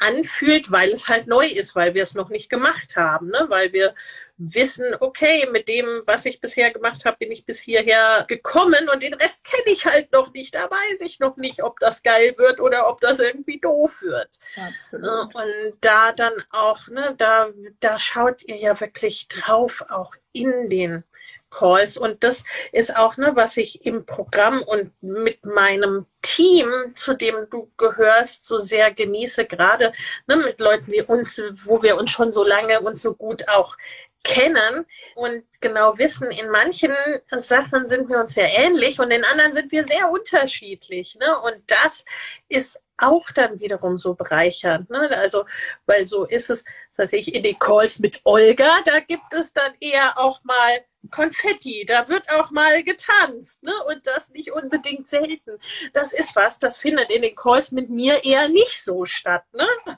anfühlt, 0.00 0.72
weil 0.72 0.90
es 0.92 1.08
halt 1.08 1.26
neu 1.26 1.46
ist, 1.46 1.76
weil 1.76 1.94
wir 1.94 2.02
es 2.02 2.14
noch 2.14 2.30
nicht 2.30 2.48
gemacht 2.48 2.96
haben, 2.96 3.28
ne? 3.28 3.46
weil 3.48 3.72
wir 3.72 3.94
wissen, 4.40 4.96
okay, 5.00 5.46
mit 5.52 5.68
dem, 5.68 5.86
was 6.06 6.24
ich 6.24 6.40
bisher 6.40 6.70
gemacht 6.70 7.04
habe, 7.04 7.18
bin 7.18 7.30
ich 7.30 7.44
bis 7.44 7.60
hierher 7.60 8.24
gekommen 8.26 8.88
und 8.92 9.02
den 9.02 9.14
Rest 9.14 9.44
kenne 9.44 9.74
ich 9.74 9.84
halt 9.84 10.12
noch 10.12 10.32
nicht. 10.32 10.54
Da 10.54 10.70
weiß 10.70 11.00
ich 11.02 11.20
noch 11.20 11.36
nicht, 11.36 11.62
ob 11.62 11.78
das 11.78 12.02
geil 12.02 12.34
wird 12.38 12.60
oder 12.60 12.88
ob 12.88 13.00
das 13.00 13.20
irgendwie 13.20 13.60
doof 13.60 14.00
wird. 14.02 14.30
Absolut. 14.56 15.34
Und 15.34 15.74
da 15.82 16.12
dann 16.12 16.32
auch, 16.52 16.88
ne, 16.88 17.14
da, 17.18 17.50
da 17.80 17.98
schaut 17.98 18.42
ihr 18.44 18.56
ja 18.56 18.80
wirklich 18.80 19.28
drauf, 19.28 19.84
auch 19.90 20.14
in 20.32 20.70
den 20.70 21.04
Calls. 21.50 21.96
Und 21.96 22.24
das 22.24 22.44
ist 22.72 22.96
auch, 22.96 23.16
ne, 23.16 23.32
was 23.34 23.56
ich 23.56 23.84
im 23.84 24.06
Programm 24.06 24.62
und 24.62 24.92
mit 25.02 25.44
meinem 25.44 26.06
Team, 26.22 26.68
zu 26.94 27.14
dem 27.14 27.48
du 27.50 27.70
gehörst, 27.76 28.46
so 28.46 28.58
sehr 28.58 28.92
genieße, 28.92 29.44
gerade 29.44 29.92
ne, 30.26 30.36
mit 30.36 30.60
Leuten 30.60 30.90
wie 30.92 31.02
uns, 31.02 31.42
wo 31.64 31.82
wir 31.82 31.98
uns 31.98 32.10
schon 32.10 32.32
so 32.32 32.44
lange 32.44 32.80
und 32.80 32.98
so 32.98 33.14
gut 33.14 33.48
auch 33.48 33.76
kennen 34.22 34.86
und 35.14 35.44
genau 35.60 35.96
wissen, 35.98 36.30
in 36.30 36.50
manchen 36.50 36.92
Sachen 37.28 37.86
sind 37.86 38.08
wir 38.08 38.18
uns 38.18 38.34
sehr 38.34 38.52
ähnlich 38.52 39.00
und 39.00 39.10
in 39.10 39.24
anderen 39.24 39.52
sind 39.52 39.72
wir 39.72 39.86
sehr 39.86 40.10
unterschiedlich. 40.10 41.16
Ne? 41.16 41.40
Und 41.40 41.56
das 41.66 42.04
ist 42.48 42.80
auch 42.98 43.30
dann 43.30 43.60
wiederum 43.60 43.98
so 43.98 44.14
bereichernd. 44.14 44.90
Ne? 44.90 45.10
Also, 45.16 45.46
weil 45.86 46.06
so 46.06 46.24
ist 46.24 46.50
es, 46.50 46.64
das 46.90 46.98
heißt 46.98 47.14
ich, 47.14 47.34
in 47.34 47.42
den 47.42 47.58
Calls 47.58 47.98
mit 47.98 48.20
Olga, 48.24 48.80
da 48.84 49.00
gibt 49.00 49.32
es 49.32 49.52
dann 49.52 49.72
eher 49.80 50.18
auch 50.18 50.42
mal 50.44 50.84
Konfetti, 51.10 51.86
da 51.86 52.08
wird 52.08 52.30
auch 52.30 52.50
mal 52.50 52.84
getanzt, 52.84 53.62
ne? 53.62 53.72
Und 53.88 54.06
das 54.06 54.30
nicht 54.30 54.52
unbedingt 54.52 55.08
selten. 55.08 55.58
Das 55.94 56.12
ist 56.12 56.36
was, 56.36 56.58
das 56.58 56.76
findet 56.76 57.10
in 57.10 57.22
den 57.22 57.34
Calls 57.34 57.72
mit 57.72 57.88
mir 57.88 58.22
eher 58.22 58.48
nicht 58.48 58.84
so 58.84 59.06
statt, 59.06 59.44
ne? 59.54 59.66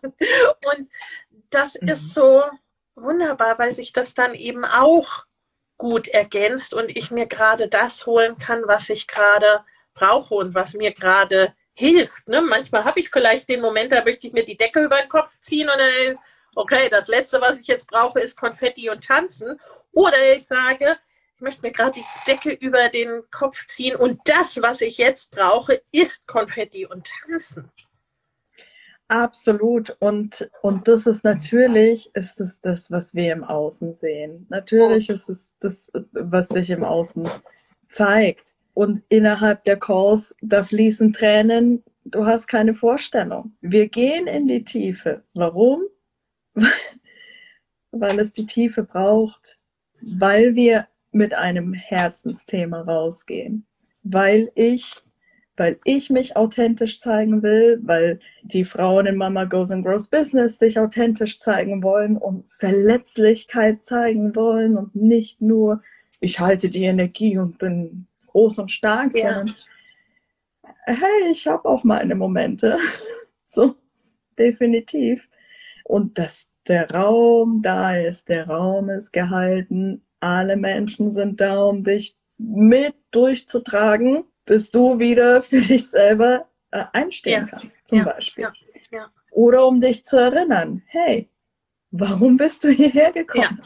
Und 0.76 0.88
das 1.50 1.80
mhm. 1.80 1.88
ist 1.88 2.14
so, 2.14 2.44
wunderbar, 2.94 3.58
weil 3.58 3.74
sich 3.74 3.92
das 3.92 4.14
dann 4.14 4.34
eben 4.34 4.64
auch 4.64 5.24
gut 5.78 6.08
ergänzt 6.08 6.74
und 6.74 6.96
ich 6.96 7.10
mir 7.10 7.26
gerade 7.26 7.68
das 7.68 8.06
holen 8.06 8.38
kann, 8.38 8.62
was 8.66 8.88
ich 8.88 9.08
gerade 9.08 9.64
brauche 9.94 10.34
und 10.34 10.54
was 10.54 10.74
mir 10.74 10.92
gerade 10.92 11.54
hilft. 11.74 12.28
Ne? 12.28 12.40
Manchmal 12.42 12.84
habe 12.84 13.00
ich 13.00 13.10
vielleicht 13.10 13.48
den 13.48 13.60
Moment, 13.60 13.92
da 13.92 14.04
möchte 14.04 14.26
ich 14.26 14.32
mir 14.32 14.44
die 14.44 14.56
Decke 14.56 14.84
über 14.84 14.96
den 14.96 15.08
Kopf 15.08 15.40
ziehen 15.40 15.68
und 15.68 15.80
äh, 15.80 16.16
okay, 16.54 16.88
das 16.88 17.08
Letzte, 17.08 17.40
was 17.40 17.60
ich 17.60 17.66
jetzt 17.66 17.88
brauche, 17.88 18.20
ist 18.20 18.36
Konfetti 18.36 18.90
und 18.90 19.04
Tanzen. 19.04 19.58
Oder 19.92 20.36
ich 20.36 20.46
sage, 20.46 20.96
ich 21.34 21.40
möchte 21.40 21.62
mir 21.62 21.72
gerade 21.72 21.92
die 21.92 22.06
Decke 22.26 22.52
über 22.52 22.88
den 22.88 23.22
Kopf 23.30 23.66
ziehen 23.66 23.96
und 23.96 24.20
das, 24.24 24.60
was 24.62 24.80
ich 24.80 24.98
jetzt 24.98 25.34
brauche, 25.34 25.82
ist 25.90 26.26
Konfetti 26.26 26.86
und 26.86 27.10
Tanzen. 27.24 27.70
Absolut. 29.12 29.94
Und, 30.00 30.50
und 30.62 30.88
das 30.88 31.06
ist 31.06 31.22
natürlich, 31.22 32.10
ist 32.14 32.40
es 32.40 32.62
das, 32.62 32.90
was 32.90 33.14
wir 33.14 33.34
im 33.34 33.44
Außen 33.44 33.98
sehen. 34.00 34.46
Natürlich 34.48 35.10
ist 35.10 35.28
es 35.28 35.54
das, 35.60 35.92
was 36.12 36.48
sich 36.48 36.70
im 36.70 36.82
Außen 36.82 37.28
zeigt. 37.90 38.54
Und 38.72 39.02
innerhalb 39.10 39.64
der 39.64 39.78
Calls, 39.78 40.34
da 40.40 40.64
fließen 40.64 41.12
Tränen. 41.12 41.84
Du 42.06 42.24
hast 42.24 42.46
keine 42.46 42.72
Vorstellung. 42.72 43.52
Wir 43.60 43.86
gehen 43.86 44.26
in 44.28 44.46
die 44.46 44.64
Tiefe. 44.64 45.22
Warum? 45.34 45.82
Weil 47.90 48.18
es 48.18 48.32
die 48.32 48.46
Tiefe 48.46 48.82
braucht. 48.82 49.58
Weil 50.00 50.54
wir 50.54 50.88
mit 51.10 51.34
einem 51.34 51.74
Herzensthema 51.74 52.80
rausgehen. 52.80 53.66
Weil 54.04 54.50
ich 54.54 55.02
weil 55.62 55.78
ich 55.84 56.10
mich 56.10 56.34
authentisch 56.34 56.98
zeigen 56.98 57.44
will, 57.44 57.78
weil 57.84 58.18
die 58.42 58.64
Frauen 58.64 59.06
in 59.06 59.14
Mama 59.14 59.44
Goes 59.44 59.70
and 59.70 59.86
Grows 59.86 60.08
Business 60.08 60.58
sich 60.58 60.76
authentisch 60.76 61.38
zeigen 61.38 61.84
wollen 61.84 62.16
und 62.16 62.50
Verletzlichkeit 62.50 63.84
zeigen 63.84 64.34
wollen 64.34 64.76
und 64.76 64.96
nicht 64.96 65.40
nur, 65.40 65.80
ich 66.18 66.40
halte 66.40 66.68
die 66.68 66.82
Energie 66.82 67.38
und 67.38 67.58
bin 67.58 68.08
groß 68.26 68.58
und 68.58 68.72
stark, 68.72 69.14
ja. 69.14 69.34
sondern 69.34 69.54
hey, 70.86 71.30
ich 71.30 71.46
habe 71.46 71.68
auch 71.68 71.84
meine 71.84 72.16
Momente. 72.16 72.76
so, 73.44 73.76
definitiv. 74.36 75.28
Und 75.84 76.18
dass 76.18 76.48
der 76.66 76.90
Raum 76.90 77.62
da 77.62 77.96
ist, 77.96 78.28
der 78.28 78.48
Raum 78.48 78.90
ist 78.90 79.12
gehalten, 79.12 80.02
alle 80.18 80.56
Menschen 80.56 81.12
sind 81.12 81.40
da, 81.40 81.62
um 81.62 81.84
dich 81.84 82.16
mit 82.36 82.96
durchzutragen 83.12 84.24
bis 84.44 84.70
du 84.70 84.98
wieder 84.98 85.42
für 85.42 85.60
dich 85.60 85.88
selber 85.90 86.48
äh, 86.70 86.84
einstehen 86.92 87.48
ja. 87.50 87.58
kannst, 87.58 87.88
zum 87.88 87.98
ja. 87.98 88.04
Beispiel. 88.04 88.48
Ja. 88.90 89.10
Oder 89.30 89.66
um 89.66 89.80
dich 89.80 90.04
zu 90.04 90.16
erinnern, 90.16 90.82
hey, 90.86 91.30
warum 91.90 92.36
bist 92.36 92.64
du 92.64 92.70
hierher 92.70 93.12
gekommen? 93.12 93.60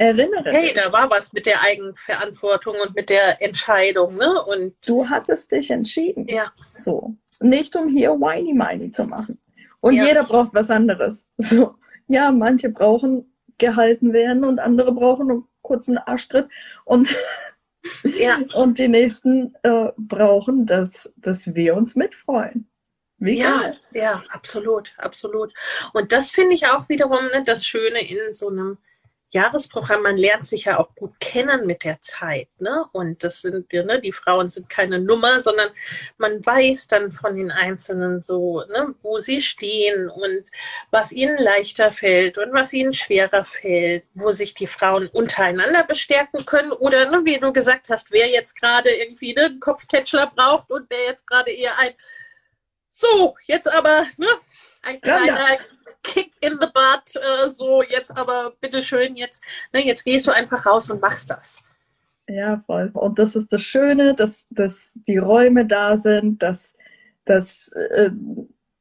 Erinnere 0.00 0.52
Hey, 0.52 0.72
dich. 0.72 0.74
da 0.74 0.92
war 0.92 1.10
was 1.10 1.32
mit 1.32 1.44
der 1.44 1.60
Eigenverantwortung 1.60 2.76
und 2.84 2.94
mit 2.94 3.10
der 3.10 3.42
Entscheidung, 3.42 4.16
ne? 4.16 4.42
Und 4.44 4.74
du 4.86 5.08
hattest 5.08 5.50
dich 5.50 5.70
entschieden. 5.70 6.26
Ja. 6.28 6.52
So. 6.72 7.16
Nicht 7.40 7.74
um 7.74 7.88
hier 7.88 8.12
whiny 8.12 8.52
miny 8.52 8.92
zu 8.92 9.04
machen. 9.04 9.40
Und 9.80 9.94
jeder 9.94 10.24
braucht 10.24 10.54
was 10.54 10.70
anderes. 10.70 11.26
So. 11.36 11.74
Ja, 12.06 12.30
manche 12.30 12.70
brauchen 12.70 13.32
gehalten 13.58 14.12
werden 14.12 14.44
und 14.44 14.60
andere 14.60 14.92
brauchen 14.92 15.30
einen 15.30 15.44
kurzen 15.62 15.98
Arschtritt 15.98 16.48
und 16.84 17.14
ja. 18.02 18.40
Und 18.54 18.78
die 18.78 18.88
nächsten 18.88 19.54
äh, 19.62 19.92
brauchen, 19.96 20.66
dass, 20.66 21.12
dass 21.16 21.54
wir 21.54 21.74
uns 21.74 21.96
mitfreuen. 21.96 22.68
Wie 23.18 23.38
ja, 23.38 23.60
geil. 23.60 23.80
ja, 23.92 24.22
absolut, 24.30 24.94
absolut. 24.96 25.52
Und 25.92 26.12
das 26.12 26.30
finde 26.30 26.54
ich 26.54 26.66
auch 26.68 26.88
wiederum 26.88 27.26
ne, 27.26 27.42
das 27.44 27.66
Schöne 27.66 28.00
in 28.08 28.32
so 28.32 28.48
einem 28.48 28.78
Jahresprogramm, 29.30 30.02
man 30.02 30.16
lernt 30.16 30.46
sich 30.46 30.64
ja 30.64 30.78
auch 30.78 30.94
gut 30.94 31.20
kennen 31.20 31.66
mit 31.66 31.84
der 31.84 32.00
Zeit, 32.00 32.48
ne? 32.60 32.86
Und 32.92 33.22
das 33.22 33.42
sind, 33.42 33.72
ne, 33.72 34.00
die 34.00 34.12
Frauen 34.12 34.48
sind 34.48 34.70
keine 34.70 34.98
Nummer, 35.00 35.40
sondern 35.40 35.70
man 36.16 36.44
weiß 36.44 36.88
dann 36.88 37.10
von 37.12 37.36
den 37.36 37.50
Einzelnen 37.50 38.22
so, 38.22 38.62
ne, 38.68 38.94
wo 39.02 39.20
sie 39.20 39.42
stehen 39.42 40.08
und 40.08 40.44
was 40.90 41.12
ihnen 41.12 41.36
leichter 41.38 41.92
fällt 41.92 42.38
und 42.38 42.54
was 42.54 42.72
ihnen 42.72 42.94
schwerer 42.94 43.44
fällt, 43.44 44.04
wo 44.14 44.32
sich 44.32 44.54
die 44.54 44.66
Frauen 44.66 45.08
untereinander 45.08 45.84
bestärken 45.84 46.46
können 46.46 46.72
oder, 46.72 47.10
ne, 47.10 47.24
wie 47.24 47.38
du 47.38 47.52
gesagt 47.52 47.90
hast, 47.90 48.10
wer 48.10 48.28
jetzt 48.28 48.58
gerade 48.58 48.90
irgendwie 48.90 49.34
ne, 49.34 49.46
einen 49.46 49.60
Kopftätschler 49.60 50.32
braucht 50.34 50.70
und 50.70 50.86
wer 50.88 51.04
jetzt 51.06 51.26
gerade 51.26 51.50
eher 51.50 51.78
ein 51.78 51.92
so, 52.90 53.36
jetzt 53.46 53.72
aber, 53.72 54.06
ne, 54.16 54.26
ein 54.82 55.00
kleiner 55.00 55.58
Kick 56.02 56.32
in 56.40 56.58
the 56.60 56.66
butt, 56.66 57.16
äh, 57.16 57.50
so 57.50 57.82
jetzt 57.82 58.16
aber 58.16 58.52
bitteschön, 58.60 59.16
jetzt, 59.16 59.42
ne, 59.72 59.84
jetzt 59.84 60.04
gehst 60.04 60.26
du 60.26 60.30
einfach 60.30 60.64
raus 60.64 60.90
und 60.90 61.00
machst 61.00 61.30
das. 61.30 61.62
Ja, 62.28 62.62
voll. 62.66 62.90
Und 62.92 63.18
das 63.18 63.36
ist 63.36 63.52
das 63.52 63.62
Schöne, 63.62 64.14
dass, 64.14 64.46
dass 64.50 64.90
die 64.94 65.16
Räume 65.16 65.66
da 65.66 65.96
sind, 65.96 66.42
dass, 66.42 66.74
dass, 67.24 67.72
äh, 67.72 68.10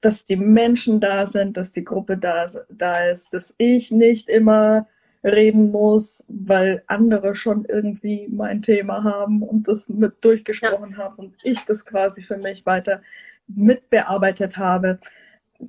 dass 0.01 0.25
die 0.25 0.35
Menschen 0.35 0.99
da 0.99 1.25
sind, 1.25 1.57
dass 1.57 1.71
die 1.71 1.83
Gruppe 1.83 2.17
da, 2.17 2.45
da 2.69 3.09
ist, 3.09 3.33
dass 3.33 3.55
ich 3.57 3.91
nicht 3.91 4.29
immer 4.29 4.87
reden 5.23 5.71
muss, 5.71 6.23
weil 6.27 6.83
andere 6.87 7.35
schon 7.35 7.65
irgendwie 7.65 8.27
mein 8.29 8.61
Thema 8.61 9.03
haben 9.03 9.41
und 9.41 9.67
das 9.67 9.89
mit 9.89 10.13
durchgesprochen 10.21 10.91
ja. 10.91 10.97
haben 10.97 11.15
und 11.15 11.35
ich 11.43 11.63
das 11.65 11.85
quasi 11.85 12.23
für 12.23 12.37
mich 12.37 12.65
weiter 12.65 13.01
mitbearbeitet 13.47 14.57
habe 14.57 14.99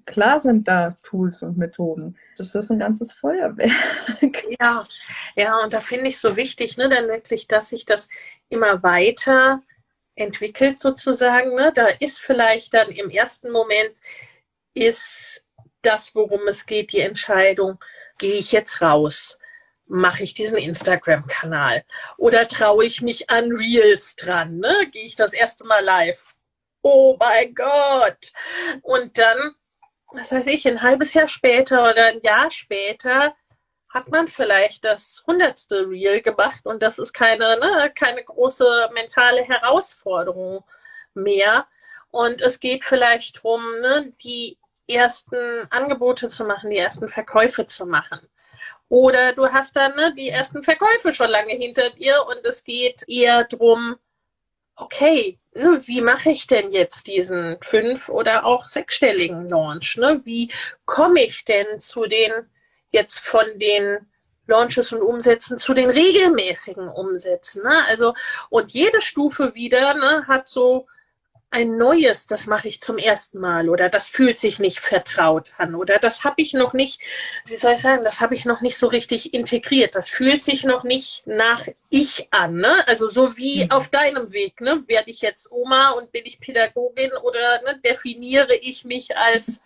klar 0.07 0.41
sind 0.41 0.69
da 0.69 0.97
Tools 1.03 1.43
und 1.43 1.59
Methoden. 1.59 2.17
Das 2.37 2.55
ist 2.55 2.71
ein 2.71 2.79
ganzes 2.79 3.13
Feuerwerk. 3.13 3.71
Ja, 4.61 4.87
ja, 5.37 5.57
und 5.63 5.73
da 5.73 5.81
finde 5.81 6.09
ich 6.09 6.19
so 6.19 6.35
wichtig, 6.37 6.77
ne, 6.79 6.89
dann 6.89 7.07
wirklich, 7.07 7.47
dass 7.47 7.71
sich 7.71 7.87
das 7.87 8.09
immer 8.49 8.83
weiter 8.83 9.63
entwickelt 10.17 10.79
sozusagen. 10.79 11.55
Ne? 11.55 11.73
Da 11.73 11.87
ist 12.01 12.19
vielleicht 12.19 12.75
dann 12.75 12.91
im 12.91 13.11
ersten 13.11 13.51
Moment 13.51 13.95
ist 14.75 15.45
das, 15.83 16.15
worum 16.15 16.49
es 16.49 16.67
geht, 16.67 16.93
die 16.93 17.01
Entscheidung, 17.01 17.79
gehe 18.19 18.35
ich 18.35 18.51
jetzt 18.53 18.83
raus? 18.83 19.39
mache 19.89 20.23
ich 20.23 20.35
diesen 20.35 20.59
Instagram-Kanal? 20.59 21.85
Oder 22.17 22.47
traue 22.47 22.85
ich 22.85 23.03
mich 23.03 23.31
an 23.31 23.53
Reels 23.53 24.17
dran? 24.17 24.59
Ne? 24.59 24.89
Gehe 24.93 25.05
ich 25.05 25.17
das 25.17 25.33
erste 25.33 25.65
Mal 25.65 25.85
live? 25.85 26.27
Oh 26.83 27.17
mein 27.19 27.55
Gott! 27.55 28.33
Und 28.83 29.19
dann, 29.19 29.55
was 30.13 30.33
weiß 30.33 30.47
ich, 30.47 30.67
ein 30.67 30.83
halbes 30.83 31.15
Jahr 31.15 31.29
später 31.29 31.83
oder 31.91 32.07
ein 32.07 32.21
Jahr 32.23 32.51
später 32.51 33.35
hat 33.91 34.09
man 34.11 34.29
vielleicht 34.29 34.85
das 34.85 35.25
hundertste 35.27 35.89
Reel 35.89 36.21
gemacht 36.21 36.67
und 36.67 36.83
das 36.83 36.99
ist 36.99 37.13
keine, 37.13 37.59
ne, 37.59 37.91
keine 37.95 38.23
große 38.23 38.91
mentale 38.95 39.43
Herausforderung 39.43 40.65
mehr. 41.15 41.67
Und 42.11 42.41
es 42.41 42.61
geht 42.61 42.85
vielleicht 42.85 43.37
darum, 43.37 43.63
ne, 43.81 44.13
die 44.23 44.59
ersten 44.89 45.69
Angebote 45.71 46.29
zu 46.29 46.45
machen, 46.45 46.71
die 46.71 46.79
ersten 46.79 47.09
Verkäufe 47.09 47.67
zu 47.67 47.87
machen. 47.87 48.21
Oder 48.89 49.35
du 49.35 49.47
hast 49.49 49.77
dann 49.77 49.95
ne, 49.97 50.15
die 50.15 50.31
ersten 50.31 50.63
Verkäufe 50.63 51.15
schon 51.15 51.31
lange 51.31 51.53
hinter 51.53 51.91
dir 51.91 52.25
und 52.29 52.45
es 52.47 52.65
geht 52.65 53.05
eher 53.09 53.45
drum, 53.45 53.97
okay, 54.79 55.39
ne, 55.55 55.81
wie 55.87 56.01
mache 56.01 56.31
ich 56.31 56.47
denn 56.47 56.71
jetzt 56.71 57.07
diesen 57.07 57.59
fünf- 57.63 58.09
oder 58.09 58.47
auch 58.47 58.69
sechsstelligen 58.69 59.49
Launch? 59.49 59.97
Ne? 59.97 60.21
Wie 60.25 60.53
komme 60.85 61.23
ich 61.23 61.45
denn 61.45 61.81
zu 61.81 62.07
den 62.07 62.33
jetzt 62.91 63.21
von 63.21 63.47
den 63.57 64.07
Launches 64.47 64.93
und 64.93 65.03
Umsätzen 65.03 65.59
zu 65.59 65.75
den 65.75 65.91
regelmäßigen 65.91 66.89
Umsätzen? 66.89 67.65
Ne? 67.65 67.77
Also, 67.89 68.15
und 68.51 68.73
jede 68.73 69.01
Stufe 69.01 69.55
wieder 69.55 69.95
ne, 69.95 70.27
hat 70.27 70.49
so 70.49 70.87
ein 71.51 71.79
neues, 71.79 72.27
das 72.27 72.47
mache 72.47 72.69
ich 72.69 72.81
zum 72.81 72.99
ersten 72.99 73.39
Mal 73.39 73.71
oder 73.71 73.89
das 73.89 74.09
fühlt 74.09 74.39
sich 74.39 74.59
nicht 74.59 74.81
vertraut 74.81 75.51
an 75.57 75.75
oder 75.75 75.99
das 75.99 76.25
habe 76.25 76.43
ich 76.43 76.53
noch 76.53 76.75
nicht, 76.75 77.01
wie 77.47 77.57
soll 77.57 77.73
ich 77.73 77.81
sagen, 77.81 78.05
das 78.05 78.21
habe 78.21 78.35
ich 78.35 78.45
noch 78.45 78.61
nicht 78.61 78.77
so 78.77 78.87
richtig 78.87 79.33
integriert. 79.33 79.95
Das 79.95 80.09
fühlt 80.09 80.43
sich 80.43 80.65
noch 80.65 80.85
nicht 80.85 81.27
nach 81.27 81.67
ich 81.89 82.29
an, 82.33 82.57
ne? 82.57 82.87
Also 82.87 83.09
so 83.09 83.37
wie 83.39 83.65
mhm. 83.65 83.71
auf 83.71 83.89
deinem 83.89 84.33
Weg, 84.33 84.61
ne? 84.61 84.85
Werde 84.89 85.11
ich 85.11 85.23
jetzt 85.23 85.51
Oma 85.51 85.91
und 85.93 86.13
bin 86.13 86.27
ich 86.27 86.39
Pädagogin 86.39 87.13
oder 87.23 87.63
ne, 87.63 87.81
definiere 87.83 88.55
ich 88.55 88.85
mich 88.85 89.17
als 89.17 89.63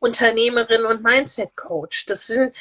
Unternehmerin 0.00 0.84
und 0.84 1.02
Mindset 1.02 1.56
Coach? 1.56 2.04
Das 2.06 2.26
sind 2.26 2.54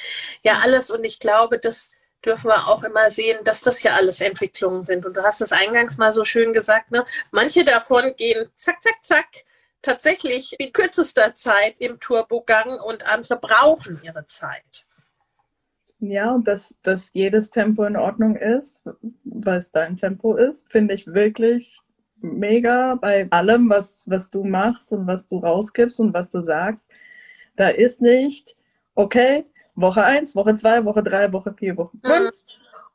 ja 0.44 0.60
alles 0.60 0.90
und 0.90 1.04
ich 1.04 1.20
glaube, 1.20 1.60
dass 1.60 1.92
dürfen 2.26 2.48
wir 2.50 2.68
auch 2.68 2.84
immer 2.84 3.10
sehen, 3.10 3.40
dass 3.44 3.62
das 3.62 3.84
ja 3.84 3.94
alles 3.94 4.22
Entwicklungen 4.22 4.84
sind. 4.84 5.06
Und 5.06 5.18
du 5.18 5.24
hast 5.24 5.42
es 5.42 5.52
eingangs 5.52 5.98
mal 5.98 6.12
so 6.12 6.24
schön 6.24 6.54
gesagt, 6.54 6.92
ne? 6.92 7.06
Manche 7.32 7.64
davon 7.64 8.16
gehen 8.16 8.50
zack, 8.56 8.82
zack, 8.82 9.04
zack, 9.04 9.28
tatsächlich 9.82 10.60
in 10.60 10.72
kürzester 10.72 11.34
Zeit 11.34 11.80
im 11.80 12.00
Turbogang 12.00 12.80
und 12.80 13.12
andere 13.12 13.38
brauchen 13.38 14.00
ihre 14.04 14.26
Zeit. 14.26 14.86
Ja, 16.00 16.40
dass, 16.44 16.78
dass 16.82 17.12
jedes 17.14 17.52
Tempo 17.52 17.84
in 17.84 17.96
Ordnung 17.96 18.36
ist, 18.36 18.84
weil 19.24 19.58
es 19.58 19.72
dein 19.72 19.98
Tempo 19.98 20.36
ist, 20.36 20.72
finde 20.72 20.96
ich 20.96 21.06
wirklich 21.08 21.80
mega 22.22 22.96
bei 22.96 23.28
allem, 23.30 23.70
was, 23.70 24.04
was 24.08 24.30
du 24.30 24.44
machst 24.44 24.92
und 24.94 25.08
was 25.08 25.28
du 25.28 25.38
rausgibst 25.38 26.00
und 26.00 26.14
was 26.14 26.32
du 26.32 26.42
sagst. 26.42 26.90
Da 27.56 27.70
ist 27.70 28.02
nicht, 28.02 28.56
okay, 28.96 29.46
Woche 29.82 30.04
1, 30.04 30.36
Woche 30.36 30.56
2, 30.56 30.86
Woche 30.86 31.04
3, 31.04 31.34
Woche 31.34 31.54
4, 31.54 31.78
Woche 31.78 31.98
5. 32.04 32.20
Mhm. 32.20 32.30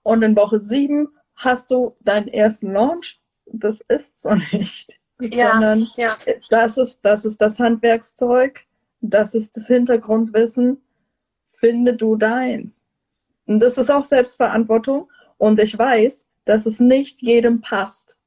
Und 0.02 0.22
in 0.22 0.36
Woche 0.36 0.60
7 0.60 1.08
hast 1.34 1.70
du 1.70 1.96
deinen 2.00 2.28
ersten 2.28 2.72
Launch. 2.72 3.20
Das 3.46 3.80
ist 3.88 4.20
so 4.20 4.34
nicht. 4.52 4.92
Ja, 5.20 5.52
Sondern 5.52 5.88
ja. 5.96 6.16
Das, 6.50 6.76
ist, 6.76 7.00
das 7.02 7.24
ist 7.24 7.40
das 7.40 7.58
Handwerkszeug, 7.58 8.66
das 9.00 9.34
ist 9.34 9.56
das 9.56 9.66
Hintergrundwissen. 9.66 10.82
Finde 11.58 11.94
du 11.94 12.16
deins. 12.16 12.84
Und 13.46 13.60
das 13.60 13.78
ist 13.78 13.90
auch 13.90 14.04
Selbstverantwortung. 14.04 15.10
Und 15.38 15.60
ich 15.60 15.78
weiß, 15.78 16.26
dass 16.44 16.66
es 16.66 16.80
nicht 16.80 17.22
jedem 17.22 17.60
passt. 17.60 18.18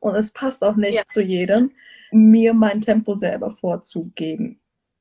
Und 0.00 0.14
es 0.14 0.30
passt 0.30 0.62
auch 0.62 0.76
nicht 0.76 0.94
ja. 0.94 1.02
zu 1.08 1.22
jedem, 1.22 1.72
mir 2.12 2.54
mein 2.54 2.80
Tempo 2.80 3.14
selber 3.14 3.50
vorzugeben. 3.50 4.60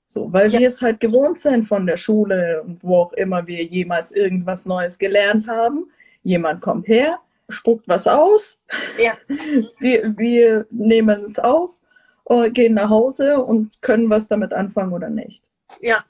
So, 0.10 0.32
weil 0.32 0.50
ja. 0.50 0.60
wir 0.60 0.70
es 0.70 0.82
halt 0.82 1.02
gewohnt 1.02 1.38
sind 1.38 1.66
von 1.66 1.86
der 1.86 1.98
Schule 1.98 2.64
und 2.64 2.82
wo 2.82 2.98
auch 2.98 3.14
immer 3.14 3.46
wir 3.46 3.62
jemals 3.66 4.14
irgendwas 4.14 4.66
Neues 4.66 4.98
gelernt 4.98 5.50
haben. 5.50 5.92
Jemand 6.24 6.62
kommt 6.62 6.88
her, 6.88 7.20
spuckt 7.50 7.90
was 7.90 8.08
aus. 8.08 8.58
Ja. 8.98 9.18
Wir, 9.80 10.18
wir 10.18 10.66
nehmen 10.72 11.24
es 11.24 11.38
auf, 11.40 11.72
äh, 12.30 12.50
gehen 12.50 12.74
nach 12.74 12.90
Hause 12.90 13.44
und 13.44 13.82
können 13.82 14.10
was 14.10 14.28
damit 14.28 14.54
anfangen 14.54 14.94
oder 14.94 15.10
nicht. 15.10 15.44
Ja. 15.82 16.04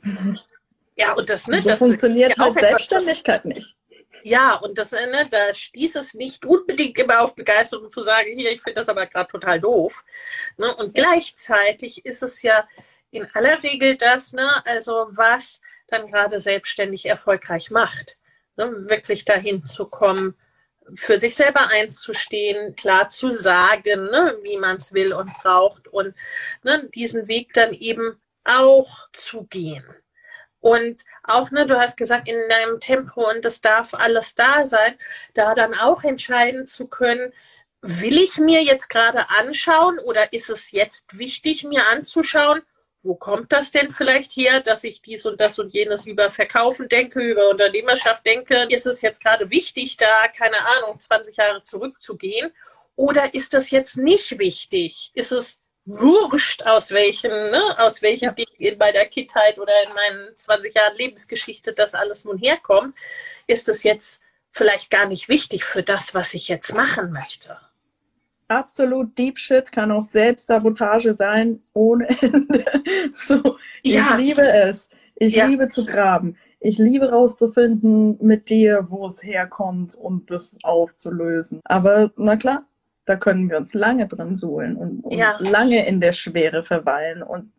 Ja, 0.96 1.14
und 1.14 1.30
das, 1.30 1.48
ne, 1.48 1.62
so 1.62 1.70
das 1.70 1.80
funktioniert 1.80 2.38
ja 2.38 2.44
halt 2.44 2.60
Selbstständigkeit 2.60 3.46
etwas, 3.46 3.54
nicht. 3.56 3.76
Ja, 4.24 4.56
und 4.56 4.78
das, 4.78 4.92
ne, 4.92 5.28
da 5.30 5.54
stieß 5.54 5.96
es 5.96 6.14
nicht 6.14 6.46
unbedingt 6.46 6.98
immer 6.98 7.22
auf 7.22 7.36
Begeisterung 7.36 7.90
zu 7.90 8.04
sagen, 8.04 8.30
hier, 8.36 8.52
ich 8.52 8.62
finde 8.62 8.80
das 8.80 8.90
aber 8.90 9.06
gerade 9.06 9.30
total 9.30 9.60
doof. 9.60 10.04
Ne? 10.58 10.74
Und 10.76 10.96
gleichzeitig 10.96 12.06
ist 12.06 12.24
es 12.24 12.42
ja 12.42 12.68
in 13.12 13.28
aller 13.34 13.64
Regel 13.64 13.98
das, 13.98 14.34
ne, 14.34 14.66
also 14.66 15.08
was 15.10 15.62
dann 15.88 16.08
gerade 16.08 16.40
selbstständig 16.40 17.06
erfolgreich 17.06 17.72
macht. 17.72 18.18
Ne, 18.56 18.90
wirklich 18.90 19.26
dahin 19.26 19.64
zu 19.64 19.86
kommen, 19.86 20.36
für 20.96 21.20
sich 21.20 21.36
selber 21.36 21.70
einzustehen, 21.70 22.76
klar 22.76 23.10
zu 23.10 23.32
sagen, 23.32 24.06
ne, 24.06 24.38
wie 24.42 24.58
man 24.58 24.78
es 24.78 24.94
will 24.94 25.14
und 25.14 25.32
braucht 25.42 25.88
und 25.88 26.16
ne, 26.64 26.90
diesen 26.94 27.28
Weg 27.28 27.54
dann 27.54 27.74
eben 27.74 28.20
auch 28.46 29.08
zu 29.12 29.44
gehen. 29.44 29.86
Und 30.60 31.02
auch, 31.24 31.52
ne, 31.52 31.66
du 31.66 31.78
hast 31.80 31.98
gesagt, 31.98 32.28
in 32.28 32.38
deinem 32.50 32.80
Tempo 32.80 33.30
und 33.30 33.46
das 33.46 33.62
darf 33.62 33.94
alles 33.94 34.36
da 34.36 34.66
sein, 34.66 34.98
da 35.34 35.54
dann 35.54 35.74
auch 35.78 36.04
entscheiden 36.04 36.66
zu 36.66 36.88
können, 36.88 37.34
will 37.82 38.18
ich 38.22 38.38
mir 38.38 38.64
jetzt 38.64 38.90
gerade 38.90 39.30
anschauen 39.30 40.00
oder 40.00 40.34
ist 40.34 40.50
es 40.50 40.72
jetzt 40.72 41.18
wichtig, 41.18 41.64
mir 41.64 41.88
anzuschauen 41.90 42.62
wo 43.02 43.16
kommt 43.16 43.52
das 43.54 43.72
denn 43.72 43.92
vielleicht 43.92 44.32
her, 44.32 44.60
dass 44.60 44.84
ich 44.84 45.02
dies 45.02 45.26
und 45.26 45.40
das 45.40 45.60
und 45.60 45.74
jenes 45.74 46.08
über 46.08 46.32
Verkaufen 46.32 46.90
denke, 46.90 47.22
über 47.22 47.50
Unternehmerschaft 47.50 48.26
denke? 48.26 48.68
Ist 48.70 48.86
es 48.86 49.02
jetzt 49.02 49.22
gerade 49.22 49.50
wichtig, 49.50 49.98
da, 49.98 50.28
keine 50.36 50.58
Ahnung, 50.78 50.98
20 50.98 51.38
Jahre 51.38 51.62
zurückzugehen? 51.62 52.52
Oder 52.96 53.34
ist 53.34 53.54
das 53.54 53.70
jetzt 53.70 53.98
nicht 53.98 54.40
wichtig? 54.40 55.12
Ist 55.14 55.32
es 55.32 55.62
wurscht, 55.86 56.64
aus 56.64 56.92
welchen, 56.92 57.32
ne, 57.32 57.76
aus 57.80 58.02
welchem 58.02 58.36
Ding 58.36 58.48
in 58.58 58.78
meiner 58.78 59.06
Kindheit 59.06 59.58
oder 59.58 59.74
in 59.84 59.94
meinen 59.94 60.36
20 60.36 60.76
Jahren 60.76 60.98
Lebensgeschichte 60.98 61.74
das 61.74 61.94
alles 61.94 62.26
nun 62.26 62.38
herkommt? 62.38 62.96
Ist 63.46 63.70
es 63.70 63.84
jetzt 63.84 64.22
vielleicht 64.50 64.90
gar 64.90 65.06
nicht 65.06 65.30
wichtig 65.30 65.64
für 65.64 65.84
das, 65.84 66.14
was 66.14 66.34
ich 66.34 66.48
jetzt 66.48 66.74
machen 66.74 67.12
möchte? 67.12 67.58
Absolut 68.48 69.18
Deep 69.18 69.38
Shit, 69.38 69.72
kann 69.72 69.92
auch 69.92 70.04
Selbstsabotage 70.04 71.16
sein 71.16 71.62
ohne 71.74 72.10
Ende. 72.22 72.66
so, 73.14 73.58
ja. 73.84 74.18
ich 74.18 74.18
liebe 74.18 74.42
es. 74.42 74.90
Ich 75.16 75.36
ja. 75.36 75.46
liebe 75.46 75.70
zu 75.70 75.86
graben. 75.86 76.38
Ich 76.60 76.78
liebe 76.78 77.10
rauszufinden 77.10 78.18
mit 78.22 78.50
dir, 78.50 78.88
wo 78.90 79.08
es 79.08 79.24
herkommt 79.24 79.96
und 79.96 80.32
das 80.32 80.58
aufzulösen. 80.64 81.62
Aber 81.64 82.12
na 82.18 82.36
klar, 82.36 82.66
da 83.06 83.16
können 83.16 83.50
wir 83.50 83.58
uns 83.58 83.74
lange 83.74 84.08
drin 84.08 84.36
suhlen 84.36 84.76
und, 84.76 85.02
und 85.02 85.18
ja. 85.18 85.36
lange 85.40 85.88
in 85.88 86.02
der 86.02 86.14
Schwere 86.14 86.64
verweilen 86.64 87.24
und, 87.24 87.52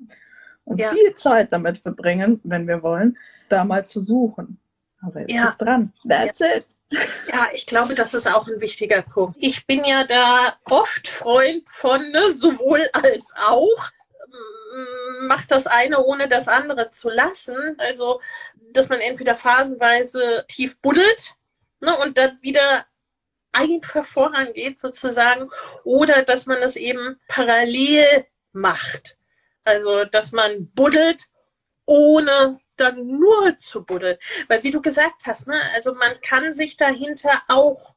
und 0.65 0.81
viel 0.83 1.15
Zeit 1.15 1.53
damit 1.53 1.79
verbringen, 1.79 2.41
wenn 2.45 2.67
wir 2.67 2.83
wollen, 2.83 3.17
da 3.49 3.65
mal 3.65 3.87
zu 3.87 4.03
suchen. 4.03 4.59
Aber 5.01 5.21
jetzt 5.21 5.51
ist 5.51 5.59
dran. 5.59 5.93
That's 6.09 6.41
it. 6.41 6.67
Ja, 6.91 7.49
ich 7.53 7.67
glaube, 7.67 7.95
das 7.95 8.15
ist 8.15 8.27
auch 8.27 8.47
ein 8.47 8.61
wichtiger 8.61 9.03
Punkt. 9.03 9.37
Ich 9.41 9.67
bin 9.67 9.85
ja 9.85 10.05
da 10.05 10.57
oft 10.65 11.09
Freund 11.09 11.69
von 11.69 12.11
ne, 12.11 12.33
sowohl 12.33 12.81
als 12.93 13.33
auch. 13.37 13.91
Macht 15.23 15.51
das 15.51 15.67
eine 15.67 16.05
ohne 16.05 16.29
das 16.29 16.49
andere 16.49 16.89
zu 16.89 17.11
lassen. 17.11 17.77
Also, 17.79 18.21
dass 18.73 18.89
man 18.89 19.01
entweder 19.01 19.35
phasenweise 19.35 20.45
tief 20.49 20.81
buddelt 20.81 21.35
ne, 21.81 21.95
und 21.99 22.17
dann 22.17 22.41
wieder 22.43 22.85
einfach 23.53 24.05
vorangeht 24.05 24.79
sozusagen 24.79 25.51
oder 25.85 26.23
dass 26.23 26.47
man 26.47 26.59
es 26.59 26.77
eben 26.77 27.19
parallel 27.29 28.27
macht. 28.53 29.17
Also, 29.65 30.05
dass 30.05 30.33
man 30.33 30.71
buddelt, 30.75 31.25
ohne 31.85 32.61
dann 32.81 33.19
nur 33.19 33.57
zu 33.59 33.85
buddeln. 33.85 34.17
Weil 34.49 34.63
wie 34.63 34.71
du 34.71 34.81
gesagt 34.81 35.27
hast, 35.27 35.47
ne, 35.49 35.57
also 35.75 35.95
man 35.95 36.21
kann 36.21 36.55
sich 36.55 36.77
dahinter 36.77 37.43
auch 37.49 37.95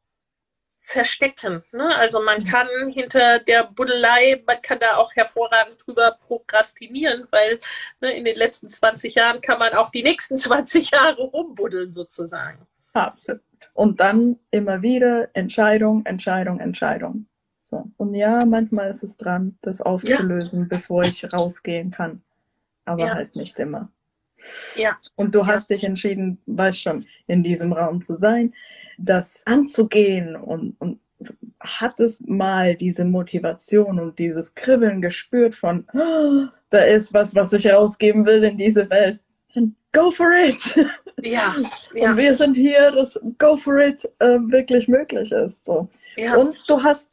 verstecken. 0.84 1.64
Ne? 1.72 1.96
Also 1.96 2.22
man 2.22 2.42
mhm. 2.42 2.48
kann 2.48 2.68
hinter 2.90 3.40
der 3.40 3.66
Buddelei, 3.66 4.44
man 4.48 4.62
kann 4.64 4.80
da 4.80 4.98
auch 4.98 5.16
hervorragend 5.16 5.86
drüber 5.86 6.18
prokrastinieren, 6.20 7.28
weil 7.30 7.60
ne, 8.02 8.12
in 8.14 8.26
den 8.26 8.36
letzten 8.36 8.68
20 8.68 9.14
Jahren 9.14 9.42
kann 9.42 9.60
man 9.60 9.74
auch 9.74 9.92
die 9.92 10.04
nächsten 10.04 10.38
20 10.40 10.92
Jahre 10.92 11.22
rumbuddeln 11.22 11.92
sozusagen. 11.92 12.66
Absolut. 12.94 13.42
Und 13.74 14.00
dann 14.00 14.40
immer 14.50 14.82
wieder 14.82 15.30
Entscheidung, 15.34 16.06
Entscheidung, 16.06 16.60
Entscheidung. 16.60 17.28
So. 17.60 17.86
Und 17.98 18.16
ja, 18.16 18.44
manchmal 18.46 18.90
ist 18.90 19.04
es 19.04 19.16
dran, 19.18 19.58
das 19.62 19.82
aufzulösen, 19.82 20.62
ja. 20.64 20.68
bevor 20.68 21.04
ich 21.04 21.32
rausgehen 21.32 21.92
kann. 21.92 22.22
Aber 22.86 23.06
ja. 23.06 23.14
halt 23.14 23.36
nicht 23.36 23.60
immer. 23.60 23.90
Ja. 24.76 24.98
Und 25.16 25.36
du 25.36 25.40
Ja. 25.40 25.48
hast 25.48 25.70
dich 25.70 25.84
entschieden, 25.84 26.38
weißt 26.46 26.82
schon, 26.82 27.06
in 27.28 27.44
diesem 27.44 27.74
Raum 27.74 28.02
zu 28.02 28.16
sein, 28.18 28.54
das 28.98 29.44
anzugehen 29.46 30.36
und, 30.36 30.76
und 30.80 31.00
hattest 31.60 32.28
mal 32.28 32.76
diese 32.76 33.06
Motivation 33.06 34.00
und 34.00 34.18
dieses 34.20 34.56
Kribbeln 34.56 35.02
gespürt 35.02 35.54
von, 35.56 35.86
"Oh, 35.94 36.48
da 36.72 36.80
ist 36.80 37.14
was, 37.14 37.36
was 37.36 37.54
ich 37.54 37.72
rausgeben 37.72 38.26
will 38.26 38.44
in 38.44 38.58
diese 38.58 38.90
Welt. 38.90 39.20
Dann 39.54 39.76
go 39.94 40.10
for 40.12 40.32
it! 40.34 40.76
Ja, 41.22 41.56
ja, 41.94 42.12
Und 42.12 42.18
wir 42.18 42.34
sind 42.34 42.56
hier, 42.56 42.90
dass 42.92 43.20
go 43.38 43.56
for 43.56 43.78
it 43.80 44.04
äh, 44.20 44.40
wirklich 44.40 44.88
möglich 44.88 45.32
ist. 45.32 45.66
So. 45.66 45.88
ja. 46.18 46.36
Und 46.36 46.56
du 46.68 46.82
hast 46.82 47.10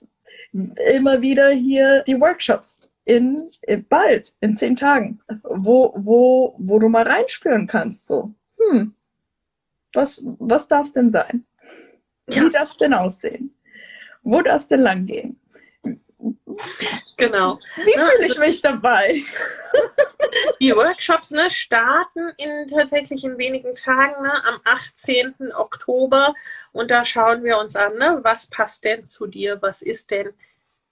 immer 0.95 1.21
wieder 1.21 1.51
hier 1.51 2.03
die 2.07 2.19
Workshops 2.19 2.88
in, 3.09 3.51
in 3.63 3.89
bald, 3.89 4.35
in 4.41 4.55
zehn 4.55 4.77
Tagen, 4.77 5.19
wo, 5.43 5.95
wo, 5.97 6.55
wo 6.59 6.79
du 6.79 6.91
mal 6.91 7.09
reinspüren 7.09 7.67
kannst. 7.67 8.07
So, 8.07 8.35
hm, 8.59 8.95
was, 9.95 10.21
was 10.39 10.69
darf 10.69 10.89
es 10.89 10.93
denn 10.93 11.11
sein? 11.11 11.47
Ja. 12.29 12.43
Wie 12.43 12.51
darf 12.51 12.73
es 12.73 12.77
denn 12.77 12.93
aussehen? 12.93 13.55
Wo 14.23 14.43
darf 14.43 14.63
es 14.63 14.69
denn 14.69 14.83
lang 14.83 15.07
gehen? 15.07 15.41
genau. 17.17 17.59
Wie 17.77 17.93
fühle 17.93 18.21
also- 18.21 18.23
ich 18.25 18.39
mich 18.39 18.61
dabei? 18.61 19.23
Die 20.61 20.75
Workshops 20.75 21.31
ne, 21.31 21.49
starten 21.49 22.31
in, 22.37 22.67
tatsächlich 22.67 23.25
in 23.25 23.39
wenigen 23.39 23.75
Tagen, 23.75 24.23
ne, 24.23 24.33
am 24.45 24.61
18. 24.67 25.55
Oktober. 25.55 26.35
Und 26.73 26.91
da 26.91 27.07
schauen 27.07 27.43
wir 27.43 27.59
uns 27.59 27.75
an, 27.75 27.97
ne, 27.97 28.21
was 28.23 28.49
passt 28.49 28.85
denn 28.85 29.07
zu 29.07 29.27
dir, 29.27 29.63
was 29.63 29.81
ist 29.81 30.11
denn 30.11 30.35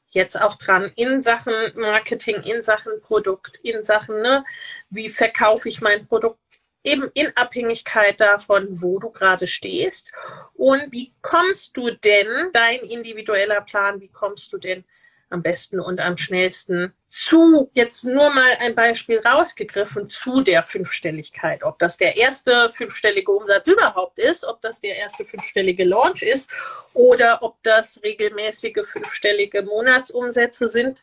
jetzt 0.09 0.41
auch 0.41 0.57
dran 0.57 0.91
in 0.97 1.23
Sachen 1.23 1.55
Marketing, 1.75 2.37
in 2.43 2.63
Sachen 2.63 3.01
Produkt, 3.03 3.59
in 3.63 3.83
Sachen, 3.83 4.23
ne, 4.23 4.45
wie 4.91 5.09
verkaufe 5.09 5.69
ich 5.69 5.81
mein 5.81 6.07
Produkt, 6.07 6.39
eben 6.85 7.11
in 7.15 7.33
Abhängigkeit 7.37 8.21
davon, 8.21 8.69
wo 8.71 8.99
du 9.01 9.11
gerade 9.11 9.47
stehst. 9.47 10.11
Und 10.55 10.93
wie 10.93 11.13
kommst 11.21 11.77
du 11.77 11.91
denn, 11.91 12.29
dein 12.53 12.81
individueller 12.81 13.61
Plan, 13.61 14.01
wie 14.01 14.09
kommst 14.09 14.53
du 14.53 14.59
denn 14.59 14.85
am 15.29 15.43
besten 15.43 15.81
und 15.81 16.01
am 16.01 16.17
schnellsten 16.17 16.95
zu, 17.09 17.69
jetzt 17.73 18.05
nur 18.05 18.31
mal 18.31 18.51
ein 18.61 18.75
Beispiel 18.75 19.19
rausgegriffen, 19.19 20.09
zu 20.09 20.43
der 20.43 20.63
Fünfstelligkeit. 20.63 21.63
Ob 21.65 21.79
das 21.79 21.97
der 21.97 22.17
erste 22.17 22.71
fünfstellige 22.71 23.33
Umsatz 23.33 23.67
überhaupt 23.67 24.19
ist, 24.19 24.45
ob 24.45 24.61
das 24.61 24.81
der 24.81 24.97
erste 24.97 25.25
fünfstellige 25.25 25.85
Launch 25.85 26.23
ist 26.23 26.51
oder 26.95 27.43
ob 27.43 27.63
das 27.63 28.01
regelmäßige 28.03 28.85
fünfstellige 28.85 29.63
Monatsumsätze 29.63 30.69
sind 30.69 31.03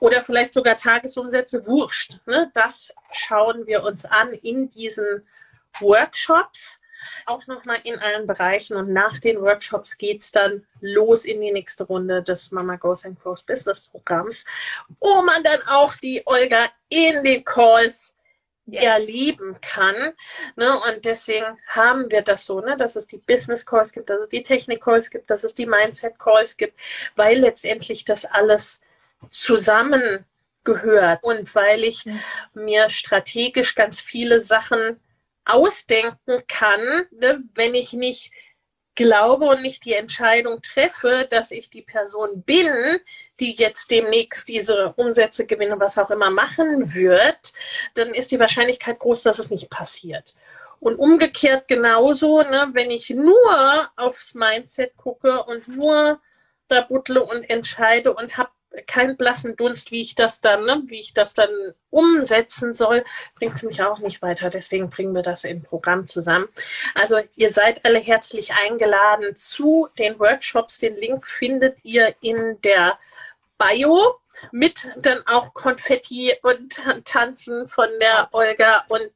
oder 0.00 0.22
vielleicht 0.22 0.54
sogar 0.54 0.76
Tagesumsätze, 0.76 1.66
wurscht. 1.66 2.18
Ne? 2.26 2.50
Das 2.54 2.94
schauen 3.10 3.66
wir 3.66 3.82
uns 3.82 4.04
an 4.04 4.32
in 4.32 4.68
diesen 4.70 5.26
Workshops 5.80 6.77
auch 7.26 7.46
nochmal 7.46 7.78
in 7.84 7.98
allen 7.98 8.26
Bereichen. 8.26 8.76
Und 8.76 8.92
nach 8.92 9.18
den 9.18 9.40
Workshops 9.40 9.98
geht's 9.98 10.32
dann 10.32 10.66
los 10.80 11.24
in 11.24 11.40
die 11.40 11.52
nächste 11.52 11.84
Runde 11.84 12.22
des 12.22 12.50
Mama 12.50 12.76
Goes 12.76 13.04
and 13.04 13.20
Grows 13.20 13.42
Business 13.42 13.80
Programms, 13.80 14.44
wo 15.00 15.22
man 15.22 15.42
dann 15.42 15.60
auch 15.68 15.94
die 15.96 16.22
Olga 16.26 16.66
in 16.88 17.22
den 17.24 17.44
Calls 17.44 18.14
erleben 18.70 19.56
kann. 19.62 19.94
Ne? 20.56 20.74
Und 20.80 21.04
deswegen 21.04 21.58
haben 21.68 22.10
wir 22.10 22.22
das 22.22 22.44
so, 22.44 22.60
ne? 22.60 22.76
dass 22.76 22.96
es 22.96 23.06
die 23.06 23.18
Business 23.18 23.64
Calls 23.64 23.92
gibt, 23.92 24.10
dass 24.10 24.20
es 24.20 24.28
die 24.28 24.42
Technik 24.42 24.82
Calls 24.82 25.10
gibt, 25.10 25.30
dass 25.30 25.44
es 25.44 25.54
die 25.54 25.66
Mindset 25.66 26.18
Calls 26.18 26.56
gibt, 26.56 26.78
weil 27.16 27.38
letztendlich 27.38 28.04
das 28.04 28.24
alles 28.26 28.80
zusammengehört 29.30 31.22
und 31.22 31.54
weil 31.54 31.84
ich 31.84 32.04
Ja. 32.04 32.14
mir 32.54 32.90
strategisch 32.90 33.74
ganz 33.74 34.00
viele 34.00 34.40
Sachen 34.40 35.00
ausdenken 35.48 36.42
kann, 36.46 36.80
ne, 37.10 37.42
wenn 37.54 37.74
ich 37.74 37.92
nicht 37.92 38.32
glaube 38.94 39.44
und 39.44 39.62
nicht 39.62 39.84
die 39.84 39.94
Entscheidung 39.94 40.60
treffe, 40.60 41.26
dass 41.30 41.52
ich 41.52 41.70
die 41.70 41.82
Person 41.82 42.42
bin, 42.42 42.68
die 43.38 43.54
jetzt 43.54 43.92
demnächst 43.92 44.48
diese 44.48 44.92
Umsätze, 44.96 45.46
Gewinne, 45.46 45.78
was 45.78 45.98
auch 45.98 46.10
immer 46.10 46.30
machen 46.30 46.94
wird, 46.94 47.52
dann 47.94 48.08
ist 48.10 48.32
die 48.32 48.40
Wahrscheinlichkeit 48.40 48.98
groß, 48.98 49.22
dass 49.22 49.38
es 49.38 49.50
nicht 49.50 49.70
passiert. 49.70 50.34
Und 50.80 50.96
umgekehrt 50.96 51.68
genauso, 51.68 52.42
ne, 52.42 52.70
wenn 52.72 52.90
ich 52.90 53.10
nur 53.10 53.88
aufs 53.96 54.34
Mindset 54.34 54.96
gucke 54.96 55.44
und 55.44 55.68
nur 55.68 56.20
da 56.66 56.80
buttle 56.82 57.22
und 57.22 57.48
entscheide 57.48 58.12
und 58.12 58.36
habe 58.36 58.50
keinen 58.86 59.16
blassen 59.16 59.56
Dunst, 59.56 59.90
wie 59.90 60.02
ich 60.02 60.14
das 60.14 60.40
dann, 60.40 60.64
ne, 60.64 60.82
wie 60.86 61.00
ich 61.00 61.14
das 61.14 61.34
dann 61.34 61.50
umsetzen 61.90 62.74
soll, 62.74 63.04
bringt 63.34 63.54
es 63.54 63.62
mich 63.62 63.82
auch 63.82 63.98
nicht 63.98 64.22
weiter. 64.22 64.50
Deswegen 64.50 64.90
bringen 64.90 65.14
wir 65.14 65.22
das 65.22 65.44
im 65.44 65.62
Programm 65.62 66.06
zusammen. 66.06 66.48
Also 66.94 67.20
ihr 67.34 67.52
seid 67.52 67.84
alle 67.84 67.98
herzlich 67.98 68.52
eingeladen 68.54 69.36
zu 69.36 69.88
den 69.98 70.18
Workshops. 70.18 70.78
Den 70.78 70.96
Link 70.96 71.26
findet 71.26 71.78
ihr 71.84 72.14
in 72.20 72.60
der 72.62 72.98
Bio 73.56 74.20
mit 74.52 74.90
dann 74.96 75.20
auch 75.26 75.52
Konfetti 75.54 76.34
und 76.42 76.78
Tanzen 77.04 77.68
von 77.68 77.88
der 78.00 78.28
Olga 78.32 78.84
und 78.88 79.10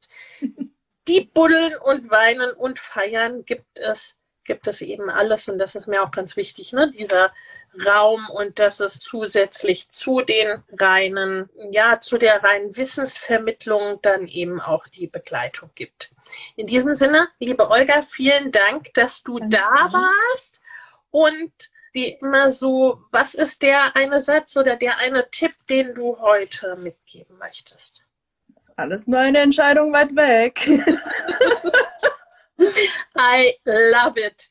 die 1.07 1.29
Buddeln 1.33 1.75
und 1.75 2.09
Weinen 2.09 2.51
und 2.51 2.79
Feiern 2.79 3.45
gibt 3.45 3.79
es, 3.79 4.17
gibt 4.43 4.67
es 4.67 4.81
eben 4.81 5.09
alles 5.09 5.47
und 5.47 5.57
das 5.57 5.75
ist 5.75 5.87
mir 5.87 6.03
auch 6.03 6.11
ganz 6.11 6.35
wichtig, 6.35 6.73
ne? 6.73 6.91
Dieser 6.91 7.33
Raum 7.85 8.29
und 8.29 8.59
dass 8.59 8.79
es 8.79 8.99
zusätzlich 8.99 9.89
zu 9.89 10.21
den 10.21 10.63
reinen, 10.79 11.49
ja, 11.71 11.99
zu 11.99 12.17
der 12.17 12.43
reinen 12.43 12.75
Wissensvermittlung 12.75 13.99
dann 14.01 14.27
eben 14.27 14.61
auch 14.61 14.87
die 14.87 15.07
Begleitung 15.07 15.69
gibt. 15.75 16.13
In 16.55 16.67
diesem 16.67 16.95
Sinne, 16.95 17.27
liebe 17.39 17.69
Olga, 17.69 18.03
vielen 18.03 18.51
Dank, 18.51 18.93
dass 18.93 19.23
du 19.23 19.39
Danke. 19.39 19.57
da 19.57 19.91
warst 19.91 20.61
und 21.11 21.51
wie 21.93 22.13
immer 22.13 22.51
so, 22.51 23.03
was 23.11 23.35
ist 23.35 23.61
der 23.61 23.95
eine 23.95 24.19
Satz 24.19 24.57
oder 24.57 24.75
der 24.75 24.97
eine 24.97 25.29
Tipp, 25.29 25.53
den 25.69 25.93
du 25.93 26.19
heute 26.19 26.75
mitgeben 26.77 27.37
möchtest? 27.37 28.03
Das 28.47 28.69
ist 28.69 28.79
alles 28.79 29.07
nur 29.07 29.19
eine 29.19 29.39
Entscheidung 29.39 29.93
weit 29.93 30.15
weg. 30.15 30.67
I 33.17 33.57
love 33.65 34.19
it. 34.19 34.49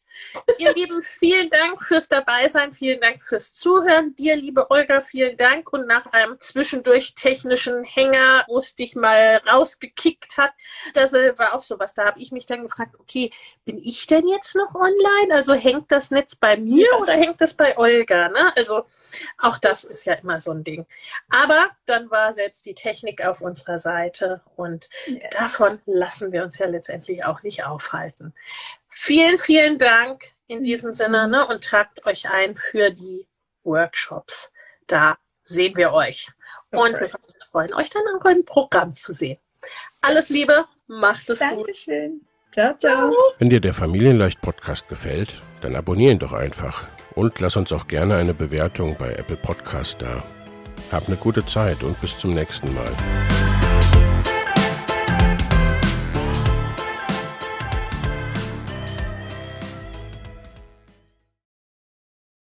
Ihr 0.59 0.75
Lieben, 0.75 1.03
vielen 1.03 1.51
Dank 1.51 1.83
fürs 1.83 2.09
Dabeisein, 2.09 2.73
vielen 2.73 3.01
Dank 3.01 3.23
fürs 3.23 3.55
Zuhören. 3.55 4.15
Dir, 4.17 4.37
liebe 4.37 4.71
Olga, 4.71 5.01
vielen 5.01 5.37
Dank. 5.37 5.73
Und 5.73 5.87
nach 5.87 6.07
einem 6.13 6.39
zwischendurch 6.41 7.15
technischen 7.15 7.85
Hänger, 7.85 8.45
wo 8.49 8.59
es 8.59 8.75
dich 8.75 8.95
mal 8.95 9.41
rausgekickt 9.51 10.37
hat, 10.39 10.53
das 10.95 11.13
äh, 11.13 11.37
war 11.39 11.55
auch 11.55 11.63
sowas. 11.63 11.95
Da 11.95 12.05
habe 12.07 12.21
ich 12.21 12.33
mich 12.33 12.47
dann 12.47 12.63
gefragt, 12.63 12.97
okay, 12.99 13.31
bin 13.65 13.79
ich 13.79 14.07
denn 14.07 14.27
jetzt 14.29 14.55
noch 14.55 14.75
online? 14.75 15.35
Also 15.35 15.55
hängt 15.55 15.91
das 15.91 16.11
Netz 16.11 16.37
bei 16.37 16.57
mir 16.57 16.89
oder 17.01 17.13
hängt 17.15 17.41
das 17.41 17.55
bei 17.55 17.77
Olga? 17.77 18.29
Ne? 18.29 18.53
Also 18.57 18.85
auch 19.39 19.59
das 19.59 19.85
ist 19.85 20.05
ja 20.05 20.15
immer 20.15 20.41
so 20.41 20.51
ein 20.53 20.65
Ding. 20.65 20.87
Aber 21.31 21.71
dann 21.87 22.11
war 22.11 22.33
selbst 22.33 22.65
die 22.67 22.75
Technik 22.75 23.25
auf 23.27 23.41
unserer 23.41 23.79
Seite 23.79 24.43
und 24.57 24.89
davon 25.33 25.81
lassen 25.87 26.33
wir 26.33 26.43
uns 26.45 26.59
ja 26.59 26.67
letztendlich 26.67 27.25
auch 27.25 27.43
nicht 27.43 27.65
aufhalten. 27.65 28.35
Vielen, 28.95 29.39
vielen 29.39 29.79
Dank 29.79 30.21
in 30.47 30.63
diesem 30.63 30.93
Sinne 30.93 31.27
ne, 31.27 31.47
und 31.47 31.65
tragt 31.65 32.07
euch 32.07 32.31
ein 32.31 32.57
für 32.57 32.91
die 32.91 33.27
Workshops. 33.65 34.53
Da 34.87 35.17
sehen 35.43 35.77
wir 35.77 35.93
euch. 35.93 36.29
Und 36.71 37.01
wir 37.01 37.11
freuen 37.51 37.75
euch 37.75 37.91
dann 37.91 38.03
auch 38.17 38.25
im 38.27 38.45
Programm 38.45 38.93
zu 38.93 39.13
sehen. 39.13 39.39
Alles 40.03 40.29
Liebe, 40.29 40.65
macht 40.87 41.29
es 41.31 41.41
gut. 41.41 41.49
Dankeschön. 41.59 42.21
Ciao, 42.53 42.77
ciao. 42.77 43.13
Wenn 43.39 43.51
dir 43.51 43.61
der 43.61 43.75
Familienleicht 43.75 44.41
Podcast 44.41 44.89
gefällt, 44.89 45.43
dann 45.63 45.75
abonnier 45.75 46.13
ihn 46.13 46.19
doch 46.19 46.35
einfach 46.35 46.87
und 47.15 47.41
lass 47.41 47.57
uns 47.57 47.73
auch 47.73 47.89
gerne 47.89 48.17
eine 48.17 48.35
Bewertung 48.35 48.97
bei 48.99 49.15
Apple 49.15 49.37
Podcast 49.39 50.03
da. 50.03 50.23
Hab 50.91 51.07
eine 51.09 51.17
gute 51.17 51.47
Zeit 51.47 51.83
und 51.83 51.99
bis 52.01 52.19
zum 52.19 52.35
nächsten 52.35 52.75
Mal. 52.75 52.93